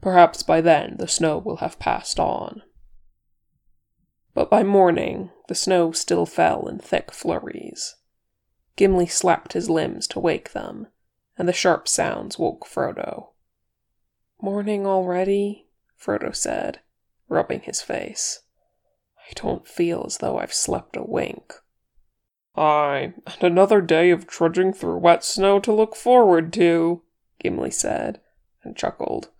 Perhaps 0.00 0.42
by 0.42 0.60
then 0.60 0.96
the 0.98 1.08
snow 1.08 1.38
will 1.38 1.56
have 1.56 1.78
passed 1.78 2.20
on. 2.20 2.62
But 4.34 4.50
by 4.50 4.62
morning 4.62 5.30
the 5.48 5.54
snow 5.54 5.92
still 5.92 6.26
fell 6.26 6.68
in 6.68 6.78
thick 6.78 7.10
flurries. 7.10 7.96
Gimli 8.76 9.06
slapped 9.06 9.54
his 9.54 9.70
limbs 9.70 10.06
to 10.08 10.20
wake 10.20 10.52
them, 10.52 10.88
and 11.38 11.48
the 11.48 11.52
sharp 11.52 11.88
sounds 11.88 12.38
woke 12.38 12.66
Frodo. 12.66 13.30
Morning 14.40 14.86
already? 14.86 15.66
Frodo 15.98 16.34
said, 16.34 16.80
rubbing 17.28 17.60
his 17.60 17.80
face. 17.80 18.42
I 19.18 19.32
don't 19.34 19.66
feel 19.66 20.04
as 20.06 20.18
though 20.18 20.38
I've 20.38 20.52
slept 20.52 20.96
a 20.96 21.02
wink. 21.02 21.54
Aye, 22.54 23.14
and 23.26 23.42
another 23.42 23.80
day 23.80 24.10
of 24.10 24.26
trudging 24.26 24.72
through 24.72 24.98
wet 24.98 25.24
snow 25.24 25.58
to 25.60 25.72
look 25.72 25.96
forward 25.96 26.52
to, 26.54 27.02
Gimli 27.38 27.70
said, 27.70 28.20
and 28.62 28.76
chuckled. 28.76 29.30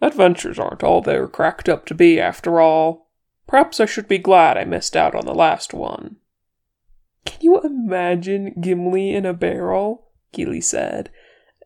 Adventures 0.00 0.58
aren't 0.58 0.82
all 0.82 1.00
they're 1.00 1.28
cracked 1.28 1.68
up 1.68 1.86
to 1.86 1.94
be, 1.94 2.20
after 2.20 2.60
all. 2.60 3.10
Perhaps 3.46 3.80
I 3.80 3.86
should 3.86 4.08
be 4.08 4.18
glad 4.18 4.56
I 4.56 4.64
missed 4.64 4.96
out 4.96 5.14
on 5.14 5.24
the 5.26 5.34
last 5.34 5.72
one. 5.72 6.16
Can 7.24 7.38
you 7.40 7.60
imagine 7.60 8.54
Gimli 8.60 9.14
in 9.14 9.24
a 9.24 9.32
barrel? 9.32 10.08
Kili 10.32 10.62
said, 10.62 11.10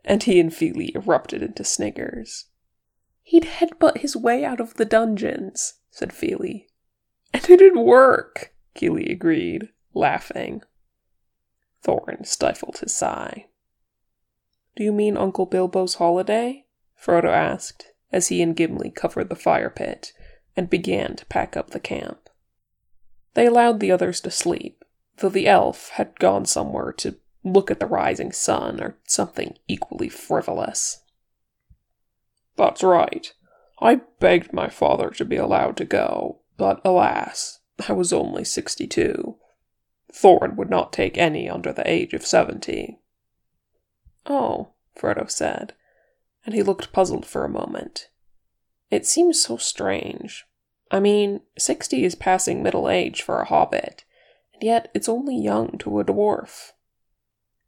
and 0.04 0.22
he 0.22 0.38
and 0.38 0.54
Fili 0.54 0.92
erupted 0.94 1.42
into 1.42 1.64
sniggers. 1.64 2.46
He'd 3.22 3.44
headbutt 3.44 3.98
his 3.98 4.16
way 4.16 4.44
out 4.44 4.60
of 4.60 4.74
the 4.74 4.84
dungeons, 4.84 5.74
said 5.90 6.12
Fili. 6.12 6.68
And 7.32 7.48
it'd 7.48 7.76
work, 7.76 8.54
Kili 8.74 9.10
agreed, 9.10 9.70
laughing. 9.94 10.62
Thorin 11.82 12.24
stifled 12.26 12.78
his 12.78 12.94
sigh. 12.94 13.46
Do 14.76 14.84
you 14.84 14.92
mean 14.92 15.16
Uncle 15.16 15.46
Bilbo's 15.46 15.94
holiday? 15.94 16.66
Frodo 17.02 17.30
asked, 17.30 17.92
as 18.12 18.28
he 18.28 18.42
and 18.42 18.54
Gimli 18.54 18.90
covered 18.90 19.30
the 19.30 19.34
fire 19.34 19.70
pit 19.70 20.12
and 20.54 20.68
began 20.68 21.16
to 21.16 21.26
pack 21.26 21.56
up 21.56 21.70
the 21.70 21.80
camp. 21.80 22.28
They 23.34 23.46
allowed 23.46 23.80
the 23.80 23.90
others 23.90 24.20
to 24.20 24.30
sleep, 24.30 24.84
though 25.16 25.30
the 25.30 25.46
elf 25.46 25.90
had 25.90 26.18
gone 26.18 26.44
somewhere 26.44 26.92
to 26.98 27.16
look 27.42 27.70
at 27.70 27.80
the 27.80 27.86
rising 27.86 28.32
sun 28.32 28.80
or 28.82 28.98
something 29.04 29.56
equally 29.66 30.08
frivolous. 30.08 31.02
That's 32.56 32.82
right. 32.82 33.32
I 33.80 34.00
begged 34.20 34.52
my 34.52 34.68
father 34.68 35.10
to 35.10 35.24
be 35.24 35.36
allowed 35.36 35.76
to 35.78 35.84
go, 35.84 36.40
but 36.56 36.80
alas, 36.84 37.60
I 37.88 37.92
was 37.92 38.12
only 38.12 38.44
sixty 38.44 38.86
two. 38.86 39.36
Thorin 40.12 40.56
would 40.56 40.70
not 40.70 40.92
take 40.92 41.18
any 41.18 41.48
under 41.48 41.72
the 41.72 41.88
age 41.88 42.14
of 42.14 42.26
seventy. 42.26 43.00
Oh, 44.26 44.72
Frodo 44.98 45.30
said, 45.30 45.74
and 46.44 46.54
he 46.54 46.62
looked 46.62 46.92
puzzled 46.92 47.24
for 47.24 47.44
a 47.44 47.48
moment. 47.48 48.08
It 48.90 49.06
seems 49.06 49.40
so 49.40 49.56
strange. 49.56 50.44
I 50.90 51.00
mean, 51.00 51.40
sixty 51.58 52.04
is 52.04 52.14
passing 52.14 52.62
middle 52.62 52.88
age 52.88 53.22
for 53.22 53.40
a 53.40 53.46
hobbit, 53.46 54.04
and 54.54 54.62
yet 54.62 54.90
it's 54.94 55.08
only 55.08 55.36
young 55.36 55.78
to 55.78 56.00
a 56.00 56.04
dwarf. 56.04 56.72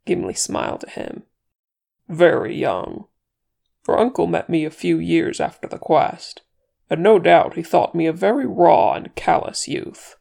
Gimli 0.07 0.35
smiled 0.35 0.85
at 0.85 0.95
him. 0.95 1.25
Very 2.09 2.57
young. 2.57 3.07
For 3.83 3.99
uncle 3.99 4.27
met 4.27 4.49
me 4.49 4.65
a 4.65 4.71
few 4.71 4.99
years 4.99 5.41
after 5.41 5.67
the 5.67 5.79
quest, 5.79 6.43
and 6.91 7.03
no 7.03 7.19
doubt 7.19 7.55
he 7.55 7.63
thought 7.63 7.95
me 7.95 8.07
a 8.07 8.13
very 8.13 8.47
raw 8.47 8.93
and 8.95 9.15
callous 9.15 9.69
youth. 9.69 10.17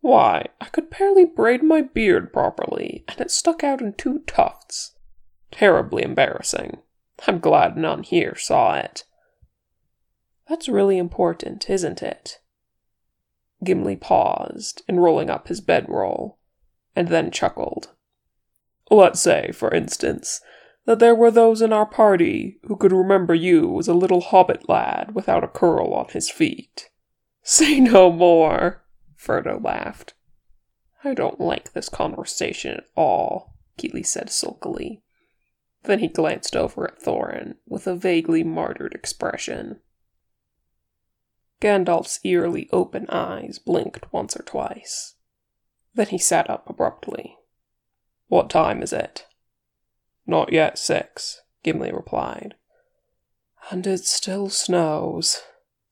Why, 0.00 0.46
I 0.60 0.66
could 0.66 0.90
barely 0.90 1.24
braid 1.24 1.62
my 1.62 1.82
beard 1.82 2.32
properly, 2.32 3.04
and 3.08 3.20
it 3.20 3.30
stuck 3.30 3.62
out 3.62 3.80
in 3.80 3.92
two 3.92 4.20
tufts. 4.26 4.92
Terribly 5.50 6.02
embarrassing. 6.02 6.78
I'm 7.26 7.38
glad 7.38 7.76
none 7.76 8.02
here 8.02 8.36
saw 8.36 8.74
it. 8.74 9.04
That's 10.48 10.68
really 10.68 10.98
important, 10.98 11.68
isn't 11.68 12.02
it? 12.02 12.38
Gimli 13.62 13.96
paused 13.96 14.82
in 14.88 14.98
rolling 14.98 15.28
up 15.30 15.48
his 15.48 15.60
bedroll, 15.60 16.38
and 16.96 17.08
then 17.08 17.30
chuckled. 17.30 17.92
Let's 18.90 19.20
say, 19.20 19.52
for 19.52 19.72
instance, 19.72 20.40
that 20.86 20.98
there 20.98 21.14
were 21.14 21.30
those 21.30 21.62
in 21.62 21.72
our 21.72 21.86
party 21.86 22.58
who 22.64 22.76
could 22.76 22.92
remember 22.92 23.34
you 23.34 23.78
as 23.78 23.86
a 23.86 23.94
little 23.94 24.20
hobbit 24.20 24.68
lad 24.68 25.14
without 25.14 25.44
a 25.44 25.48
curl 25.48 25.92
on 25.92 26.08
his 26.08 26.30
feet. 26.30 26.90
Say 27.42 27.80
no 27.80 28.10
more, 28.10 28.82
Frodo 29.16 29.62
laughed. 29.62 30.14
I 31.04 31.14
don't 31.14 31.40
like 31.40 31.72
this 31.72 31.88
conversation 31.88 32.72
at 32.72 32.84
all, 32.96 33.54
Kili 33.78 34.04
said 34.04 34.30
sulkily. 34.30 35.02
Then 35.84 36.00
he 36.00 36.08
glanced 36.08 36.56
over 36.56 36.86
at 36.86 37.00
Thorin 37.00 37.56
with 37.66 37.86
a 37.86 37.94
vaguely 37.94 38.44
martyred 38.44 38.94
expression. 38.94 39.80
Gandalf's 41.60 42.20
eerily 42.24 42.68
open 42.72 43.08
eyes 43.10 43.58
blinked 43.58 44.12
once 44.12 44.36
or 44.36 44.42
twice. 44.42 45.14
Then 45.94 46.06
he 46.08 46.18
sat 46.18 46.48
up 46.48 46.68
abruptly. 46.68 47.36
What 48.28 48.48
time 48.48 48.82
is 48.82 48.92
it? 48.92 49.26
Not 50.26 50.52
yet 50.52 50.78
six, 50.78 51.42
Gimli 51.62 51.92
replied. 51.92 52.54
And 53.70 53.86
it 53.86 54.04
still 54.04 54.48
snows, 54.48 55.42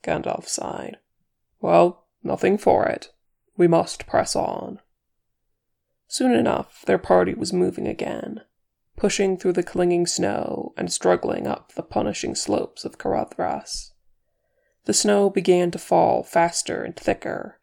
Gandalf 0.02 0.46
sighed. 0.46 0.98
Well, 1.60 2.06
nothing 2.22 2.56
for 2.56 2.86
it. 2.86 3.12
We 3.56 3.66
must 3.66 4.06
press 4.06 4.36
on. 4.36 4.80
Soon 6.06 6.32
enough, 6.32 6.82
their 6.86 6.98
party 6.98 7.34
was 7.34 7.52
moving 7.52 7.86
again, 7.86 8.40
pushing 8.98 9.36
through 9.36 9.52
the 9.52 9.62
clinging 9.62 10.06
snow 10.06 10.72
and 10.76 10.92
struggling 10.92 11.46
up 11.46 11.72
the 11.72 11.82
punishing 11.82 12.34
slopes 12.34 12.84
of 12.84 12.98
Caradhras. 12.98 13.92
The 14.84 14.92
snow 14.92 15.30
began 15.30 15.70
to 15.70 15.78
fall 15.78 16.22
faster 16.22 16.82
and 16.82 16.96
thicker, 16.96 17.60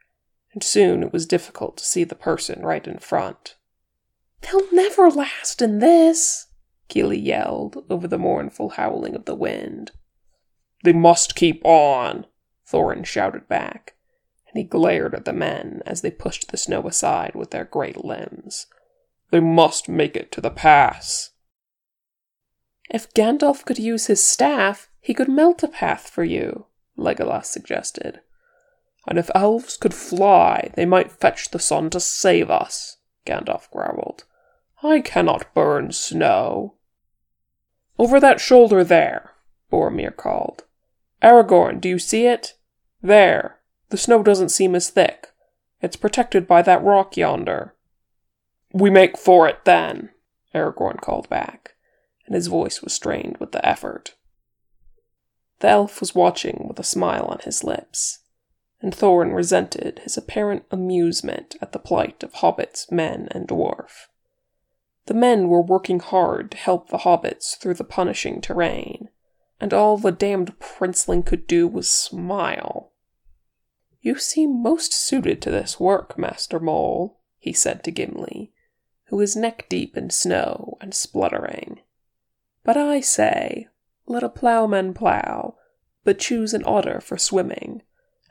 and 0.54 0.64
soon 0.64 1.04
it 1.04 1.12
was 1.12 1.26
difficult 1.26 1.78
to 1.78 1.84
see 1.84 2.04
the 2.04 2.16
person 2.16 2.62
right 2.62 2.88
in 2.88 3.00
front. 3.00 3.56
They'll 4.42 4.72
never 4.72 5.10
last 5.10 5.62
in 5.62 5.80
this, 5.80 6.48
Kili 6.90 7.24
yelled 7.24 7.84
over 7.90 8.08
the 8.08 8.18
mournful 8.18 8.70
howling 8.70 9.16
of 9.16 9.26
the 9.26 9.36
wind. 9.36 9.92
They 10.84 10.94
must 10.94 11.36
keep 11.36 11.62
on, 11.66 12.28
Thorin 12.66 13.06
shouted 13.06 13.48
back, 13.48 13.96
and 14.48 14.58
he 14.58 14.64
glared 14.64 15.14
at 15.14 15.26
the 15.26 15.34
men 15.34 15.82
as 15.86 16.02
they 16.02 16.12
pushed 16.12 16.52
the 16.52 16.58
snow 16.58 16.88
aside 16.88 17.34
with 17.36 17.52
their 17.52 17.66
great 17.66 18.06
limbs. 18.06 18.68
They 19.32 19.40
must 19.40 19.90
make 19.90 20.16
it 20.16 20.32
to 20.34 20.42
the 20.42 20.50
pass. 20.50 21.32
If 22.90 23.14
Gandalf 23.14 23.66
could 23.66 23.80
use 23.80 24.06
his 24.08 24.24
staff, 24.24 24.90
he 25.02 25.14
could 25.14 25.30
melt 25.30 25.64
a 25.64 25.68
path 25.68 26.10
for 26.10 26.24
you, 26.24 26.66
Legolas 26.98 27.46
suggested. 27.46 28.22
And 29.08 29.18
if 29.18 29.30
elves 29.36 29.78
could 29.78 29.94
fly, 29.94 30.72
they 30.76 30.86
might 30.86 31.12
fetch 31.12 31.50
the 31.50 31.60
sun 31.60 31.90
to 31.92 32.00
save 32.00 32.50
us, 32.50 32.98
Gandalf 33.26 33.70
growled. 33.72 34.24
I 34.84 35.02
cannot 35.02 35.54
burn 35.54 35.92
snow. 35.92 36.76
Over 37.98 38.20
that 38.20 38.40
shoulder 38.40 38.84
there, 38.84 39.32
Boromir 39.72 40.16
called. 40.16 40.64
Aragorn, 41.22 41.80
do 41.80 41.90
you 41.90 42.00
see 42.00 42.26
it? 42.26 42.56
There. 43.02 43.60
The 43.90 43.98
snow 43.98 44.24
doesn't 44.24 44.50
seem 44.50 44.76
as 44.76 44.90
thick. 44.90 45.30
It's 45.82 45.96
protected 45.96 46.48
by 46.48 46.62
that 46.64 46.84
rock 46.84 47.16
yonder. 47.16 47.75
We 48.76 48.90
make 48.90 49.18
for 49.18 49.48
it 49.48 49.64
then, 49.64 50.10
Aragorn 50.54 51.00
called 51.00 51.30
back, 51.30 51.76
and 52.26 52.36
his 52.36 52.48
voice 52.48 52.82
was 52.82 52.92
strained 52.92 53.38
with 53.38 53.54
the 53.54 53.66
effort. 53.66 54.16
The 55.62 55.70
elf 55.70 56.02
was 56.02 56.14
watching 56.14 56.66
with 56.68 56.78
a 56.78 56.84
smile 56.84 57.24
on 57.24 57.40
his 57.46 57.64
lips, 57.64 58.20
and 58.82 58.94
Thorin 58.94 59.34
resented 59.34 60.00
his 60.00 60.18
apparent 60.18 60.66
amusement 60.72 61.56
at 61.62 61.72
the 61.72 61.80
plight 61.80 62.22
of 62.22 62.34
hobbits, 62.34 62.92
men, 62.92 63.30
and 63.32 63.48
dwarf. 63.48 64.08
The 65.06 65.14
men 65.14 65.48
were 65.48 65.62
working 65.62 66.02
hard 66.02 66.52
to 66.52 66.58
help 66.58 66.90
the 66.90 66.98
hobbits 66.98 67.56
through 67.56 67.76
the 67.76 67.86
punishing 67.86 68.42
terrain, 68.42 69.08
and 69.58 69.74
all 69.74 69.98
the 69.98 70.12
damned 70.12 70.60
princeling 70.60 71.26
could 71.26 71.48
do 71.48 71.66
was 71.66 71.88
smile. 71.88 72.92
You 74.02 74.20
seem 74.20 74.62
most 74.62 74.92
suited 74.92 75.42
to 75.44 75.50
this 75.50 75.80
work, 75.80 76.18
Master 76.18 76.60
Mole, 76.60 77.22
he 77.38 77.54
said 77.54 77.82
to 77.86 77.92
Gimli, 77.92 78.52
who 79.08 79.18
was 79.18 79.36
neck 79.36 79.66
deep 79.70 79.96
in 79.96 80.10
snow 80.10 80.78
and 80.82 80.94
spluttering. 80.94 81.80
But 82.64 82.78
I 82.78 83.00
say, 83.02 83.68
let 84.08 84.24
a 84.24 84.30
ploughman 84.30 84.94
plough, 84.94 85.56
but 86.04 86.20
choose 86.20 86.54
an 86.54 86.64
otter 86.66 87.00
for 87.00 87.18
swimming, 87.18 87.84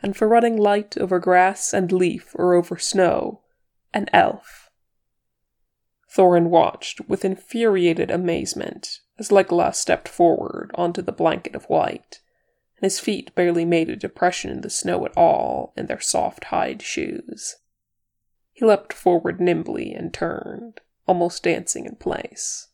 and 0.03 0.17
for 0.17 0.29
running 0.29 0.57
light 0.57 0.97
over 0.99 1.19
grass 1.19 1.73
and 1.73 1.91
leaf 1.93 2.33
or 2.35 2.55
over 2.55 2.77
snow, 2.79 3.43
an 3.93 4.09
elf. 4.13 4.71
Thorin 6.09 6.51
watched 6.51 7.09
with 7.09 7.25
infuriated 7.25 8.11
amazement 8.11 9.01
as 9.19 9.31
Legolas 9.31 9.77
stepped 9.77 10.09
forward 10.09 10.71
onto 10.75 11.03
the 11.03 11.13
blanket 11.13 11.55
of 11.55 11.65
white, 11.65 12.21
and 12.77 12.85
his 12.85 13.01
feet 13.01 13.35
barely 13.35 13.65
made 13.65 13.89
a 13.89 13.97
depression 13.97 14.51
in 14.51 14.61
the 14.61 14.71
snow 14.71 15.05
at 15.05 15.17
all 15.17 15.73
in 15.77 15.87
their 15.87 16.01
soft 16.01 16.45
hide 16.45 16.83
shoes. 16.83 17.57
He 18.55 18.65
leapt 18.65 18.93
forward 18.93 19.41
nimbly 19.41 19.93
and 19.93 20.15
turned, 20.15 20.81
almost 21.09 21.43
dancing 21.43 21.87
in 21.87 21.97
place. 21.97 22.69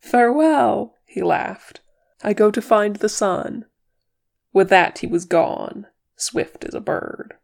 Farewell, 0.00 0.96
he 1.04 1.22
laughed. 1.22 1.82
I 2.22 2.32
go 2.32 2.50
to 2.50 2.62
find 2.62 2.96
the 2.96 3.10
sun. 3.10 3.66
With 4.54 4.70
that 4.70 4.98
he 4.98 5.06
was 5.06 5.26
gone, 5.26 5.88
swift 6.16 6.64
as 6.64 6.74
a 6.74 6.80
bird. 6.80 7.34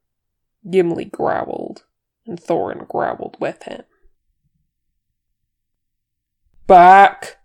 Gimli 0.69 1.05
growled, 1.05 1.85
and 2.27 2.41
Thorin 2.41 2.89
growled 2.89 3.37
with 3.39 3.65
him. 3.65 3.83
Back! 6.67 7.39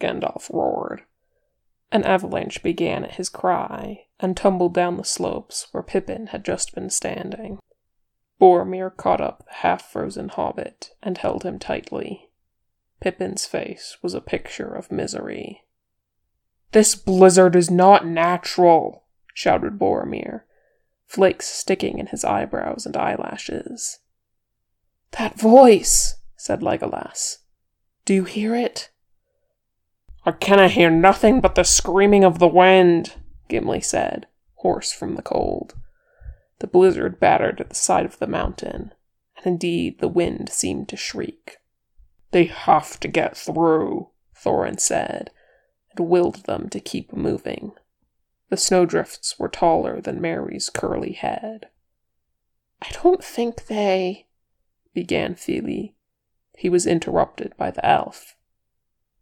Gandalf 0.00 0.48
roared. 0.50 1.02
An 1.92 2.04
avalanche 2.04 2.62
began 2.62 3.04
at 3.04 3.16
his 3.16 3.28
cry, 3.28 4.06
and 4.18 4.34
tumbled 4.34 4.72
down 4.72 4.96
the 4.96 5.04
slopes 5.04 5.66
where 5.72 5.82
Pippin 5.82 6.28
had 6.28 6.44
just 6.44 6.74
been 6.74 6.88
standing. 6.88 7.58
Boromir 8.40 8.96
caught 8.96 9.20
up 9.20 9.44
the 9.46 9.54
half 9.54 9.90
frozen 9.90 10.28
hobbit 10.28 10.94
and 11.02 11.18
held 11.18 11.42
him 11.44 11.58
tightly. 11.58 12.30
Pippin's 13.00 13.46
face 13.46 13.96
was 14.02 14.14
a 14.14 14.20
picture 14.20 14.72
of 14.72 14.92
misery. 14.92 15.64
This 16.72 16.94
blizzard 16.94 17.56
is 17.56 17.70
not 17.70 18.06
natural, 18.06 19.04
shouted 19.34 19.78
Boromir, 19.78 20.42
flakes 21.06 21.46
sticking 21.46 21.98
in 21.98 22.08
his 22.08 22.24
eyebrows 22.24 22.86
and 22.86 22.96
eyelashes. 22.96 24.00
That 25.12 25.38
voice, 25.38 26.16
said 26.36 26.60
Legolas. 26.60 27.38
Do 28.04 28.14
you 28.14 28.24
hear 28.24 28.54
it? 28.54 28.90
I 30.24 30.32
canna 30.32 30.68
hear 30.68 30.90
nothing 30.90 31.40
but 31.40 31.54
the 31.54 31.64
screaming 31.64 32.24
of 32.24 32.38
the 32.38 32.48
wind, 32.48 33.14
Gimli 33.48 33.80
said, 33.80 34.26
hoarse 34.56 34.92
from 34.92 35.14
the 35.14 35.22
cold. 35.22 35.74
The 36.60 36.66
blizzard 36.66 37.20
battered 37.20 37.60
at 37.60 37.68
the 37.68 37.74
side 37.74 38.04
of 38.04 38.18
the 38.18 38.26
mountain, 38.26 38.92
and 39.36 39.46
indeed 39.46 40.00
the 40.00 40.08
wind 40.08 40.48
seemed 40.48 40.88
to 40.88 40.96
shriek. 40.96 41.58
They 42.30 42.44
have 42.44 42.98
to 43.00 43.08
get 43.08 43.36
through, 43.36 44.08
Thorin 44.34 44.78
said, 44.78 45.30
and 45.90 46.08
willed 46.08 46.44
them 46.46 46.68
to 46.70 46.80
keep 46.80 47.12
moving. 47.12 47.72
The 48.50 48.56
snowdrifts 48.56 49.38
were 49.38 49.48
taller 49.48 50.00
than 50.00 50.20
Merry's 50.20 50.70
curly 50.70 51.12
head. 51.12 51.68
I 52.80 52.90
don't 53.02 53.22
think 53.22 53.66
they. 53.66 54.26
began 54.94 55.34
Fili. 55.34 55.94
He 56.56 56.68
was 56.68 56.86
interrupted 56.86 57.56
by 57.56 57.70
the 57.70 57.84
elf. 57.84 58.36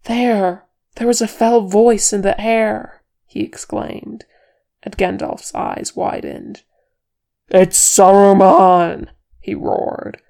There! 0.04 0.64
There 0.94 1.10
is 1.10 1.20
a 1.20 1.28
fell 1.28 1.62
voice 1.62 2.12
in 2.12 2.22
the 2.22 2.40
air! 2.40 3.02
he 3.26 3.42
exclaimed, 3.42 4.24
and 4.82 4.96
Gandalf's 4.96 5.54
eyes 5.54 5.94
widened. 5.94 6.62
It's 7.48 7.78
Saruman! 7.78 9.08
he 9.40 9.54
roared, 9.54 10.20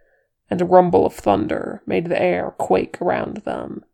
and 0.50 0.60
a 0.60 0.66
rumble 0.66 1.06
of 1.06 1.14
thunder 1.14 1.82
made 1.86 2.06
the 2.06 2.20
air 2.20 2.50
quake 2.58 3.00
around 3.00 3.38
them 3.38 3.84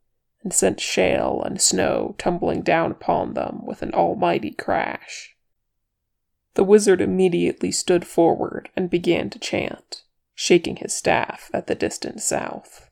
and 0.43 0.53
sent 0.53 0.81
shale 0.81 1.41
and 1.45 1.61
snow 1.61 2.15
tumbling 2.19 2.63
down 2.63 2.91
upon 2.91 3.35
them 3.35 3.65
with 3.65 3.83
an 3.83 3.95
almighty 3.95 4.51
crash. 4.51 5.37
The 6.55 6.65
wizard 6.65 7.01
immediately 7.01 7.71
stood 7.71 8.07
forward 8.07 8.69
and 8.77 8.91
began 8.91 9.31
to 9.31 9.39
chant, 9.39 10.03
shaking 10.35 10.77
his 10.77 10.95
staff 10.95 11.49
at 11.55 11.67
the 11.67 11.75
distant 11.75 12.21
south. 12.21 12.91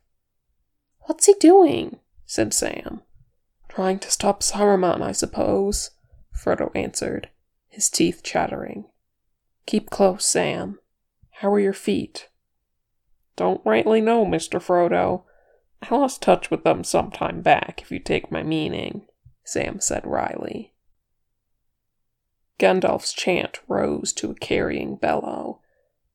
What's 1.01 1.25
he 1.25 1.33
doing? 1.33 1.99
said 2.25 2.53
Sam. 2.53 3.01
Trying 3.67 3.99
to 3.99 4.11
stop 4.11 4.41
Saruman, 4.41 5.01
I 5.01 5.11
suppose, 5.11 5.91
Frodo 6.33 6.71
answered, 6.73 7.29
his 7.67 7.89
teeth 7.89 8.21
chattering. 8.23 8.85
Keep 9.65 9.89
close, 9.89 10.25
Sam. 10.25 10.79
How 11.31 11.51
are 11.53 11.59
your 11.59 11.73
feet? 11.73 12.29
Don't 13.35 13.61
rightly 13.65 14.01
know, 14.01 14.25
Mr. 14.25 14.61
Frodo. 14.61 15.23
I 15.81 15.95
lost 15.95 16.21
touch 16.21 16.51
with 16.51 16.63
them 16.63 16.83
some 16.83 17.09
time 17.11 17.41
back, 17.41 17.81
if 17.81 17.91
you 17.91 17.99
take 17.99 18.31
my 18.31 18.43
meaning, 18.43 19.07
Sam 19.43 19.79
said 19.79 20.05
wryly. 20.05 20.73
Gandalf's 22.59 23.13
chant 23.13 23.59
rose 23.67 24.13
to 24.13 24.29
a 24.29 24.35
carrying 24.35 24.95
bellow, 24.95 25.61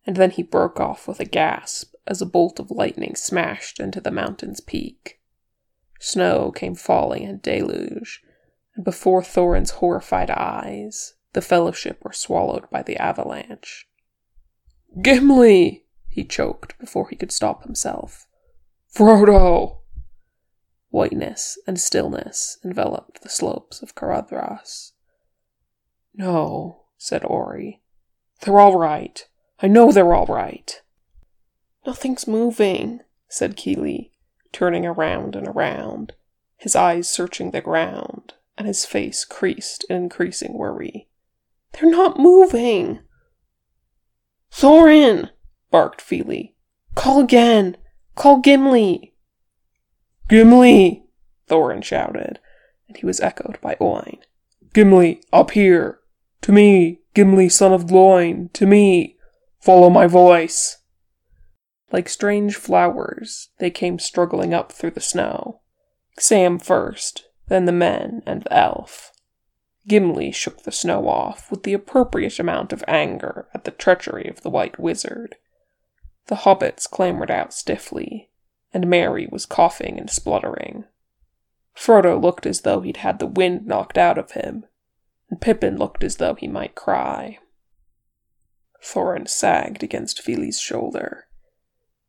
and 0.06 0.14
then 0.14 0.30
he 0.30 0.44
broke 0.44 0.78
off 0.78 1.08
with 1.08 1.18
a 1.18 1.24
gasp 1.24 1.94
as 2.06 2.22
a 2.22 2.26
bolt 2.26 2.60
of 2.60 2.70
lightning 2.70 3.16
smashed 3.16 3.80
into 3.80 4.00
the 4.00 4.12
mountain's 4.12 4.60
peak. 4.60 5.20
Snow 5.98 6.52
came 6.52 6.76
falling 6.76 7.24
in 7.24 7.40
deluge, 7.40 8.22
and 8.76 8.84
before 8.84 9.22
Thorin's 9.22 9.72
horrified 9.72 10.30
eyes, 10.30 11.14
the 11.36 11.42
fellowship 11.42 12.02
were 12.02 12.14
swallowed 12.14 12.64
by 12.70 12.82
the 12.82 12.96
avalanche. 12.96 13.86
Gimli! 15.02 15.84
he 16.08 16.24
choked 16.24 16.78
before 16.78 17.10
he 17.10 17.14
could 17.14 17.30
stop 17.30 17.62
himself. 17.62 18.26
Frodo! 18.90 19.80
Whiteness 20.88 21.58
and 21.66 21.78
stillness 21.78 22.56
enveloped 22.64 23.20
the 23.20 23.28
slopes 23.28 23.82
of 23.82 23.94
Caradhras. 23.94 24.92
No, 26.14 26.84
said 26.96 27.22
Ori. 27.22 27.82
They're 28.40 28.58
all 28.58 28.78
right. 28.78 29.28
I 29.60 29.66
know 29.66 29.92
they're 29.92 30.14
all 30.14 30.24
right. 30.24 30.80
Nothing's 31.86 32.26
moving, 32.26 33.00
said 33.28 33.58
Kili, 33.58 34.08
turning 34.52 34.86
around 34.86 35.36
and 35.36 35.46
around, 35.46 36.14
his 36.56 36.74
eyes 36.74 37.10
searching 37.10 37.50
the 37.50 37.60
ground, 37.60 38.32
and 38.56 38.66
his 38.66 38.86
face 38.86 39.26
creased 39.26 39.84
in 39.90 39.96
increasing 39.96 40.54
worry. 40.54 41.08
They're 41.72 41.90
not 41.90 42.18
moving. 42.18 43.00
Thorin, 44.52 45.30
barked 45.70 46.00
Fili. 46.00 46.54
Call 46.94 47.20
again. 47.20 47.76
Call 48.14 48.40
Gimli. 48.40 49.14
Gimli, 50.28 51.04
Thorin 51.48 51.84
shouted, 51.84 52.40
and 52.88 52.96
he 52.96 53.06
was 53.06 53.20
echoed 53.20 53.60
by 53.60 53.76
Oin. 53.80 54.18
Gimli, 54.72 55.20
up 55.32 55.52
here. 55.52 56.00
To 56.42 56.52
me, 56.52 57.00
Gimli, 57.14 57.48
son 57.48 57.72
of 57.72 57.86
Gloin, 57.86 58.50
to 58.54 58.66
me. 58.66 59.16
Follow 59.60 59.90
my 59.90 60.06
voice. 60.06 60.78
Like 61.92 62.08
strange 62.08 62.56
flowers, 62.56 63.50
they 63.58 63.70
came 63.70 63.98
struggling 63.98 64.52
up 64.52 64.72
through 64.72 64.92
the 64.92 65.00
snow. 65.00 65.60
Sam 66.18 66.58
first, 66.58 67.26
then 67.48 67.64
the 67.64 67.72
men 67.72 68.22
and 68.26 68.42
the 68.42 68.52
elf. 68.52 69.12
Gimli 69.86 70.32
shook 70.32 70.62
the 70.62 70.72
snow 70.72 71.08
off 71.08 71.50
with 71.50 71.62
the 71.62 71.72
appropriate 71.72 72.38
amount 72.38 72.72
of 72.72 72.84
anger 72.88 73.48
at 73.54 73.64
the 73.64 73.70
treachery 73.70 74.28
of 74.28 74.42
the 74.42 74.50
white 74.50 74.78
wizard. 74.78 75.36
The 76.26 76.36
hobbits 76.36 76.90
clambered 76.90 77.30
out 77.30 77.54
stiffly, 77.54 78.30
and 78.72 78.88
Merry 78.88 79.28
was 79.30 79.46
coughing 79.46 79.98
and 79.98 80.10
spluttering. 80.10 80.84
Frodo 81.76 82.20
looked 82.20 82.46
as 82.46 82.62
though 82.62 82.80
he'd 82.80 82.98
had 82.98 83.18
the 83.18 83.26
wind 83.26 83.66
knocked 83.66 83.96
out 83.96 84.18
of 84.18 84.32
him, 84.32 84.66
and 85.30 85.40
Pippin 85.40 85.76
looked 85.76 86.02
as 86.02 86.16
though 86.16 86.34
he 86.34 86.48
might 86.48 86.74
cry. 86.74 87.38
Thorin 88.82 89.28
sagged 89.28 89.82
against 89.82 90.22
Fili's 90.22 90.58
shoulder. 90.58 91.26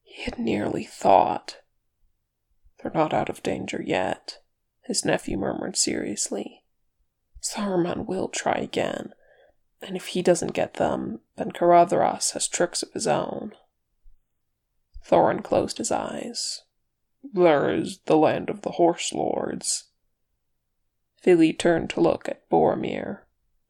He 0.03 0.23
had 0.23 0.39
nearly 0.39 0.83
thought. 0.83 1.57
They're 2.81 2.91
not 2.93 3.13
out 3.13 3.29
of 3.29 3.43
danger 3.43 3.83
yet, 3.85 4.39
his 4.81 5.05
nephew 5.05 5.37
murmured 5.37 5.75
seriously. 5.75 6.63
Saruman 7.41 8.05
will 8.05 8.27
try 8.27 8.55
again, 8.55 9.13
and 9.81 9.95
if 9.95 10.07
he 10.07 10.21
doesn't 10.21 10.53
get 10.53 10.75
them, 10.75 11.19
then 11.35 11.51
Caradhras 11.51 12.31
has 12.33 12.47
tricks 12.47 12.83
of 12.83 12.93
his 12.93 13.07
own. 13.07 13.53
Thorin 15.05 15.43
closed 15.43 15.77
his 15.77 15.91
eyes. 15.91 16.63
There 17.23 17.73
is 17.73 17.99
the 18.05 18.17
land 18.17 18.49
of 18.49 18.61
the 18.61 18.71
horse 18.71 19.13
lords. 19.13 19.85
Fili 21.21 21.53
turned 21.53 21.89
to 21.91 22.01
look 22.01 22.27
at 22.27 22.49
Boromir, 22.49 23.21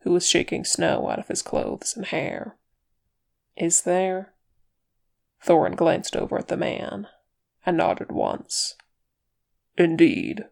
who 0.01 0.11
was 0.11 0.27
shaking 0.27 0.63
snow 0.63 1.09
out 1.09 1.19
of 1.19 1.27
his 1.27 1.41
clothes 1.41 1.95
and 1.95 2.05
hair. 2.05 2.57
Is 3.55 3.81
there? 3.81 4.33
Thorin 5.43 5.75
glanced 5.75 6.15
over 6.15 6.37
at 6.37 6.47
the 6.47 6.57
man 6.57 7.07
and 7.65 7.77
nodded 7.77 8.11
once. 8.11 8.75
Indeed. 9.77 10.45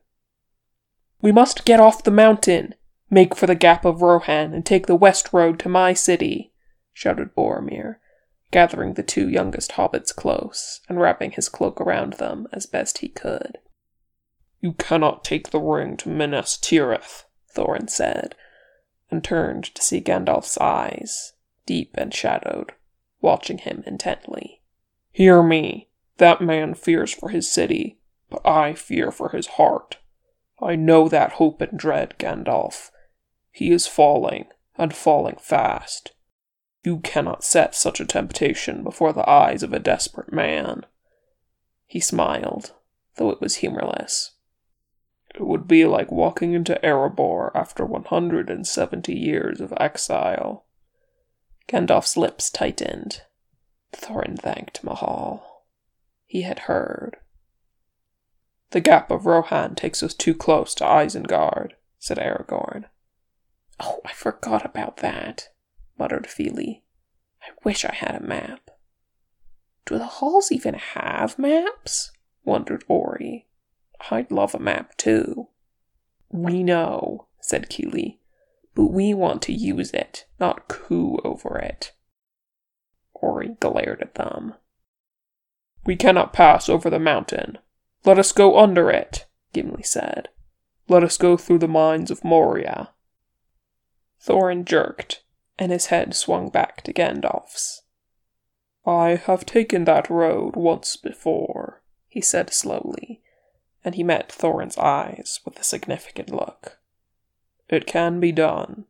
We 1.22 1.32
must 1.32 1.66
get 1.66 1.80
off 1.80 2.04
the 2.04 2.12
mountain, 2.12 2.76
make 3.10 3.36
for 3.36 3.48
the 3.48 3.56
Gap 3.56 3.86
of 3.86 4.02
Rohan, 4.02 4.54
and 4.54 4.66
take 4.66 4.88
the 4.88 4.96
west 4.96 5.32
road 5.34 5.60
to 5.60 5.70
my 5.70 5.94
city, 5.94 6.52
shouted 6.94 7.36
Boromir, 7.36 7.98
gathering 8.52 8.94
the 8.94 9.04
two 9.04 9.30
youngest 9.30 9.74
hobbits 9.74 10.16
close 10.16 10.82
and 10.88 11.00
wrapping 11.00 11.32
his 11.32 11.50
cloak 11.50 11.82
around 11.82 12.14
them 12.14 12.48
as 12.54 12.66
best 12.66 13.00
he 13.00 13.10
could. 13.10 13.58
You 14.62 14.74
cannot 14.74 15.24
take 15.24 15.50
the 15.50 15.60
ring 15.60 15.98
to 15.98 16.10
Minas 16.10 16.58
Tirith, 16.58 17.26
Thorin 17.56 17.90
said, 17.90 18.36
and 19.12 19.24
turned 19.24 19.66
to 19.76 19.82
see 19.82 20.02
Gandalf's 20.02 20.58
eyes, 20.60 21.34
deep 21.66 21.92
and 21.96 22.14
shadowed, 22.14 22.74
watching 23.22 23.60
him 23.60 23.84
intently. 23.86 24.62
Hear 25.12 25.44
me. 25.44 25.90
That 26.18 26.42
man 26.42 26.74
fears 26.76 27.14
for 27.14 27.30
his 27.30 27.52
city, 27.52 28.00
but 28.30 28.46
I 28.48 28.74
fear 28.74 29.12
for 29.12 29.30
his 29.30 29.48
heart. 29.48 29.98
I 30.62 30.76
know 30.76 31.10
that 31.10 31.34
hope 31.34 31.62
and 31.62 31.78
dread, 31.78 32.16
Gandalf. 32.18 32.90
He 33.56 33.72
is 33.72 33.88
falling, 33.88 34.48
and 34.78 34.94
falling 34.94 35.38
fast. 35.40 36.12
You 36.84 37.00
cannot 37.00 37.42
set 37.42 37.74
such 37.74 38.02
a 38.02 38.06
temptation 38.06 38.84
before 38.84 39.14
the 39.14 39.28
eyes 39.30 39.64
of 39.64 39.72
a 39.72 39.80
desperate 39.80 40.34
man. 40.34 40.86
He 41.86 42.02
smiled, 42.02 42.74
though 43.16 43.30
it 43.30 43.40
was 43.40 43.56
humorless. 43.56 44.32
It 45.34 45.48
would 45.48 45.70
be 45.70 45.86
like 45.86 46.12
walking 46.12 46.52
into 46.52 46.78
Erebor 46.84 47.52
after 47.56 47.86
170 47.86 49.18
years 49.18 49.62
of 49.62 49.74
exile. 49.78 50.66
Gandalf's 51.70 52.18
lips 52.18 52.50
tightened. 52.50 53.22
Thorin 53.94 54.38
thanked 54.38 54.84
Mahal. 54.84 55.64
He 56.26 56.42
had 56.42 56.60
heard. 56.68 57.16
The 58.72 58.82
gap 58.82 59.10
of 59.12 59.26
Rohan 59.26 59.76
takes 59.76 60.04
us 60.04 60.14
too 60.14 60.34
close 60.34 60.76
to 60.76 60.84
Isengard, 60.84 61.72
said 62.00 62.18
Aragorn. 62.18 62.88
Oh, 63.80 64.00
I 64.06 64.14
forgot 64.14 64.66
about 64.66 64.98
that, 64.98 65.50
muttered 65.98 66.28
Fili. 66.28 66.84
I 67.42 67.52
wish 67.64 67.86
I 67.86 67.94
had 67.94 68.16
a 68.16 68.26
map. 68.26 68.70
Do 69.86 69.98
the 69.98 70.06
halls 70.06 70.52
even 70.52 70.74
have 70.74 71.38
maps? 71.38 72.12
wondered 72.44 72.84
Ori. 72.88 73.48
I'd 74.10 74.32
love 74.32 74.56
a 74.56 74.60
map 74.60 74.98
too. 74.98 75.50
We 76.30 76.64
know, 76.64 77.28
said 77.40 77.70
Kili, 77.70 78.20
but 78.74 78.88
we 78.88 79.14
want 79.14 79.42
to 79.44 79.54
use 79.54 79.92
it, 79.92 80.26
not 80.40 80.68
coo 80.68 81.18
over 81.24 81.58
it. 81.58 81.94
Ori 83.14 83.56
glared 83.60 84.02
at 84.02 84.16
them. 84.16 84.56
We 85.86 85.96
cannot 85.96 86.34
pass 86.34 86.68
over 86.68 86.90
the 86.90 87.00
mountain. 87.00 87.60
Let 88.04 88.20
us 88.20 88.32
go 88.32 88.58
under 88.58 88.90
it, 88.90 89.26
Gimli 89.54 89.84
said. 89.84 90.30
Let 90.88 91.04
us 91.04 91.18
go 91.18 91.38
through 91.38 91.60
the 91.60 91.68
mines 91.68 92.12
of 92.12 92.24
Moria. 92.24 92.90
Thorin 94.26 94.66
jerked, 94.66 95.24
and 95.60 95.72
his 95.72 95.88
head 95.88 96.16
swung 96.16 96.50
back 96.50 96.82
to 96.82 96.94
Gandalf's. 96.94 97.84
I 98.84 99.16
have 99.16 99.46
taken 99.46 99.86
that 99.86 100.10
road 100.10 100.56
once 100.56 100.98
before, 100.98 101.84
he 102.08 102.22
said 102.22 102.52
slowly, 102.52 103.22
and 103.84 103.94
he 103.94 104.04
met 104.04 104.30
Thorin's 104.30 104.80
eyes 104.80 105.42
with 105.46 105.60
a 105.60 105.64
significant 105.64 106.32
look. 106.32 106.80
It 107.70 107.86
can 107.86 108.20
be 108.20 108.32
done. 108.32 108.86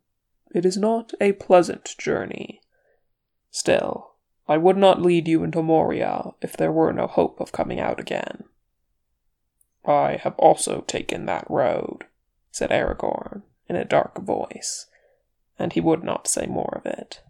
It 0.54 0.66
is 0.66 0.78
not 0.78 1.14
a 1.20 1.34
pleasant 1.34 1.96
journey. 1.98 2.62
Still, 3.52 4.14
I 4.48 4.56
would 4.58 4.78
not 4.78 5.02
lead 5.02 5.28
you 5.28 5.44
into 5.44 5.62
Moria 5.62 6.32
if 6.42 6.56
there 6.56 6.72
were 6.72 6.94
no 6.94 7.08
hope 7.08 7.42
of 7.42 7.52
coming 7.52 7.80
out 7.80 8.00
again. 8.00 8.46
I 9.86 10.16
have 10.16 10.36
also 10.38 10.82
taken 10.82 11.26
that 11.26 11.50
road, 11.50 12.06
said 12.52 12.70
Aragorn 12.70 13.44
in 13.68 13.76
a 13.76 13.84
dark 13.84 14.20
voice, 14.20 14.88
and 15.58 15.74
he 15.74 15.82
would 15.82 16.04
not 16.04 16.28
say 16.28 16.46
more 16.46 16.82
of 16.84 16.86
it. 16.86 17.22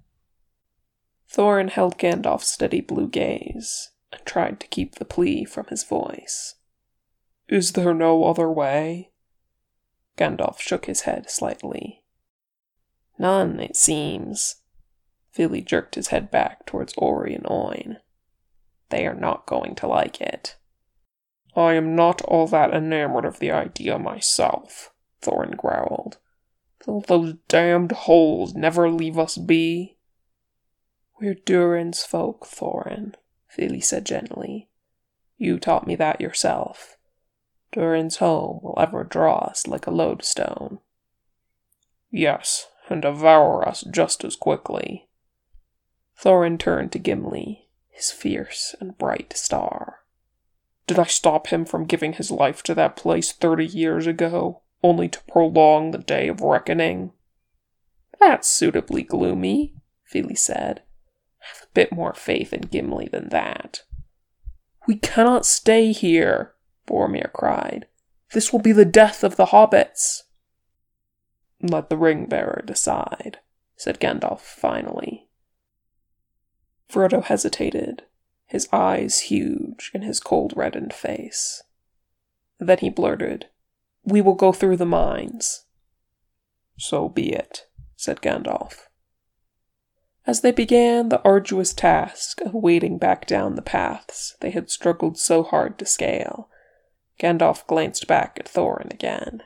Thorin 1.32 1.70
held 1.70 1.98
Gandalf's 1.98 2.48
steady 2.48 2.82
blue 2.82 3.08
gaze 3.08 3.92
and 4.12 4.26
tried 4.26 4.60
to 4.60 4.68
keep 4.68 4.96
the 4.96 5.06
plea 5.06 5.46
from 5.46 5.66
his 5.68 5.84
voice. 5.84 6.56
Is 7.48 7.74
there 7.74 7.94
no 7.94 8.24
other 8.24 8.50
way? 8.50 9.12
Gandalf 10.18 10.60
shook 10.60 10.86
his 10.86 11.02
head 11.02 11.30
slightly. 11.30 12.04
None, 13.20 13.60
it 13.60 13.76
seems. 13.76 14.62
Fili 15.32 15.62
jerked 15.62 15.96
his 15.96 16.08
head 16.08 16.32
back 16.32 16.66
towards 16.66 16.94
Ori 16.98 17.36
and 17.36 17.46
Oin. 17.50 17.98
They 18.90 19.06
are 19.06 19.16
not 19.16 19.46
going 19.46 19.76
to 19.76 19.88
like 19.88 20.22
it. 20.22 20.56
I 21.56 21.74
am 21.74 21.96
not 21.96 22.22
all 22.22 22.48
that 22.48 22.74
enamored 22.74 23.26
of 23.26 23.40
the 23.40 23.52
idea 23.52 23.98
myself, 23.98 24.92
Thorin 25.22 25.56
growled. 25.58 26.18
Will 26.86 27.02
those 27.02 27.34
damned 27.48 27.92
holes 27.92 28.54
never 28.54 28.90
leave 28.90 29.18
us 29.18 29.38
be? 29.38 29.98
We're 31.20 31.36
Durin's 31.36 32.04
folk, 32.04 32.46
Thorin, 32.46 33.16
Fili 33.48 33.82
said 33.82 34.06
gently. 34.06 34.70
You 35.38 35.60
taught 35.60 35.88
me 35.88 35.96
that 35.96 36.22
yourself. 36.22 36.98
Durin's 37.74 38.18
home 38.18 38.60
will 38.62 38.78
ever 38.78 39.04
draw 39.04 39.38
us 39.40 39.68
like 39.68 39.88
a 39.88 39.92
lodestone. 39.92 40.80
Yes, 42.12 42.68
and 42.90 43.02
devour 43.02 43.68
us 43.68 43.84
just 43.92 44.24
as 44.24 44.36
quickly. 44.36 45.10
Thorin 46.18 46.58
turned 46.58 46.92
to 46.94 47.00
Gimli, 47.00 47.68
his 47.90 48.12
fierce 48.12 48.76
and 48.80 48.98
bright 48.98 49.36
star. 49.36 50.00
Did 50.88 51.00
I 51.00 51.06
stop 51.06 51.48
him 51.48 51.66
from 51.66 51.86
giving 51.86 52.14
his 52.14 52.30
life 52.30 52.62
to 52.64 52.76
that 52.76 52.96
place 52.96 53.32
thirty 53.32 53.66
years 53.66 54.06
ago, 54.06 54.62
only 54.84 55.08
to 55.10 55.24
prolong 55.24 55.92
the 55.92 55.98
day 55.98 56.28
of 56.28 56.42
reckoning? 56.42 57.12
That's 58.20 58.48
suitably 58.48 59.04
gloomy, 59.04 59.76
Fili 60.04 60.36
said. 60.36 60.84
Have 61.40 61.64
a 61.64 61.74
bit 61.74 61.92
more 61.92 62.14
faith 62.14 62.54
in 62.54 62.62
Gimli 62.62 63.08
than 63.12 63.30
that. 63.30 63.84
We 64.88 64.96
cannot 64.98 65.46
stay 65.46 65.92
here, 65.92 66.54
Boromir 66.88 67.32
cried. 67.34 67.88
This 68.34 68.52
will 68.52 68.60
be 68.60 68.72
the 68.72 68.86
death 68.86 69.24
of 69.24 69.36
the 69.36 69.48
hobbits. 69.48 70.24
Let 71.62 71.90
the 71.90 71.98
ring 71.98 72.26
bearer 72.28 72.64
decide, 72.66 73.40
said 73.76 74.00
Gandalf 74.00 74.42
finally. 74.42 75.28
Frodo 76.90 77.24
hesitated, 77.24 78.04
his 78.46 78.68
eyes 78.72 79.22
huge 79.22 79.92
in 79.94 80.04
his 80.04 80.20
cold 80.20 80.54
reddened 80.56 80.94
face. 80.94 81.64
Then 82.60 82.78
he 82.80 82.90
blurted, 82.90 83.48
We 84.06 84.22
will 84.22 84.36
go 84.36 84.52
through 84.52 84.78
the 84.78 84.86
mines. 84.86 85.66
So 86.78 87.10
be 87.10 87.34
it, 87.34 87.66
said 87.96 88.22
Gandalf. 88.22 88.88
As 90.28 90.42
they 90.42 90.52
began 90.52 91.10
the 91.10 91.22
arduous 91.24 91.74
task 91.74 92.42
of 92.42 92.54
wading 92.54 92.98
back 92.98 93.28
down 93.28 93.56
the 93.56 93.62
paths 93.62 94.36
they 94.42 94.50
had 94.50 94.70
struggled 94.70 95.18
so 95.18 95.44
hard 95.44 95.78
to 95.80 95.86
scale, 95.86 96.50
Gandalf 97.20 97.66
glanced 97.68 98.08
back 98.08 98.38
at 98.40 98.48
Thorin 98.48 98.92
again. 98.92 99.44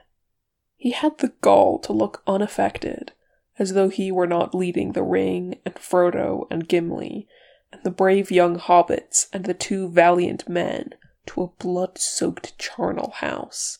He 0.76 0.92
had 0.92 1.18
the 1.18 1.34
gall 1.42 1.80
to 1.80 1.94
look 1.94 2.24
unaffected, 2.26 3.12
as 3.58 3.74
though 3.74 3.90
he 3.90 4.12
were 4.12 4.28
not 4.28 4.56
leading 4.56 4.94
the 4.94 5.04
ring 5.04 5.60
and 5.66 5.76
Frodo 5.76 6.48
and 6.50 6.68
Gimli 6.68 7.28
and 7.72 7.84
the 7.84 7.92
brave 7.92 8.32
young 8.32 8.58
hobbits 8.58 9.28
and 9.34 9.46
the 9.46 9.54
two 9.54 9.90
valiant 9.90 10.48
men 10.48 10.92
to 11.28 11.44
a 11.44 11.48
blood 11.48 11.98
soaked 11.98 12.58
charnel 12.58 13.12
house. 13.18 13.80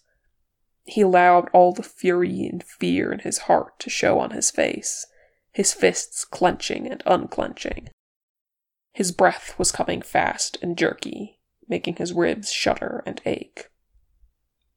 He 0.90 1.02
allowed 1.02 1.50
all 1.54 1.72
the 1.72 1.84
fury 1.84 2.48
and 2.48 2.64
fear 2.64 3.14
in 3.14 3.20
his 3.20 3.40
heart 3.40 3.78
to 3.82 3.92
show 3.92 4.18
on 4.18 4.32
his 4.32 4.50
face, 4.50 5.06
his 5.52 5.72
fists 5.72 6.26
clenching 6.26 6.88
and 6.88 7.04
unclenching. 7.06 7.90
His 8.92 9.12
breath 9.12 9.54
was 9.60 9.72
coming 9.72 10.02
fast 10.02 10.58
and 10.64 10.76
jerky, 10.76 11.42
making 11.68 11.98
his 11.98 12.12
ribs 12.12 12.52
shudder 12.52 13.04
and 13.06 13.22
ache. 13.24 13.70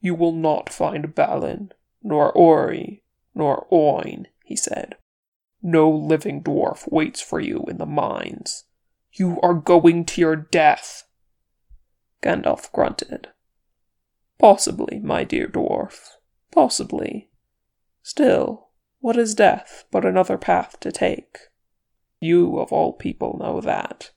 You 0.03 0.15
will 0.15 0.33
not 0.33 0.69
find 0.69 1.15
Balin, 1.15 1.73
nor 2.03 2.31
Ori, 2.33 3.03
nor 3.35 3.67
Oin, 3.73 4.27
he 4.45 4.55
said. 4.55 4.97
No 5.63 5.91
living 5.91 6.43
dwarf 6.43 6.93
waits 6.93 7.23
for 7.23 7.41
you 7.41 7.65
in 7.69 7.79
the 7.79 7.87
mines. 7.87 8.65
You 9.15 9.41
are 9.41 9.55
going 9.55 10.05
to 10.05 10.21
your 10.21 10.37
death. 10.37 11.05
Gandalf 12.23 12.71
grunted. 12.71 13.29
Possibly, 14.43 14.99
my 14.99 15.23
dear 15.23 15.47
dwarf, 15.47 16.17
possibly. 16.51 17.31
Still, 18.03 18.71
what 18.99 19.17
is 19.17 19.37
death 19.37 19.85
but 19.93 20.05
another 20.05 20.37
path 20.37 20.81
to 20.81 20.91
take? 20.91 21.39
You, 22.19 22.59
of 22.59 22.73
all 22.73 22.93
people, 22.93 23.39
know 23.39 23.61
that. 23.61 24.11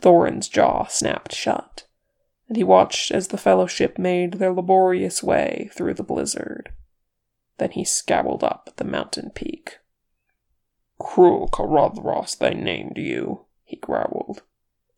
Thorin's 0.00 0.48
jaw 0.48 0.86
snapped 0.86 1.32
shut, 1.32 1.86
and 2.48 2.56
he 2.56 2.64
watched 2.64 3.12
as 3.12 3.28
the 3.28 3.38
fellowship 3.38 3.98
made 3.98 4.34
their 4.34 4.52
laborious 4.52 5.22
way 5.22 5.70
through 5.72 5.94
the 5.94 6.02
blizzard. 6.02 6.72
Then 7.58 7.70
he 7.70 7.84
scowled 7.84 8.42
up 8.42 8.64
at 8.66 8.78
the 8.78 8.84
mountain 8.84 9.30
peak. 9.30 9.78
Cruel 10.98 11.48
Caradhras 11.52 12.36
they 12.36 12.52
named 12.54 12.98
you, 12.98 13.44
he 13.62 13.76
growled. 13.76 14.42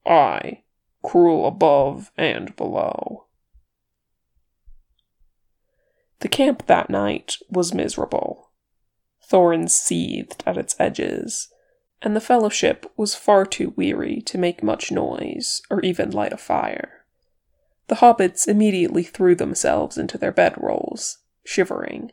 I, 0.06 0.62
cruel 1.02 1.46
above 1.46 2.10
and 2.16 2.56
below. 2.56 3.26
The 6.20 6.28
camp 6.28 6.66
that 6.66 6.90
night 6.90 7.36
was 7.48 7.74
miserable. 7.74 8.50
Thorin 9.30 9.68
seethed 9.68 10.42
at 10.46 10.56
its 10.56 10.74
edges, 10.78 11.48
and 12.02 12.16
the 12.16 12.20
fellowship 12.20 12.90
was 12.96 13.14
far 13.14 13.44
too 13.44 13.74
weary 13.76 14.20
to 14.22 14.38
make 14.38 14.62
much 14.62 14.90
noise 14.90 15.62
or 15.70 15.80
even 15.82 16.10
light 16.10 16.32
a 16.32 16.36
fire. 16.36 17.04
The 17.88 17.96
hobbits 17.96 18.46
immediately 18.46 19.02
threw 19.02 19.34
themselves 19.34 19.96
into 19.96 20.18
their 20.18 20.32
bedrolls, 20.32 21.18
shivering, 21.44 22.12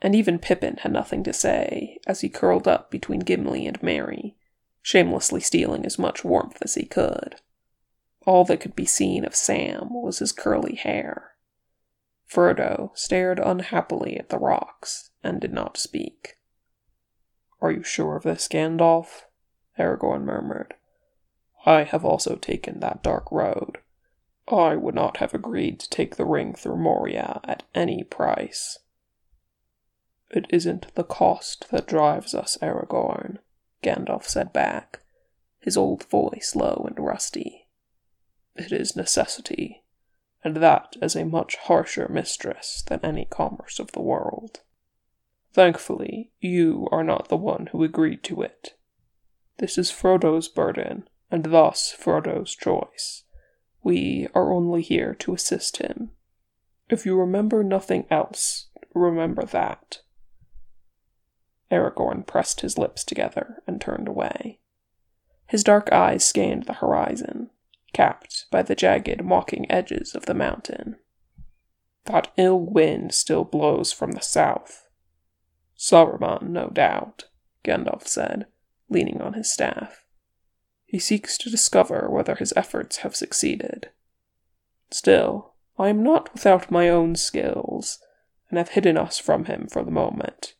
and 0.00 0.14
even 0.14 0.38
Pippin 0.38 0.78
had 0.78 0.92
nothing 0.92 1.22
to 1.24 1.32
say 1.32 1.98
as 2.06 2.20
he 2.20 2.28
curled 2.28 2.68
up 2.68 2.90
between 2.90 3.20
Gimli 3.20 3.66
and 3.66 3.82
Merry, 3.82 4.36
shamelessly 4.82 5.40
stealing 5.40 5.86
as 5.86 5.98
much 5.98 6.24
warmth 6.24 6.58
as 6.62 6.74
he 6.74 6.84
could. 6.84 7.36
All 8.26 8.44
that 8.44 8.60
could 8.60 8.76
be 8.76 8.86
seen 8.86 9.24
of 9.24 9.34
Sam 9.34 9.88
was 9.90 10.18
his 10.18 10.32
curly 10.32 10.76
hair. 10.76 11.33
Frodo 12.28 12.90
stared 12.94 13.38
unhappily 13.38 14.18
at 14.18 14.28
the 14.28 14.38
rocks 14.38 15.10
and 15.22 15.40
did 15.40 15.52
not 15.52 15.76
speak. 15.76 16.36
Are 17.60 17.70
you 17.70 17.82
sure 17.82 18.16
of 18.16 18.24
this, 18.24 18.48
Gandalf? 18.48 19.22
Aragorn 19.78 20.24
murmured. 20.24 20.74
I 21.66 21.84
have 21.84 22.04
also 22.04 22.36
taken 22.36 22.80
that 22.80 23.02
dark 23.02 23.30
road. 23.32 23.78
I 24.48 24.76
would 24.76 24.94
not 24.94 25.18
have 25.18 25.32
agreed 25.32 25.80
to 25.80 25.88
take 25.88 26.16
the 26.16 26.26
ring 26.26 26.54
through 26.54 26.76
Moria 26.76 27.40
at 27.44 27.62
any 27.74 28.04
price. 28.04 28.78
It 30.30 30.46
isn't 30.50 30.94
the 30.94 31.04
cost 31.04 31.70
that 31.70 31.86
drives 31.86 32.34
us, 32.34 32.58
Aragorn, 32.60 33.38
Gandalf 33.82 34.24
said 34.24 34.52
back, 34.52 35.00
his 35.60 35.76
old 35.76 36.04
voice 36.04 36.54
low 36.54 36.84
and 36.86 36.98
rusty. 36.98 37.68
It 38.56 38.72
is 38.72 38.96
necessity, 38.96 39.83
and 40.44 40.56
that 40.58 40.94
is 41.00 41.16
a 41.16 41.24
much 41.24 41.56
harsher 41.56 42.06
mistress 42.08 42.84
than 42.86 43.00
any 43.02 43.24
commerce 43.24 43.80
of 43.80 43.92
the 43.92 44.02
world. 44.02 44.60
Thankfully, 45.54 46.32
you 46.40 46.86
are 46.92 47.02
not 47.02 47.28
the 47.28 47.36
one 47.36 47.68
who 47.72 47.82
agreed 47.82 48.22
to 48.24 48.42
it. 48.42 48.76
This 49.58 49.78
is 49.78 49.90
Frodo's 49.90 50.48
burden, 50.48 51.08
and 51.30 51.44
thus 51.44 51.92
Frodo's 51.92 52.54
choice. 52.54 53.24
We 53.82 54.28
are 54.34 54.52
only 54.52 54.82
here 54.82 55.14
to 55.20 55.32
assist 55.32 55.78
him. 55.78 56.10
If 56.90 57.06
you 57.06 57.18
remember 57.18 57.64
nothing 57.64 58.06
else, 58.10 58.66
remember 58.94 59.44
that. 59.46 60.00
Aragorn 61.70 62.26
pressed 62.26 62.60
his 62.60 62.76
lips 62.76 63.04
together 63.04 63.62
and 63.66 63.80
turned 63.80 64.08
away. 64.08 64.60
His 65.46 65.64
dark 65.64 65.92
eyes 65.92 66.24
scanned 66.24 66.64
the 66.64 66.74
horizon, 66.74 67.50
capped 67.94 68.46
by 68.50 68.62
the 68.62 68.74
jagged, 68.74 69.24
mocking 69.24 69.70
edges 69.70 70.14
of 70.14 70.26
the 70.26 70.34
mountain. 70.34 70.96
That 72.04 72.32
ill 72.36 72.60
wind 72.60 73.14
still 73.14 73.44
blows 73.44 73.92
from 73.92 74.12
the 74.12 74.20
south. 74.20 74.86
Saruman, 75.78 76.50
no 76.50 76.68
doubt, 76.68 77.24
Gandalf 77.64 78.06
said, 78.06 78.46
leaning 78.90 79.22
on 79.22 79.32
his 79.32 79.50
staff. 79.50 80.04
He 80.84 80.98
seeks 80.98 81.38
to 81.38 81.50
discover 81.50 82.08
whether 82.10 82.34
his 82.34 82.52
efforts 82.56 82.98
have 82.98 83.16
succeeded. 83.16 83.90
Still, 84.90 85.54
I 85.78 85.88
am 85.88 86.02
not 86.02 86.32
without 86.32 86.70
my 86.70 86.88
own 86.88 87.16
skills, 87.16 87.98
and 88.48 88.58
have 88.58 88.70
hidden 88.70 88.96
us 88.96 89.18
from 89.18 89.46
him 89.46 89.66
for 89.66 89.82
the 89.82 89.90
moment. 89.90 90.54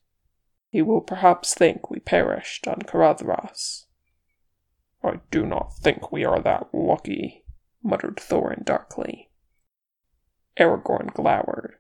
He 0.70 0.82
will 0.82 1.01
perhaps 1.01 1.55
think 1.55 1.91
we 1.91 2.01
perished 2.01 2.66
on 2.66 2.80
Caradhras. 2.80 3.84
I 5.05 5.21
do 5.31 5.45
not 5.45 5.77
think 5.77 6.11
we 6.11 6.25
are 6.25 6.41
that 6.41 6.69
lucky, 6.73 7.45
muttered 7.83 8.17
Thorin 8.17 8.65
darkly. 8.65 9.31
Aragorn 10.59 11.13
glowered. 11.13 11.75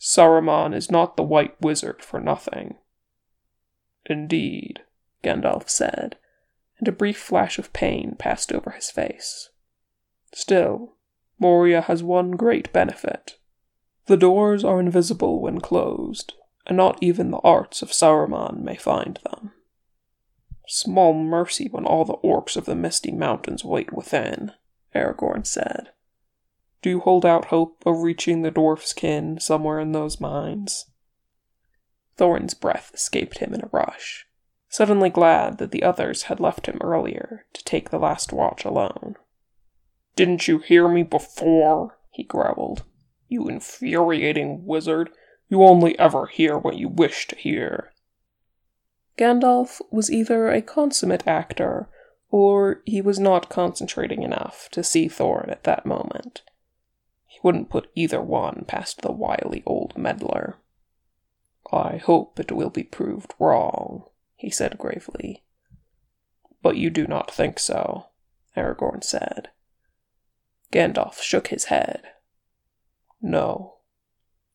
Saruman 0.00 0.74
is 0.74 0.90
not 0.90 1.16
the 1.16 1.22
White 1.22 1.60
Wizard 1.60 2.02
for 2.02 2.20
nothing. 2.20 2.76
Indeed, 4.06 4.80
Gandalf 5.22 5.68
said, 5.68 6.16
and 6.78 6.88
a 6.88 6.92
brief 6.92 7.18
flash 7.18 7.58
of 7.58 7.72
pain 7.72 8.16
passed 8.18 8.52
over 8.52 8.70
his 8.70 8.90
face. 8.90 9.50
Still, 10.32 10.94
Moria 11.38 11.82
has 11.82 12.02
one 12.02 12.32
great 12.32 12.72
benefit. 12.72 13.38
The 14.06 14.16
doors 14.16 14.64
are 14.64 14.80
invisible 14.80 15.40
when 15.40 15.60
closed, 15.60 16.34
and 16.66 16.76
not 16.76 16.98
even 17.00 17.30
the 17.30 17.38
arts 17.38 17.82
of 17.82 17.90
Saruman 17.92 18.62
may 18.62 18.76
find 18.76 19.18
them. 19.24 19.52
Small 20.70 21.14
mercy 21.14 21.66
when 21.70 21.86
all 21.86 22.04
the 22.04 22.18
orcs 22.18 22.54
of 22.54 22.66
the 22.66 22.74
Misty 22.74 23.10
Mountains 23.10 23.64
wait 23.64 23.90
within, 23.90 24.52
Aragorn 24.94 25.46
said. 25.46 25.92
Do 26.82 26.90
you 26.90 27.00
hold 27.00 27.24
out 27.24 27.46
hope 27.46 27.82
of 27.86 28.02
reaching 28.02 28.42
the 28.42 28.50
dwarf's 28.50 28.92
kin 28.92 29.40
somewhere 29.40 29.80
in 29.80 29.92
those 29.92 30.20
mines? 30.20 30.84
Thorin's 32.18 32.52
breath 32.52 32.90
escaped 32.92 33.38
him 33.38 33.54
in 33.54 33.62
a 33.62 33.70
rush, 33.72 34.26
suddenly 34.68 35.08
glad 35.08 35.56
that 35.56 35.70
the 35.70 35.82
others 35.82 36.24
had 36.24 36.38
left 36.38 36.66
him 36.66 36.76
earlier 36.82 37.46
to 37.54 37.64
take 37.64 37.88
the 37.88 37.98
last 37.98 38.30
watch 38.34 38.66
alone. 38.66 39.16
Didn't 40.16 40.48
you 40.48 40.58
hear 40.58 40.86
me 40.86 41.02
before? 41.02 41.98
he 42.10 42.24
growled. 42.24 42.84
You 43.26 43.48
infuriating 43.48 44.66
wizard. 44.66 45.08
You 45.48 45.62
only 45.62 45.98
ever 45.98 46.26
hear 46.26 46.58
what 46.58 46.76
you 46.76 46.90
wish 46.90 47.26
to 47.28 47.36
hear. 47.36 47.92
Gandalf 49.18 49.80
was 49.90 50.10
either 50.10 50.48
a 50.48 50.62
consummate 50.62 51.26
actor, 51.26 51.88
or 52.30 52.82
he 52.86 53.02
was 53.02 53.18
not 53.18 53.48
concentrating 53.48 54.22
enough 54.22 54.68
to 54.70 54.84
see 54.84 55.08
Thorin 55.08 55.50
at 55.50 55.64
that 55.64 55.84
moment. 55.84 56.42
He 57.26 57.40
wouldn't 57.42 57.68
put 57.68 57.90
either 57.96 58.22
one 58.22 58.64
past 58.68 59.02
the 59.02 59.10
wily 59.10 59.64
old 59.66 59.98
meddler. 59.98 60.58
I 61.72 61.96
hope 61.96 62.38
it 62.38 62.52
will 62.52 62.70
be 62.70 62.84
proved 62.84 63.34
wrong, 63.40 64.04
he 64.36 64.50
said 64.50 64.78
gravely. 64.78 65.42
But 66.62 66.76
you 66.76 66.88
do 66.88 67.06
not 67.06 67.30
think 67.30 67.58
so, 67.58 68.06
Aragorn 68.56 69.02
said. 69.02 69.50
Gandalf 70.72 71.20
shook 71.20 71.48
his 71.48 71.64
head. 71.64 72.02
No. 73.20 73.77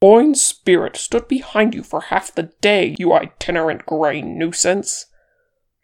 Oin's 0.04 0.43
spirit 0.43 0.97
stood 0.97 1.30
behind 1.30 1.74
you 1.74 1.82
for 1.82 2.01
half 2.01 2.36
the 2.36 2.51
day, 2.60 2.93
you 2.99 3.14
itinerant 3.14 3.86
grey 3.86 4.22
nuisance. 4.22 5.06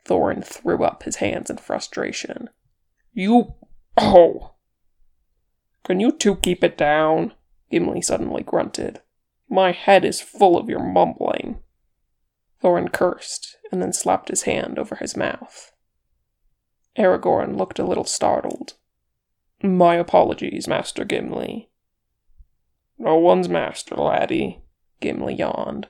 Thorin 0.05 0.43
threw 0.43 0.83
up 0.83 1.03
his 1.03 1.17
hands 1.17 1.49
in 1.49 1.55
frustration. 1.55 2.49
You. 3.13 3.53
Oh! 3.95 4.55
Can 5.85 6.01
you 6.01 6.11
two 6.11 6.35
keep 6.35 6.65
it 6.65 6.77
down? 6.77 7.33
Gimli 7.71 8.01
suddenly 8.01 8.43
grunted. 8.43 8.99
My 9.47 9.71
head 9.71 10.03
is 10.03 10.19
full 10.19 10.57
of 10.57 10.67
your 10.67 10.83
mumbling. 10.83 11.61
Thorin 12.61 12.91
cursed 12.91 13.57
and 13.71 13.81
then 13.81 13.93
slapped 13.93 14.27
his 14.27 14.41
hand 14.41 14.77
over 14.77 14.95
his 14.97 15.15
mouth. 15.15 15.71
Aragorn 16.97 17.57
looked 17.57 17.79
a 17.79 17.85
little 17.85 18.03
startled. 18.03 18.73
My 19.63 19.95
apologies, 19.95 20.67
Master 20.67 21.05
Gimli. 21.05 21.69
No 22.99 23.15
one's 23.15 23.47
master, 23.47 23.95
laddie, 23.95 24.61
Gimli 24.99 25.35
yawned. 25.35 25.87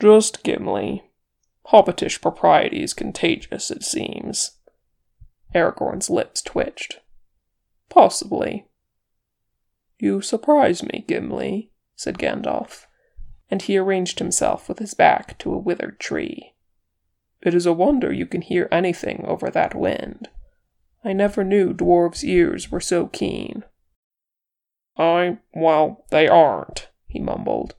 Just 0.00 0.44
Gimli. 0.44 1.02
Hobbitish 1.66 2.20
propriety 2.20 2.82
is 2.82 2.94
contagious, 2.94 3.70
it 3.70 3.82
seems. 3.82 4.52
Aragorn's 5.54 6.08
lips 6.08 6.40
twitched. 6.40 7.00
Possibly. 7.88 8.66
You 9.98 10.20
surprise 10.20 10.82
me, 10.82 11.04
Gimli, 11.06 11.70
said 11.96 12.18
Gandalf, 12.18 12.86
and 13.50 13.62
he 13.62 13.76
arranged 13.76 14.18
himself 14.18 14.68
with 14.68 14.78
his 14.78 14.94
back 14.94 15.38
to 15.38 15.52
a 15.52 15.58
withered 15.58 16.00
tree. 16.00 16.54
It 17.42 17.54
is 17.54 17.66
a 17.66 17.72
wonder 17.72 18.12
you 18.12 18.26
can 18.26 18.42
hear 18.42 18.68
anything 18.70 19.24
over 19.26 19.50
that 19.50 19.74
wind. 19.74 20.28
I 21.04 21.12
never 21.12 21.42
knew 21.42 21.74
dwarves' 21.74 22.24
ears 22.24 22.70
were 22.70 22.80
so 22.80 23.08
keen. 23.08 23.64
I, 24.96 25.38
well, 25.54 26.04
they 26.10 26.28
aren't, 26.28 26.88
he 27.06 27.18
mumbled. 27.18 27.74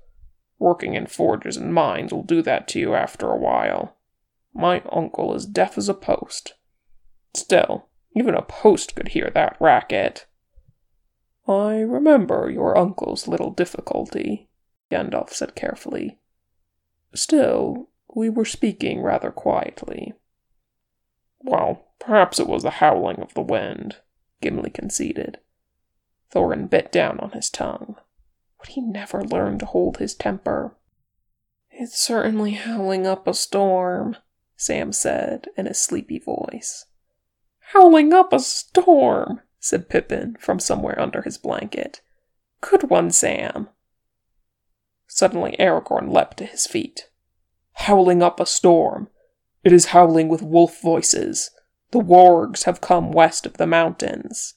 Working 0.59 0.93
in 0.93 1.07
forges 1.07 1.57
and 1.57 1.73
mines 1.73 2.13
will 2.13 2.23
do 2.23 2.41
that 2.41 2.67
to 2.69 2.79
you 2.79 2.95
after 2.95 3.29
a 3.29 3.37
while. 3.37 3.97
My 4.53 4.81
uncle 4.91 5.33
is 5.35 5.45
deaf 5.45 5.77
as 5.77 5.89
a 5.89 5.93
post. 5.93 6.53
Still, 7.35 7.89
even 8.15 8.35
a 8.35 8.41
post 8.41 8.95
could 8.95 9.09
hear 9.09 9.31
that 9.33 9.57
racket. 9.59 10.25
I 11.47 11.79
remember 11.81 12.49
your 12.49 12.77
uncle's 12.77 13.27
little 13.27 13.51
difficulty, 13.51 14.49
Gandalf 14.91 15.31
said 15.31 15.55
carefully. 15.55 16.19
Still, 17.13 17.89
we 18.15 18.29
were 18.29 18.45
speaking 18.45 19.01
rather 19.01 19.31
quietly. 19.31 20.13
Well, 21.41 21.89
perhaps 21.99 22.39
it 22.39 22.47
was 22.47 22.63
the 22.63 22.69
howling 22.69 23.19
of 23.19 23.33
the 23.33 23.41
wind, 23.41 23.97
Gimli 24.41 24.69
conceded. 24.69 25.39
Thorin 26.33 26.67
bit 26.67 26.91
down 26.91 27.19
on 27.19 27.31
his 27.31 27.49
tongue. 27.49 27.95
Would 28.59 28.69
he 28.69 28.81
never 28.81 29.23
learn 29.23 29.59
to 29.59 29.65
hold 29.65 29.97
his 29.97 30.15
temper? 30.15 30.75
It's 31.69 31.99
certainly 31.99 32.51
howling 32.51 33.05
up 33.05 33.27
a 33.27 33.35
storm, 33.35 34.17
Sam 34.55 34.91
said 34.93 35.47
in 35.55 35.67
a 35.67 35.75
sleepy 35.75 36.17
voice. 36.17 36.85
Howling 37.73 38.13
up 38.13 38.33
a 38.33 38.39
storm, 38.39 39.41
said 39.59 39.89
Pippin 39.89 40.35
from 40.39 40.59
somewhere 40.59 40.99
under 40.99 41.21
his 41.21 41.37
blanket. 41.37 42.01
Good 42.61 42.89
one, 42.89 43.11
Sam. 43.11 43.69
Suddenly 45.07 45.55
Aragorn 45.59 46.11
leapt 46.11 46.37
to 46.37 46.45
his 46.45 46.65
feet. 46.65 47.09
Howling 47.73 48.23
up 48.23 48.39
a 48.39 48.45
storm. 48.47 49.09
It 49.63 49.71
is 49.71 49.87
howling 49.87 50.29
with 50.29 50.41
wolf 50.41 50.81
voices. 50.81 51.51
The 51.91 51.99
wargs 51.99 52.63
have 52.63 52.81
come 52.81 53.11
west 53.11 53.45
of 53.45 53.57
the 53.57 53.67
mountains. 53.67 54.55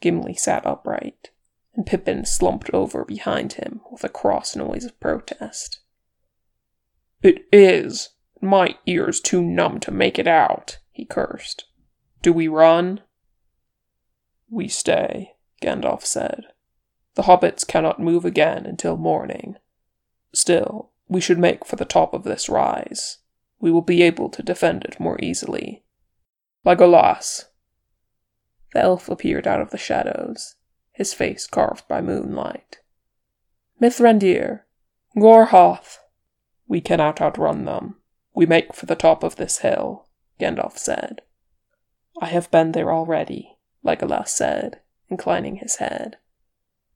Gimli 0.00 0.34
sat 0.34 0.66
upright, 0.66 1.30
and 1.74 1.86
Pippin 1.86 2.24
slumped 2.24 2.70
over 2.72 3.04
behind 3.04 3.54
him 3.54 3.80
with 3.90 4.04
a 4.04 4.08
cross 4.08 4.54
noise 4.54 4.84
of 4.84 4.98
protest. 5.00 5.80
It 7.22 7.46
is. 7.52 8.10
My 8.40 8.76
ear's 8.86 9.20
too 9.20 9.42
numb 9.42 9.80
to 9.80 9.90
make 9.90 10.18
it 10.18 10.28
out, 10.28 10.78
he 10.92 11.04
cursed. 11.04 11.64
Do 12.22 12.32
we 12.32 12.46
run? 12.46 13.00
We 14.50 14.68
stay, 14.68 15.32
Gandalf 15.60 16.04
said. 16.04 16.44
The 17.14 17.22
hobbits 17.24 17.66
cannot 17.66 18.00
move 18.00 18.24
again 18.24 18.64
until 18.64 18.96
morning. 18.96 19.56
Still, 20.32 20.92
we 21.08 21.20
should 21.20 21.38
make 21.38 21.64
for 21.64 21.76
the 21.76 21.84
top 21.84 22.14
of 22.14 22.22
this 22.22 22.48
rise. 22.48 23.18
We 23.60 23.72
will 23.72 23.82
be 23.82 24.02
able 24.02 24.28
to 24.30 24.42
defend 24.42 24.84
it 24.84 25.00
more 25.00 25.18
easily. 25.20 25.82
Legolas, 26.64 27.46
the 28.78 28.84
elf 28.84 29.08
appeared 29.08 29.44
out 29.44 29.60
of 29.60 29.70
the 29.70 29.76
shadows, 29.76 30.54
his 30.92 31.12
face 31.12 31.48
carved 31.48 31.88
by 31.88 32.00
moonlight. 32.00 32.78
Mithrandir, 33.82 34.60
Gorhoth. 35.16 35.98
We 36.68 36.80
cannot 36.80 37.20
outrun 37.20 37.64
them. 37.64 37.96
We 38.34 38.46
make 38.46 38.72
for 38.72 38.86
the 38.86 38.94
top 38.94 39.24
of 39.24 39.34
this 39.34 39.58
hill, 39.58 40.06
Gandalf 40.38 40.78
said. 40.78 41.22
I 42.22 42.26
have 42.26 42.52
been 42.52 42.70
there 42.70 42.92
already, 42.92 43.56
Legolas 43.84 44.28
said, 44.28 44.78
inclining 45.08 45.56
his 45.56 45.76
head. 45.76 46.16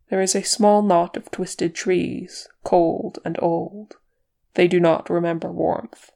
There 0.08 0.20
is 0.20 0.36
a 0.36 0.42
small 0.44 0.82
knot 0.82 1.16
of 1.16 1.32
twisted 1.32 1.74
trees, 1.74 2.46
cold 2.62 3.18
and 3.24 3.36
old. 3.42 3.96
They 4.54 4.68
do 4.68 4.78
not 4.78 5.10
remember 5.10 5.50
warmth. 5.50 6.12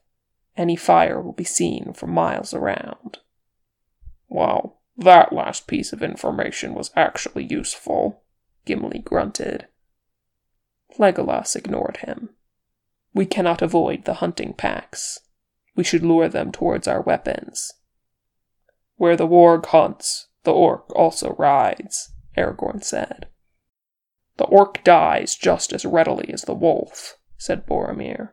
Any 0.55 0.77
fire 0.77 1.19
will 1.19 1.33
be 1.33 1.43
seen 1.43 1.91
for 1.91 2.07
miles 2.07 2.53
around. 2.53 3.17
Wow, 4.29 4.76
that 4.97 5.31
last 5.31 5.67
piece 5.67 5.93
of 5.93 6.01
information 6.01 6.73
was 6.73 6.91
actually 6.95 7.45
useful, 7.45 8.23
Gimli 8.65 8.99
grunted. 8.99 9.67
Legolas 10.97 11.55
ignored 11.55 11.97
him. 11.97 12.29
We 13.13 13.25
cannot 13.25 13.61
avoid 13.61 14.05
the 14.05 14.15
hunting 14.15 14.53
packs. 14.53 15.19
We 15.75 15.83
should 15.83 16.03
lure 16.03 16.27
them 16.27 16.51
towards 16.51 16.87
our 16.87 17.01
weapons. 17.01 17.73
Where 18.95 19.15
the 19.15 19.27
warg 19.27 19.67
hunts, 19.67 20.27
the 20.43 20.53
orc 20.53 20.93
also 20.95 21.35
rides, 21.37 22.13
Aragorn 22.35 22.83
said. 22.83 23.27
The 24.37 24.45
orc 24.45 24.83
dies 24.83 25.35
just 25.35 25.73
as 25.73 25.85
readily 25.85 26.31
as 26.33 26.43
the 26.43 26.55
wolf, 26.55 27.17
said 27.37 27.67
Boromir. 27.67 28.29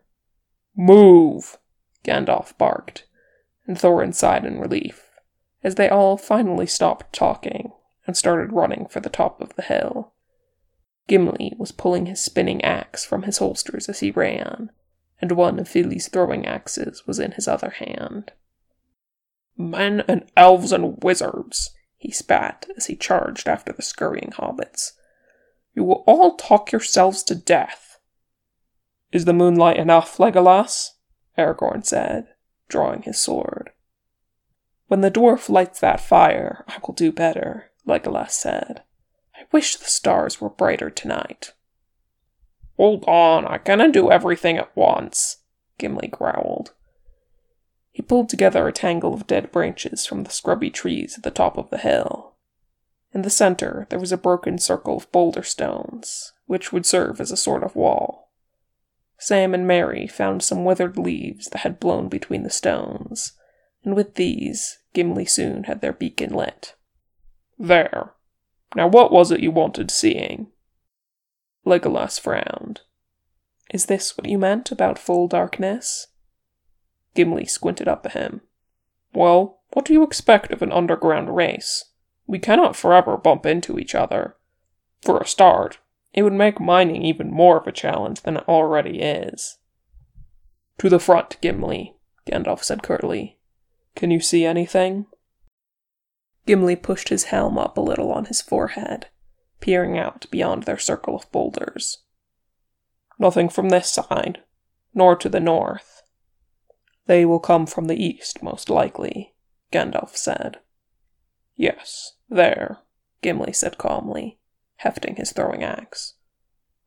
Move! 0.74 1.58
Gandalf 2.04 2.56
barked, 2.56 3.06
and 3.66 3.76
Thorin 3.76 4.14
sighed 4.14 4.44
in 4.44 4.58
relief 4.58 5.03
as 5.64 5.74
they 5.74 5.88
all 5.88 6.16
finally 6.16 6.66
stopped 6.66 7.12
talking 7.12 7.72
and 8.06 8.16
started 8.16 8.52
running 8.52 8.86
for 8.86 9.00
the 9.00 9.08
top 9.08 9.40
of 9.40 9.56
the 9.56 9.62
hill. 9.62 10.12
Gimli 11.08 11.54
was 11.58 11.72
pulling 11.72 12.06
his 12.06 12.22
spinning 12.22 12.62
axe 12.62 13.04
from 13.04 13.22
his 13.22 13.38
holsters 13.38 13.88
as 13.88 14.00
he 14.00 14.10
ran, 14.10 14.70
and 15.20 15.32
one 15.32 15.58
of 15.58 15.68
Fili's 15.68 16.08
throwing 16.08 16.46
axes 16.46 17.06
was 17.06 17.18
in 17.18 17.32
his 17.32 17.48
other 17.48 17.70
hand. 17.70 18.32
Men 19.56 20.02
and 20.06 20.30
elves 20.36 20.72
and 20.72 21.02
wizards, 21.02 21.70
he 21.96 22.10
spat 22.10 22.66
as 22.76 22.86
he 22.86 22.96
charged 22.96 23.48
after 23.48 23.72
the 23.72 23.82
scurrying 23.82 24.32
hobbits. 24.36 24.92
You 25.74 25.84
will 25.84 26.04
all 26.06 26.36
talk 26.36 26.72
yourselves 26.72 27.22
to 27.24 27.34
death. 27.34 27.98
Is 29.12 29.24
the 29.24 29.32
moonlight 29.32 29.76
enough, 29.76 30.18
Legolas? 30.18 30.90
Aragorn 31.38 31.84
said, 31.84 32.28
drawing 32.68 33.02
his 33.02 33.18
sword. 33.20 33.70
When 34.88 35.00
the 35.00 35.10
dwarf 35.10 35.48
lights 35.48 35.80
that 35.80 36.00
fire, 36.00 36.64
I 36.68 36.78
will 36.86 36.94
do 36.94 37.10
better, 37.10 37.70
Legolas 37.86 38.32
said. 38.32 38.82
I 39.34 39.44
wish 39.50 39.76
the 39.76 39.86
stars 39.86 40.40
were 40.40 40.50
brighter 40.50 40.90
tonight. 40.90 41.52
Hold 42.76 43.04
on, 43.06 43.46
I 43.46 43.58
cannot 43.58 43.92
do 43.92 44.10
everything 44.10 44.58
at 44.58 44.76
once, 44.76 45.38
Gimli 45.78 46.08
growled. 46.08 46.72
He 47.92 48.02
pulled 48.02 48.28
together 48.28 48.66
a 48.66 48.72
tangle 48.72 49.14
of 49.14 49.26
dead 49.26 49.52
branches 49.52 50.04
from 50.04 50.24
the 50.24 50.30
scrubby 50.30 50.70
trees 50.70 51.16
at 51.16 51.22
the 51.22 51.30
top 51.30 51.56
of 51.56 51.70
the 51.70 51.78
hill. 51.78 52.34
In 53.12 53.22
the 53.22 53.30
center, 53.30 53.86
there 53.88 54.00
was 54.00 54.10
a 54.10 54.18
broken 54.18 54.58
circle 54.58 54.96
of 54.96 55.10
boulder 55.12 55.44
stones, 55.44 56.32
which 56.46 56.72
would 56.72 56.84
serve 56.84 57.20
as 57.20 57.30
a 57.30 57.36
sort 57.36 57.62
of 57.62 57.76
wall. 57.76 58.32
Sam 59.18 59.54
and 59.54 59.66
Merry 59.66 60.08
found 60.08 60.42
some 60.42 60.64
withered 60.64 60.98
leaves 60.98 61.48
that 61.50 61.60
had 61.60 61.78
blown 61.80 62.08
between 62.08 62.42
the 62.42 62.50
stones 62.50 63.32
and 63.84 63.94
with 63.94 64.14
these, 64.14 64.78
Gimli 64.94 65.26
soon 65.26 65.64
had 65.64 65.80
their 65.80 65.92
beacon 65.92 66.32
lit. 66.32 66.74
There. 67.58 68.14
Now 68.74 68.88
what 68.88 69.12
was 69.12 69.30
it 69.30 69.40
you 69.40 69.50
wanted 69.50 69.90
seeing? 69.90 70.48
Legolas 71.66 72.18
frowned. 72.18 72.80
Is 73.72 73.86
this 73.86 74.16
what 74.16 74.28
you 74.28 74.38
meant 74.38 74.70
about 74.70 74.98
full 74.98 75.28
darkness? 75.28 76.08
Gimli 77.14 77.46
squinted 77.46 77.88
up 77.88 78.04
at 78.06 78.12
him. 78.12 78.40
Well, 79.12 79.60
what 79.72 79.84
do 79.84 79.92
you 79.92 80.02
expect 80.02 80.52
of 80.52 80.62
an 80.62 80.72
underground 80.72 81.34
race? 81.36 81.84
We 82.26 82.38
cannot 82.38 82.76
forever 82.76 83.16
bump 83.16 83.46
into 83.46 83.78
each 83.78 83.94
other. 83.94 84.36
For 85.02 85.18
a 85.18 85.26
start, 85.26 85.78
it 86.12 86.22
would 86.22 86.32
make 86.32 86.60
mining 86.60 87.04
even 87.04 87.30
more 87.30 87.58
of 87.58 87.66
a 87.66 87.72
challenge 87.72 88.22
than 88.22 88.38
it 88.38 88.48
already 88.48 89.00
is. 89.00 89.58
To 90.78 90.88
the 90.88 90.98
front, 90.98 91.36
Gimli, 91.40 91.94
Gandalf 92.26 92.62
said 92.64 92.82
curtly. 92.82 93.38
Can 93.94 94.10
you 94.10 94.20
see 94.20 94.44
anything? 94.44 95.06
Gimli 96.46 96.76
pushed 96.76 97.08
his 97.08 97.24
helm 97.24 97.58
up 97.58 97.78
a 97.78 97.82
little 97.82 98.12
on 98.12 98.26
his 98.26 98.42
forehead, 98.42 99.06
peering 99.60 99.98
out 99.98 100.26
beyond 100.30 100.64
their 100.64 100.78
circle 100.78 101.16
of 101.16 101.30
boulders. 101.32 101.98
Nothing 103.18 103.48
from 103.48 103.68
this 103.68 103.92
side, 103.92 104.42
nor 104.92 105.16
to 105.16 105.28
the 105.28 105.40
north. 105.40 106.02
They 107.06 107.24
will 107.24 107.40
come 107.40 107.66
from 107.66 107.86
the 107.86 108.02
east, 108.02 108.42
most 108.42 108.68
likely, 108.68 109.34
Gandalf 109.72 110.16
said. 110.16 110.58
Yes, 111.56 112.14
there, 112.28 112.80
Gimli 113.22 113.52
said 113.52 113.78
calmly, 113.78 114.38
hefting 114.76 115.16
his 115.16 115.32
throwing 115.32 115.62
axe. 115.62 116.14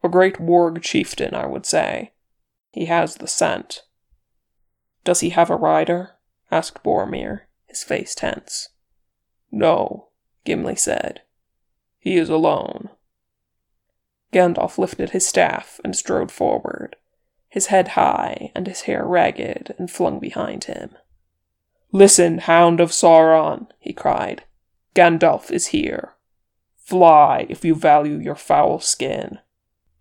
A 0.03 0.09
great 0.09 0.37
warg 0.37 0.81
chieftain, 0.81 1.33
I 1.33 1.45
would 1.45 1.65
say. 1.65 2.13
He 2.71 2.85
has 2.85 3.15
the 3.15 3.27
scent. 3.27 3.83
Does 5.03 5.21
he 5.21 5.29
have 5.29 5.49
a 5.49 5.55
rider? 5.55 6.16
Asked 6.51 6.83
Boromir, 6.83 7.41
his 7.65 7.83
face 7.83 8.15
tense. 8.15 8.69
No, 9.51 10.09
Gimli 10.45 10.75
said. 10.75 11.21
He 11.99 12.15
is 12.17 12.29
alone. 12.29 12.89
Gandalf 14.33 14.77
lifted 14.77 15.11
his 15.11 15.25
staff 15.25 15.79
and 15.83 15.95
strode 15.95 16.31
forward, 16.31 16.95
his 17.49 17.67
head 17.67 17.89
high 17.89 18.51
and 18.55 18.67
his 18.67 18.81
hair 18.81 19.05
ragged 19.05 19.73
and 19.77 19.89
flung 19.89 20.19
behind 20.19 20.65
him. 20.65 20.91
Listen, 21.91 22.39
hound 22.39 22.79
of 22.79 22.91
Sauron, 22.91 23.67
he 23.79 23.93
cried. 23.93 24.43
Gandalf 24.93 25.51
is 25.51 25.67
here. 25.67 26.13
Fly 26.77 27.45
if 27.49 27.63
you 27.63 27.75
value 27.75 28.17
your 28.17 28.35
foul 28.35 28.79
skin. 28.79 29.39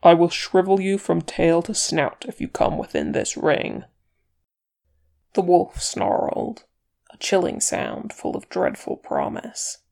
I 0.02 0.14
will 0.14 0.28
shrivel 0.28 0.80
you 0.80 0.98
from 0.98 1.22
tail 1.22 1.62
to 1.62 1.74
snout 1.74 2.24
if 2.28 2.40
you 2.40 2.48
come 2.48 2.78
within 2.78 3.12
this 3.12 3.36
ring. 3.36 3.84
The 5.36 5.42
wolf 5.42 5.82
snarled, 5.82 6.64
a 7.12 7.18
chilling 7.18 7.60
sound 7.60 8.14
full 8.14 8.38
of 8.38 8.48
dreadful 8.48 8.96
promise. 8.96 9.82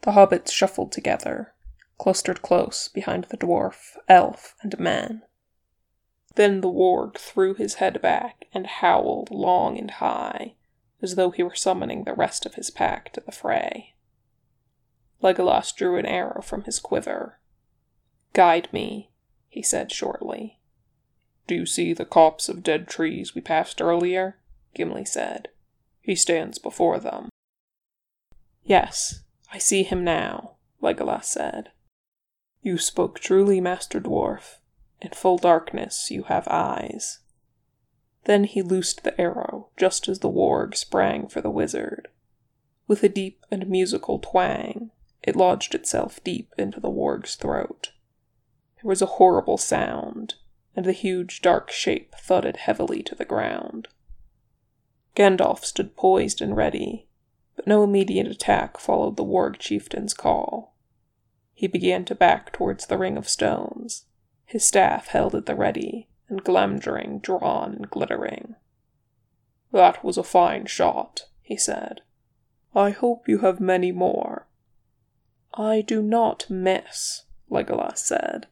The 0.00 0.10
hobbits 0.10 0.50
shuffled 0.50 0.90
together, 0.90 1.54
clustered 1.98 2.42
close 2.42 2.88
behind 2.88 3.26
the 3.26 3.36
dwarf, 3.36 3.96
elf, 4.08 4.56
and 4.60 4.76
man. 4.80 5.22
Then 6.34 6.62
the 6.62 6.68
warg 6.68 7.16
threw 7.16 7.54
his 7.54 7.74
head 7.74 8.02
back 8.02 8.46
and 8.52 8.66
howled 8.66 9.30
long 9.30 9.78
and 9.78 9.88
high, 9.88 10.56
as 11.00 11.14
though 11.14 11.30
he 11.30 11.44
were 11.44 11.54
summoning 11.54 12.02
the 12.02 12.12
rest 12.12 12.44
of 12.44 12.56
his 12.56 12.72
pack 12.72 13.12
to 13.12 13.20
the 13.20 13.30
fray. 13.30 13.94
Legolas 15.22 15.72
drew 15.72 15.96
an 15.96 16.06
arrow 16.06 16.42
from 16.42 16.64
his 16.64 16.80
quiver. 16.80 17.38
Guide 18.32 18.68
me, 18.72 19.12
he 19.48 19.62
said 19.62 19.92
shortly. 19.92 20.58
Do 21.46 21.54
you 21.54 21.66
see 21.66 21.92
the 21.92 22.04
copse 22.04 22.48
of 22.48 22.64
dead 22.64 22.88
trees 22.88 23.32
we 23.32 23.40
passed 23.40 23.80
earlier? 23.80 24.38
Gimli 24.74 25.04
said. 25.04 25.48
He 26.00 26.14
stands 26.14 26.58
before 26.58 26.98
them. 26.98 27.28
Yes, 28.64 29.22
I 29.52 29.58
see 29.58 29.82
him 29.82 30.04
now, 30.04 30.56
Legolas 30.80 31.24
said. 31.24 31.70
You 32.62 32.78
spoke 32.78 33.18
truly, 33.18 33.60
Master 33.60 34.00
Dwarf. 34.00 34.58
In 35.00 35.10
full 35.10 35.36
darkness 35.36 36.10
you 36.10 36.24
have 36.24 36.46
eyes. 36.48 37.18
Then 38.24 38.44
he 38.44 38.62
loosed 38.62 39.02
the 39.02 39.20
arrow 39.20 39.70
just 39.76 40.08
as 40.08 40.20
the 40.20 40.30
warg 40.30 40.76
sprang 40.76 41.26
for 41.26 41.40
the 41.40 41.50
wizard. 41.50 42.08
With 42.86 43.02
a 43.02 43.08
deep 43.08 43.44
and 43.50 43.68
musical 43.68 44.20
twang, 44.20 44.90
it 45.22 45.36
lodged 45.36 45.74
itself 45.74 46.22
deep 46.22 46.52
into 46.56 46.78
the 46.78 46.90
warg's 46.90 47.34
throat. 47.34 47.90
There 48.76 48.88
was 48.88 49.02
a 49.02 49.06
horrible 49.06 49.58
sound, 49.58 50.34
and 50.76 50.84
the 50.84 50.92
huge 50.92 51.42
dark 51.42 51.70
shape 51.70 52.14
thudded 52.14 52.58
heavily 52.58 53.02
to 53.04 53.14
the 53.14 53.24
ground. 53.24 53.88
Gandalf 55.14 55.64
stood 55.64 55.96
poised 55.96 56.40
and 56.40 56.56
ready, 56.56 57.06
but 57.54 57.66
no 57.66 57.84
immediate 57.84 58.26
attack 58.26 58.78
followed 58.78 59.16
the 59.16 59.24
warg 59.24 59.58
chieftain's 59.58 60.14
call. 60.14 60.74
He 61.52 61.66
began 61.66 62.04
to 62.06 62.14
back 62.14 62.52
towards 62.52 62.86
the 62.86 62.98
ring 62.98 63.16
of 63.16 63.28
stones, 63.28 64.06
his 64.44 64.64
staff 64.64 65.08
held 65.08 65.34
at 65.34 65.46
the 65.46 65.54
ready, 65.54 66.08
and 66.28 66.42
Glamdring 66.42 67.20
drawn 67.20 67.74
and 67.74 67.90
glittering. 67.90 68.54
That 69.70 70.02
was 70.02 70.16
a 70.16 70.22
fine 70.22 70.66
shot, 70.66 71.26
he 71.40 71.56
said. 71.56 72.00
I 72.74 72.90
hope 72.90 73.28
you 73.28 73.38
have 73.38 73.60
many 73.60 73.92
more. 73.92 74.46
I 75.54 75.82
do 75.82 76.02
not 76.02 76.48
miss, 76.48 77.24
Legolas 77.50 77.98
said, 77.98 78.46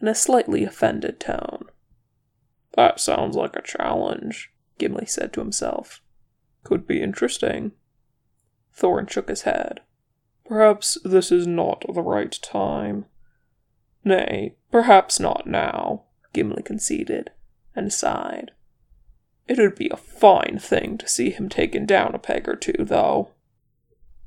in 0.00 0.06
a 0.06 0.14
slightly 0.14 0.64
offended 0.64 1.18
tone. 1.18 1.66
That 2.76 3.00
sounds 3.00 3.34
like 3.34 3.56
a 3.56 3.62
challenge, 3.62 4.52
Gimli 4.78 5.06
said 5.06 5.32
to 5.32 5.40
himself. 5.40 6.00
Could 6.64 6.86
be 6.86 7.00
interesting. 7.00 7.72
Thorin 8.76 9.08
shook 9.08 9.28
his 9.28 9.42
head. 9.42 9.80
Perhaps 10.44 10.98
this 11.04 11.30
is 11.30 11.46
not 11.46 11.84
the 11.92 12.02
right 12.02 12.36
time. 12.42 13.06
Nay, 14.04 14.56
perhaps 14.70 15.18
not 15.18 15.46
now, 15.46 16.04
Gimli 16.32 16.62
conceded, 16.62 17.30
and 17.74 17.92
sighed. 17.92 18.50
It'd 19.46 19.76
be 19.76 19.90
a 19.90 19.96
fine 19.96 20.58
thing 20.58 20.98
to 20.98 21.08
see 21.08 21.30
him 21.30 21.48
taken 21.48 21.86
down 21.86 22.14
a 22.14 22.18
peg 22.18 22.48
or 22.48 22.56
two, 22.56 22.76
though. 22.78 23.30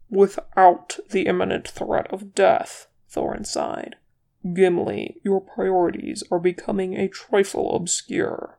Without 0.09 0.97
the 1.09 1.27
imminent 1.27 1.67
threat 1.67 2.11
of 2.11 2.33
death, 2.33 2.87
Thorin 3.11 3.45
sighed. 3.45 3.95
Gimli, 4.53 5.17
your 5.23 5.41
priorities 5.41 6.23
are 6.31 6.39
becoming 6.39 6.95
a 6.95 7.07
trifle 7.07 7.75
obscure. 7.75 8.57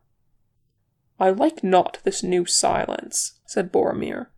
I 1.21 1.31
like 1.31 1.65
not 1.65 1.99
this 2.05 2.23
new 2.23 2.47
silence, 2.47 3.41
said 3.47 3.73
Boromir. 3.73 4.29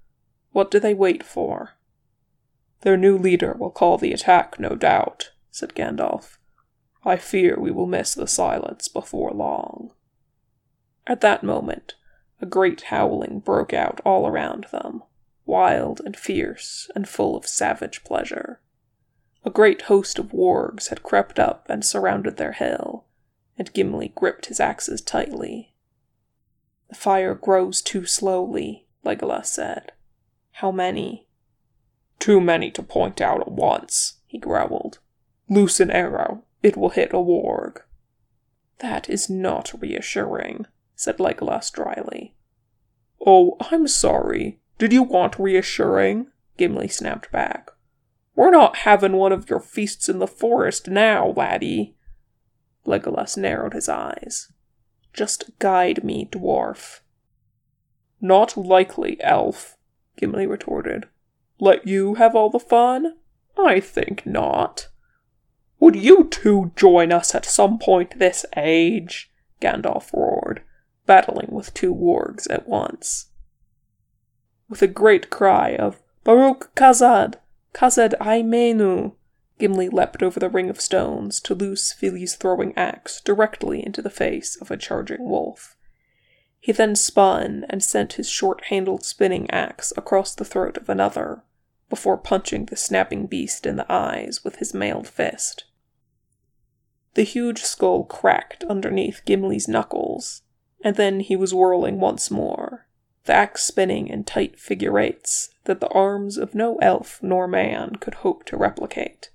What 0.53 0.71
do 0.71 0.81
they 0.81 0.95
wait 0.95 1.23
for? 1.23 1.73
Their 2.81 2.97
new 2.97 3.19
leader 3.19 3.55
will 3.59 3.71
call 3.71 3.99
the 3.99 4.13
attack, 4.13 4.59
no 4.59 4.75
doubt, 4.75 5.33
said 5.51 5.75
Gandalf. 5.75 6.39
I 7.05 7.17
fear 7.17 7.59
we 7.59 7.71
will 7.71 7.87
miss 7.87 8.15
the 8.15 8.27
silence 8.27 8.89
before 8.89 9.31
long. 9.33 9.93
At 11.07 11.21
that 11.21 11.43
moment, 11.43 11.95
a 12.41 12.47
great 12.47 12.83
howling 12.83 13.41
broke 13.41 13.75
out 13.75 14.01
all 14.05 14.27
around 14.27 14.67
them, 14.73 15.03
wild 15.45 16.01
and 16.05 16.17
fierce 16.17 16.91
and 16.95 17.09
full 17.09 17.37
of 17.37 17.47
savage 17.47 18.05
pleasure. 18.05 18.61
A 19.45 19.51
great 19.51 19.83
host 19.83 20.19
of 20.19 20.33
wargs 20.33 20.89
had 20.89 21.03
crept 21.03 21.39
up 21.39 21.67
and 21.69 21.85
surrounded 21.85 22.37
their 22.37 22.53
hill, 22.53 23.05
and 23.59 23.73
Gimli 23.73 24.13
gripped 24.15 24.47
his 24.47 24.61
axes 24.61 25.01
tightly. 25.01 25.70
The 26.91 26.97
fire 26.97 27.35
grows 27.35 27.81
too 27.81 28.05
slowly, 28.05 28.87
Legolas 29.05 29.47
said. 29.47 29.93
How 30.55 30.73
many? 30.73 31.29
Too 32.19 32.41
many 32.41 32.71
to 32.73 32.83
point 32.83 33.21
out 33.21 33.41
at 33.41 33.53
once, 33.53 34.19
he 34.27 34.39
growled. 34.39 34.99
Loose 35.49 35.79
an 35.81 35.91
arrow. 35.91 36.45
It 36.63 36.77
will 36.77 36.91
hit 36.91 37.15
a 37.15 37.17
warg. 37.17 37.79
That 38.81 39.09
is 39.09 39.31
not 39.31 39.73
reassuring, 39.81 40.67
said 40.97 41.19
Legolas 41.19 41.73
dryly. 41.73 42.35
Oh, 43.25 43.57
I'm 43.71 43.87
sorry. 43.87 44.61
Did 44.79 44.93
you 44.93 45.05
want 45.05 45.39
reassuring? 45.39 46.27
Gimli 46.59 46.89
snapped 46.89 47.31
back. 47.31 47.71
We're 48.35 48.51
not 48.51 48.79
having 48.79 49.13
one 49.13 49.33
of 49.33 49.49
your 49.49 49.61
feasts 49.61 50.09
in 50.09 50.19
the 50.19 50.27
forest 50.27 50.89
now, 50.89 51.29
laddie. 51.37 51.95
Legolas 52.85 53.37
narrowed 53.37 53.75
his 53.75 53.89
eyes. 53.89 54.53
Just 55.13 55.59
guide 55.59 56.05
me, 56.05 56.29
dwarf. 56.31 57.01
Not 58.21 58.57
likely, 58.57 59.21
elf, 59.23 59.77
Gimli 60.17 60.47
retorted. 60.47 61.09
Let 61.59 61.87
you 61.87 62.15
have 62.15 62.35
all 62.35 62.51
the 62.51 62.59
fun? 62.59 63.17
I 63.59 63.81
think 63.81 64.25
not. 64.25 64.89
Would 65.79 65.97
you 65.97 66.25
two 66.25 66.73
join 66.77 67.13
us 67.13 67.35
at 67.35 67.45
some 67.45 67.79
point 67.79 68.19
this 68.19 68.45
age? 68.57 69.31
Gandalf 69.61 70.13
roared, 70.13 70.63
battling 71.07 71.49
with 71.51 71.75
two 71.75 71.95
wargs 71.95 72.47
at 72.51 72.69
once. 72.69 73.31
With 74.69 74.83
a 74.83 74.87
great 74.87 75.31
cry 75.31 75.75
of 75.75 76.01
Baruk 76.25 76.75
Khazâd, 76.75 77.37
Khazâd 77.75 78.15
ai-mênu, 78.21 79.15
Gimli 79.61 79.91
leapt 79.91 80.23
over 80.23 80.41
the 80.41 80.49
ring 80.49 80.71
of 80.71 80.81
stones 80.81 81.39
to 81.41 81.55
loose 81.55 81.93
Fili's 81.93 82.35
throwing 82.35 82.73
axe 82.79 83.21
directly 83.21 83.85
into 83.85 84.01
the 84.01 84.09
face 84.09 84.57
of 84.57 84.71
a 84.71 84.77
charging 84.79 85.29
wolf. 85.29 85.77
He 86.59 86.73
then 86.73 86.97
spun 86.97 87.67
and 87.69 87.85
sent 87.85 88.15
his 88.15 88.29
short 88.29 88.65
handled 88.65 89.05
spinning 89.05 89.51
axe 89.51 89.93
across 89.99 90.35
the 90.35 90.47
throat 90.47 90.79
of 90.79 90.89
another, 90.89 91.43
before 91.91 92.17
punching 92.17 92.67
the 92.67 92.77
snapping 92.77 93.27
beast 93.27 93.67
in 93.67 93.77
the 93.77 93.91
eyes 93.93 94.43
with 94.43 94.57
his 94.57 94.73
mailed 94.73 95.07
fist. 95.07 95.65
The 97.13 97.23
huge 97.23 97.63
skull 97.63 98.05
cracked 98.05 98.65
underneath 98.65 99.23
Gimli's 99.27 99.69
knuckles, 99.69 100.41
and 100.83 100.97
then 100.97 101.21
he 101.21 101.37
was 101.37 101.53
whirling 101.53 102.01
once 102.01 102.31
more, 102.31 102.87
the 103.25 103.35
axe 103.35 103.65
spinning 103.65 104.09
in 104.09 104.25
tight 104.25 104.59
figure 104.59 104.99
eights 104.99 105.51
that 105.65 105.81
the 105.81 105.89
arms 105.89 106.39
of 106.39 106.55
no 106.55 106.77
elf 106.77 107.23
nor 107.23 107.47
man 107.47 107.97
could 107.97 108.15
hope 108.15 108.45
to 108.47 108.57
replicate. 108.57 109.29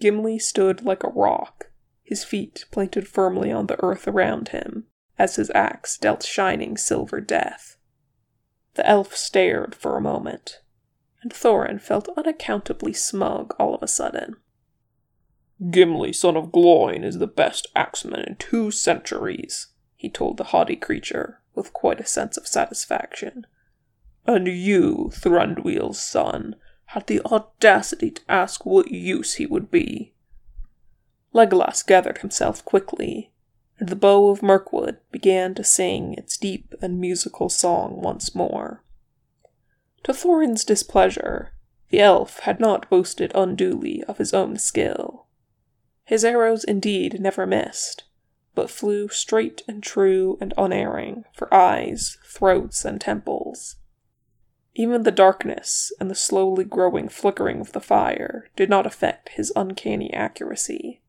Gimli 0.00 0.38
stood 0.38 0.84
like 0.84 1.02
a 1.02 1.10
rock, 1.10 1.70
his 2.02 2.24
feet 2.24 2.64
planted 2.70 3.08
firmly 3.08 3.50
on 3.50 3.66
the 3.66 3.82
earth 3.82 4.06
around 4.06 4.48
him, 4.48 4.86
as 5.18 5.36
his 5.36 5.50
axe 5.50 5.98
dealt 5.98 6.22
shining 6.22 6.76
silver 6.76 7.20
death. 7.20 7.76
The 8.74 8.86
elf 8.86 9.16
stared 9.16 9.74
for 9.74 9.96
a 9.96 10.00
moment, 10.00 10.60
and 11.22 11.32
Thorin 11.32 11.80
felt 11.80 12.08
unaccountably 12.16 12.92
smug 12.92 13.54
all 13.58 13.74
of 13.74 13.82
a 13.82 13.88
sudden. 13.88 14.36
Gimli, 15.70 16.12
son 16.12 16.36
of 16.36 16.52
Gloin, 16.52 17.02
is 17.02 17.18
the 17.18 17.26
best 17.26 17.66
axeman 17.74 18.20
in 18.20 18.36
two 18.36 18.70
centuries, 18.70 19.68
he 19.96 20.08
told 20.08 20.36
the 20.36 20.44
haughty 20.44 20.76
creature, 20.76 21.42
with 21.56 21.72
quite 21.72 21.98
a 21.98 22.06
sense 22.06 22.36
of 22.36 22.46
satisfaction. 22.46 23.44
And 24.24 24.46
you, 24.46 25.10
Thranduil's 25.12 26.00
son, 26.00 26.54
had 26.92 27.06
the 27.06 27.20
audacity 27.26 28.10
to 28.10 28.22
ask 28.30 28.64
what 28.64 28.90
use 28.90 29.34
he 29.34 29.44
would 29.44 29.70
be. 29.70 30.14
Legolas 31.34 31.86
gathered 31.86 32.18
himself 32.18 32.64
quickly, 32.64 33.30
and 33.78 33.90
the 33.90 33.96
bow 33.96 34.30
of 34.30 34.42
Mirkwood 34.42 34.98
began 35.12 35.54
to 35.54 35.62
sing 35.62 36.14
its 36.14 36.38
deep 36.38 36.74
and 36.80 36.98
musical 36.98 37.50
song 37.50 38.00
once 38.00 38.34
more. 38.34 38.82
To 40.04 40.14
Thorin's 40.14 40.64
displeasure, 40.64 41.52
the 41.90 42.00
elf 42.00 42.40
had 42.40 42.58
not 42.58 42.88
boasted 42.88 43.32
unduly 43.34 44.02
of 44.04 44.16
his 44.16 44.32
own 44.32 44.56
skill. 44.56 45.26
His 46.04 46.24
arrows 46.24 46.64
indeed 46.64 47.20
never 47.20 47.46
missed, 47.46 48.04
but 48.54 48.70
flew 48.70 49.08
straight 49.08 49.62
and 49.68 49.82
true 49.82 50.38
and 50.40 50.54
unerring 50.56 51.24
for 51.34 51.52
eyes, 51.52 52.16
throats, 52.24 52.86
and 52.86 52.98
temples. 52.98 53.76
Even 54.78 55.02
the 55.02 55.10
darkness 55.10 55.90
and 55.98 56.08
the 56.08 56.14
slowly 56.14 56.62
growing 56.62 57.08
flickering 57.08 57.60
of 57.60 57.72
the 57.72 57.80
fire 57.80 58.48
did 58.54 58.70
not 58.70 58.86
affect 58.86 59.30
his 59.30 59.52
uncanny 59.56 60.14
accuracy. 60.14 61.02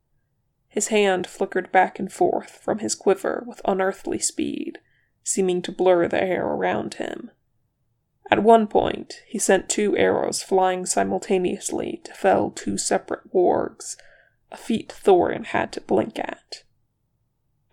His 0.67 0.87
hand 0.87 1.27
flickered 1.27 1.71
back 1.71 1.99
and 1.99 2.11
forth 2.11 2.49
from 2.49 2.79
his 2.79 2.95
quiver 2.95 3.43
with 3.45 3.61
unearthly 3.63 4.17
speed, 4.17 4.79
seeming 5.23 5.61
to 5.61 5.71
blur 5.71 6.07
the 6.07 6.19
air 6.19 6.47
around 6.47 6.95
him. 6.95 7.29
At 8.31 8.41
one 8.41 8.65
point, 8.65 9.21
he 9.27 9.37
sent 9.37 9.69
two 9.69 9.95
arrows 9.95 10.41
flying 10.41 10.87
simultaneously 10.87 12.01
to 12.05 12.13
fell 12.15 12.49
two 12.49 12.75
separate 12.75 13.31
wargs 13.31 13.97
a 14.51 14.57
feat 14.57 14.89
Thorin 14.89 15.45
had 15.45 15.71
to 15.73 15.81
blink 15.81 16.17
at. 16.17 16.63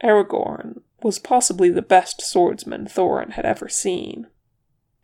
Aragorn 0.05 0.83
was 1.03 1.19
possibly 1.19 1.71
the 1.71 1.81
best 1.81 2.21
swordsman 2.21 2.85
Thorin 2.85 3.31
had 3.31 3.47
ever 3.47 3.71
seen. 3.71 4.27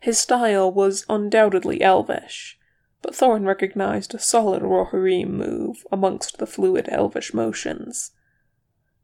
His 0.03 0.19
style 0.19 0.69
was 0.69 1.05
undoubtedly 1.07 1.81
elvish, 1.81 2.59
but 3.01 3.13
Thorin 3.13 3.45
recognized 3.45 4.13
a 4.13 4.19
solid 4.19 4.61
Rohirrim 4.61 5.29
move 5.29 5.87
amongst 5.93 6.39
the 6.39 6.45
fluid 6.45 6.89
elvish 6.91 7.33
motions. 7.33 8.11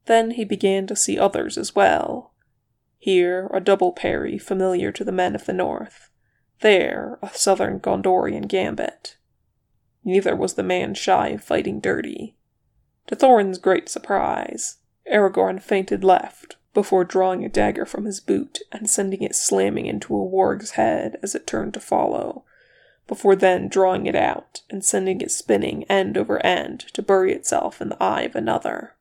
Then 0.07 0.31
he 0.31 0.43
began 0.43 0.87
to 0.87 0.97
see 0.97 1.17
others 1.17 1.57
as 1.57 1.73
well. 1.73 2.33
Here, 2.97 3.49
a 3.53 3.61
double 3.61 3.93
parry 3.93 4.37
familiar 4.37 4.91
to 4.91 5.05
the 5.05 5.13
men 5.13 5.35
of 5.35 5.45
the 5.45 5.53
north. 5.53 6.09
There, 6.59 7.17
a 7.21 7.29
southern 7.29 7.79
Gondorian 7.79 8.49
gambit. 8.49 9.15
Neither 10.03 10.35
was 10.35 10.55
the 10.55 10.63
man 10.63 10.95
shy 10.95 11.29
of 11.29 11.41
fighting 11.41 11.79
dirty. 11.79 12.35
To 13.07 13.15
Thorin's 13.15 13.57
great 13.57 13.87
surprise, 13.87 14.79
Aragorn 15.09 15.61
feinted 15.61 16.03
left 16.03 16.57
before 16.73 17.03
drawing 17.03 17.43
a 17.43 17.49
dagger 17.49 17.85
from 17.85 18.05
his 18.05 18.19
boot 18.19 18.59
and 18.71 18.89
sending 18.89 19.21
it 19.21 19.35
slamming 19.35 19.85
into 19.85 20.15
a 20.15 20.23
warg's 20.23 20.71
head 20.71 21.17
as 21.23 21.33
it 21.33 21.47
turned 21.47 21.73
to 21.73 21.79
follow, 21.79 22.43
before 23.07 23.35
then 23.35 23.67
drawing 23.67 24.05
it 24.05 24.15
out 24.15 24.61
and 24.69 24.85
sending 24.85 25.19
it 25.19 25.31
spinning 25.31 25.83
end 25.85 26.17
over 26.17 26.43
end 26.45 26.79
to 26.93 27.01
bury 27.01 27.33
itself 27.33 27.81
in 27.81 27.89
the 27.89 28.03
eye 28.03 28.21
of 28.21 28.35
another. 28.35 28.95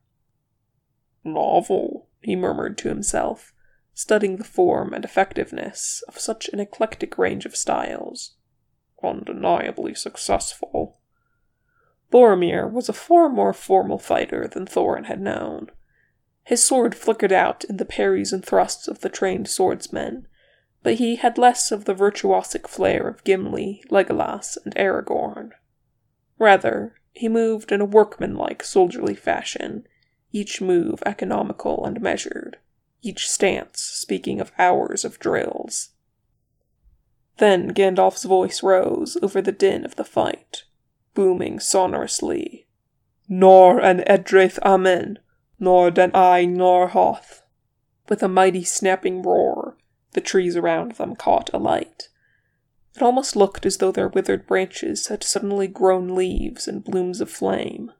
Novel, 1.23 2.07
he 2.21 2.35
murmured 2.35 2.77
to 2.79 2.89
himself, 2.89 3.53
studying 3.93 4.37
the 4.37 4.43
form 4.43 4.93
and 4.93 5.05
effectiveness 5.05 6.03
of 6.07 6.19
such 6.19 6.49
an 6.49 6.59
eclectic 6.59 7.17
range 7.17 7.45
of 7.45 7.55
styles. 7.55 8.35
Undeniably 9.03 9.93
successful. 9.93 10.97
Boromir 12.11 12.69
was 12.69 12.89
a 12.89 12.93
far 12.93 13.29
more 13.29 13.53
formal 13.53 13.99
fighter 13.99 14.47
than 14.47 14.65
Thorin 14.65 15.05
had 15.05 15.21
known. 15.21 15.69
His 16.49 16.63
sword 16.63 16.95
flickered 16.95 17.31
out 17.31 17.63
in 17.65 17.77
the 17.77 17.85
parries 17.85 18.33
and 18.33 18.43
thrusts 18.43 18.87
of 18.87 19.01
the 19.01 19.09
trained 19.09 19.47
swordsmen, 19.47 20.25
but 20.81 20.95
he 20.95 21.17
had 21.17 21.37
less 21.37 21.71
of 21.71 21.85
the 21.85 21.93
virtuosic 21.93 22.67
flair 22.67 23.07
of 23.07 23.23
Gimli, 23.23 23.83
Legolas, 23.91 24.57
and 24.65 24.73
Aragorn. 24.73 25.51
Rather, 26.39 26.95
he 27.11 27.29
moved 27.29 27.71
in 27.71 27.81
a 27.81 27.85
workmanlike, 27.85 28.63
soldierly 28.63 29.13
fashion, 29.13 29.85
each 30.31 30.59
move 30.59 31.03
economical 31.05 31.85
and 31.85 32.01
measured, 32.01 32.57
each 33.03 33.29
stance 33.29 33.79
speaking 33.79 34.41
of 34.41 34.51
hours 34.57 35.05
of 35.05 35.19
drills. 35.19 35.89
Then 37.37 37.75
Gandalf's 37.75 38.23
voice 38.23 38.63
rose 38.63 39.19
over 39.21 39.39
the 39.39 39.51
din 39.51 39.85
of 39.85 39.97
the 39.97 40.03
fight 40.03 40.63
booming 41.13 41.59
sonorously. 41.59 42.65
Naur 43.27 43.79
an 43.79 43.99
edraith 44.07 44.57
ammen, 44.63 45.17
naur 45.59 45.91
dan 45.91 46.11
i 46.13 46.45
ngaurhoth. 46.45 47.41
With 48.07 48.23
a 48.23 48.27
mighty 48.27 48.63
snapping 48.63 49.21
roar, 49.21 49.77
the 50.13 50.21
trees 50.21 50.55
around 50.55 50.93
them 50.93 51.15
caught 51.15 51.53
alight. 51.53 52.09
It 52.95 53.01
almost 53.01 53.35
looked 53.35 53.65
as 53.65 53.77
though 53.77 53.91
their 53.91 54.07
withered 54.07 54.47
branches 54.47 55.07
had 55.07 55.23
suddenly 55.23 55.67
grown 55.67 56.15
leaves 56.15 56.67
and 56.67 56.83
blooms 56.83 57.21
of 57.21 57.29
flame. 57.29 57.91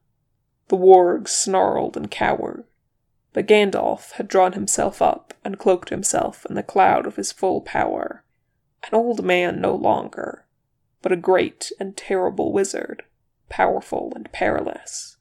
The 0.70 0.78
wargs 0.78 1.30
snarled 1.30 1.96
and 1.96 2.10
cowered, 2.10 2.66
but 3.34 3.48
Gandalf 3.48 4.14
had 4.14 4.28
drawn 4.28 4.54
himself 4.54 5.02
up 5.02 5.34
and 5.44 5.60
cloaked 5.60 5.90
himself 5.90 6.46
in 6.48 6.56
the 6.56 6.64
cloud 6.64 7.06
of 7.06 7.16
his 7.16 7.32
full 7.32 7.62
power, 7.62 8.24
an 8.84 8.98
old 8.98 9.24
man 9.24 9.62
no 9.62 9.76
longer, 9.76 10.46
but 11.02 11.12
a 11.12 11.18
great 11.18 11.72
and 11.80 11.96
terrible 11.96 12.52
wizard, 12.52 13.04
powerful 13.50 14.12
and 14.16 14.32
perilous. 14.32 15.18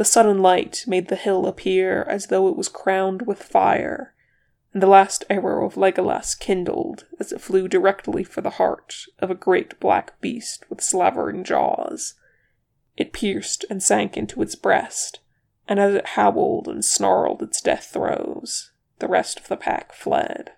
The 0.00 0.06
sudden 0.06 0.40
light 0.40 0.84
made 0.86 1.08
the 1.08 1.14
hill 1.14 1.46
appear 1.46 2.04
as 2.04 2.28
though 2.28 2.48
it 2.48 2.56
was 2.56 2.70
crowned 2.70 3.26
with 3.26 3.42
fire, 3.42 4.14
and 4.72 4.82
the 4.82 4.86
last 4.86 5.26
arrow 5.28 5.66
of 5.66 5.76
Legolas 5.76 6.34
kindled 6.34 7.04
as 7.18 7.32
it 7.32 7.40
flew 7.42 7.68
directly 7.68 8.24
for 8.24 8.40
the 8.40 8.56
heart 8.56 9.04
of 9.18 9.30
a 9.30 9.34
great 9.34 9.78
black 9.78 10.18
beast 10.22 10.64
with 10.70 10.80
slavering 10.80 11.44
jaws. 11.44 12.14
It 12.96 13.12
pierced 13.12 13.66
and 13.68 13.82
sank 13.82 14.16
into 14.16 14.40
its 14.40 14.54
breast, 14.54 15.20
and 15.68 15.78
as 15.78 15.94
it 15.94 16.06
howled 16.16 16.66
and 16.66 16.82
snarled 16.82 17.42
its 17.42 17.60
death 17.60 17.90
throes, 17.92 18.72
the 19.00 19.06
rest 19.06 19.38
of 19.38 19.48
the 19.48 19.56
pack 19.58 19.92
fled. 19.92 20.52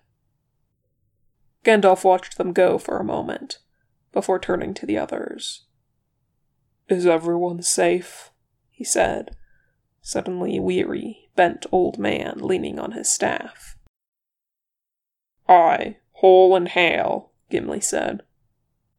Gandalf 1.65 2.05
watched 2.05 2.37
them 2.37 2.53
go 2.53 2.77
for 2.77 2.97
a 2.97 3.03
moment, 3.03 3.57
before 4.13 4.39
turning 4.39 4.73
to 4.75 4.85
the 4.85 4.97
others. 4.97 5.65
Is 6.87 7.05
everyone 7.05 7.61
safe? 7.61 8.29
He 8.73 8.83
said, 8.83 9.35
suddenly 10.01 10.59
weary, 10.59 11.29
bent 11.35 11.65
old 11.71 11.97
man 11.97 12.39
leaning 12.39 12.77
on 12.77 12.91
his 12.91 13.09
staff. 13.09 13.77
Aye, 15.47 15.97
whole 16.13 16.55
and 16.55 16.67
hale, 16.67 17.31
Gimli 17.49 17.79
said. 17.79 18.23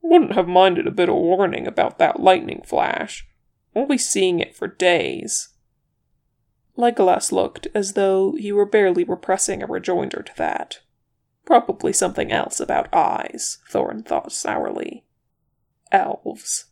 Wouldn't 0.00 0.34
have 0.34 0.48
minded 0.48 0.86
a 0.86 0.92
bit 0.92 1.08
of 1.08 1.16
warning 1.16 1.66
about 1.66 1.98
that 1.98 2.20
lightning 2.20 2.62
flash. 2.64 3.26
We'll 3.74 3.86
be 3.86 3.98
seeing 3.98 4.40
it 4.40 4.54
for 4.54 4.68
days. 4.68 5.48
Legolas 6.76 7.32
looked 7.32 7.68
as 7.74 7.92
though 7.92 8.34
he 8.38 8.52
were 8.52 8.66
barely 8.66 9.04
repressing 9.04 9.62
a 9.62 9.66
rejoinder 9.66 10.22
to 10.22 10.32
that. 10.36 10.80
Probably 11.44 11.92
something 11.92 12.32
else 12.32 12.60
about 12.60 12.92
eyes, 12.92 13.58
Thorin 13.70 14.04
thought 14.04 14.32
sourly. 14.32 15.04
Elves. 15.92 16.66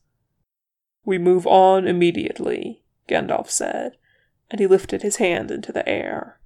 We 1.05 1.19
move 1.19 1.47
on 1.47 1.87
immediately, 1.87 2.82
Gandalf 3.13 3.51
said, 3.51 3.97
and 4.51 4.59
he 4.59 4.67
lifted 4.67 5.03
his 5.03 5.17
hand 5.17 5.51
into 5.51 5.73
the 5.73 5.87
air. 5.89 6.41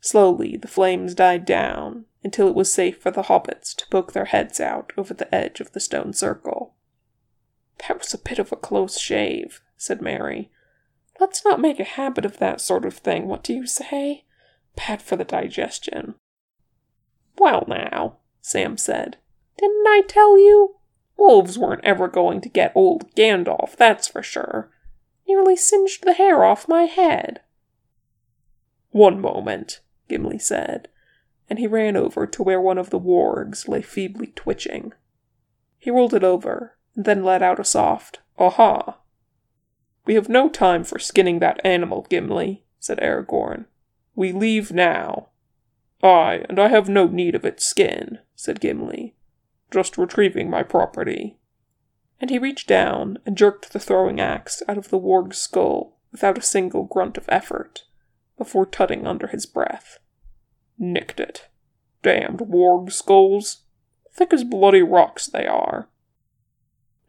Slowly 0.00 0.56
the 0.56 0.68
flames 0.68 1.14
died 1.14 1.44
down 1.44 2.06
until 2.24 2.48
it 2.48 2.54
was 2.54 2.72
safe 2.72 3.00
for 3.00 3.10
the 3.10 3.24
hobbits 3.24 3.74
to 3.76 3.86
poke 3.88 4.12
their 4.12 4.26
heads 4.26 4.58
out 4.60 4.92
over 4.96 5.12
the 5.12 5.32
edge 5.34 5.60
of 5.60 5.72
the 5.72 5.80
stone 5.80 6.12
circle. 6.12 6.74
That 7.86 7.98
was 7.98 8.14
a 8.14 8.18
bit 8.18 8.38
of 8.38 8.52
a 8.52 8.56
close 8.56 8.98
shave, 8.98 9.60
said 9.76 10.00
Merry. 10.00 10.50
Let's 11.20 11.44
not 11.44 11.60
make 11.60 11.78
a 11.78 11.84
habit 11.84 12.24
of 12.24 12.38
that 12.38 12.60
sort 12.60 12.84
of 12.84 12.94
thing, 12.94 13.28
what 13.28 13.44
do 13.44 13.52
you 13.52 13.66
say? 13.66 14.24
Bad 14.74 15.02
for 15.02 15.16
the 15.16 15.24
digestion. 15.24 16.14
Well, 17.38 17.64
now, 17.68 18.18
Sam 18.40 18.76
said. 18.76 19.18
Didn't 19.58 19.86
I 19.86 20.02
tell 20.08 20.38
you? 20.38 20.76
Wolves 21.16 21.58
weren't 21.58 21.84
ever 21.84 22.08
going 22.08 22.40
to 22.40 22.48
get 22.48 22.72
old 22.74 23.14
Gandalf, 23.14 23.76
that's 23.76 24.08
for 24.08 24.22
sure. 24.22 24.70
Nearly 25.32 25.56
singed 25.56 26.04
the 26.04 26.12
hair 26.12 26.44
off 26.44 26.68
my 26.68 26.82
head. 26.82 27.40
One 28.90 29.18
moment, 29.18 29.80
Gimli 30.06 30.38
said, 30.38 30.88
and 31.48 31.58
he 31.58 31.66
ran 31.66 31.96
over 31.96 32.26
to 32.26 32.42
where 32.42 32.60
one 32.60 32.76
of 32.76 32.90
the 32.90 33.00
wargs 33.00 33.66
lay 33.66 33.80
feebly 33.80 34.26
twitching. 34.36 34.92
He 35.78 35.90
rolled 35.90 36.12
it 36.12 36.22
over, 36.22 36.76
and 36.94 37.06
then 37.06 37.24
let 37.24 37.42
out 37.42 37.58
a 37.58 37.64
soft, 37.64 38.20
Aha! 38.38 38.98
We 40.04 40.16
have 40.16 40.28
no 40.28 40.50
time 40.50 40.84
for 40.84 40.98
skinning 40.98 41.38
that 41.38 41.64
animal, 41.64 42.06
Gimli, 42.10 42.64
said 42.78 42.98
Aragorn. 42.98 43.64
We 44.14 44.32
leave 44.32 44.70
now. 44.70 45.28
Ay, 46.02 46.44
and 46.50 46.58
I 46.58 46.68
have 46.68 46.90
no 46.90 47.06
need 47.06 47.34
of 47.34 47.46
its 47.46 47.64
skin, 47.64 48.18
said 48.34 48.60
Gimli. 48.60 49.14
Just 49.70 49.96
retrieving 49.96 50.50
my 50.50 50.62
property. 50.62 51.38
And 52.22 52.30
he 52.30 52.38
reached 52.38 52.68
down 52.68 53.18
and 53.26 53.36
jerked 53.36 53.72
the 53.72 53.80
throwing 53.80 54.20
axe 54.20 54.62
out 54.68 54.78
of 54.78 54.90
the 54.90 54.98
warg's 54.98 55.38
skull 55.38 55.98
without 56.12 56.38
a 56.38 56.42
single 56.42 56.84
grunt 56.84 57.18
of 57.18 57.24
effort, 57.28 57.82
before 58.38 58.64
tutting 58.64 59.08
under 59.08 59.26
his 59.26 59.44
breath. 59.44 59.98
Nicked 60.78 61.18
it. 61.18 61.48
Damned 62.04 62.38
warg 62.38 62.92
skulls. 62.92 63.64
Thick 64.12 64.32
as 64.32 64.44
bloody 64.44 64.82
rocks 64.82 65.26
they 65.26 65.46
are. 65.46 65.88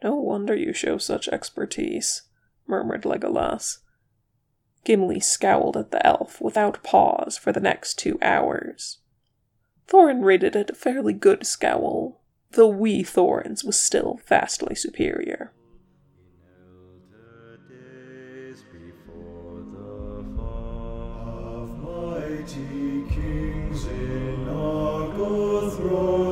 No 0.04 0.16
wonder 0.16 0.56
you 0.56 0.74
show 0.74 0.98
such 0.98 1.28
expertise, 1.28 2.24
murmured 2.66 3.04
Legolas. 3.04 3.80
Gimli 4.84 5.20
scowled 5.20 5.78
at 5.78 5.92
the 5.92 6.04
elf 6.06 6.42
without 6.42 6.82
pause 6.82 7.38
for 7.38 7.52
the 7.52 7.60
next 7.60 8.00
two 8.00 8.18
hours. 8.24 8.98
Thorin 9.88 10.24
rated 10.24 10.56
it 10.56 10.72
a 10.72 10.76
fairly 10.76 11.14
good 11.14 11.46
scowl, 11.46 12.23
though 12.54 12.68
wee 12.68 13.04
Thorin's 13.04 13.64
was 13.64 13.80
still 13.80 14.20
vastly 14.28 14.76
superior. 14.76 15.52
the 22.46 23.10
kings 23.10 23.86
in 23.86 24.50
Argo 24.50 25.70
throned 25.70 26.23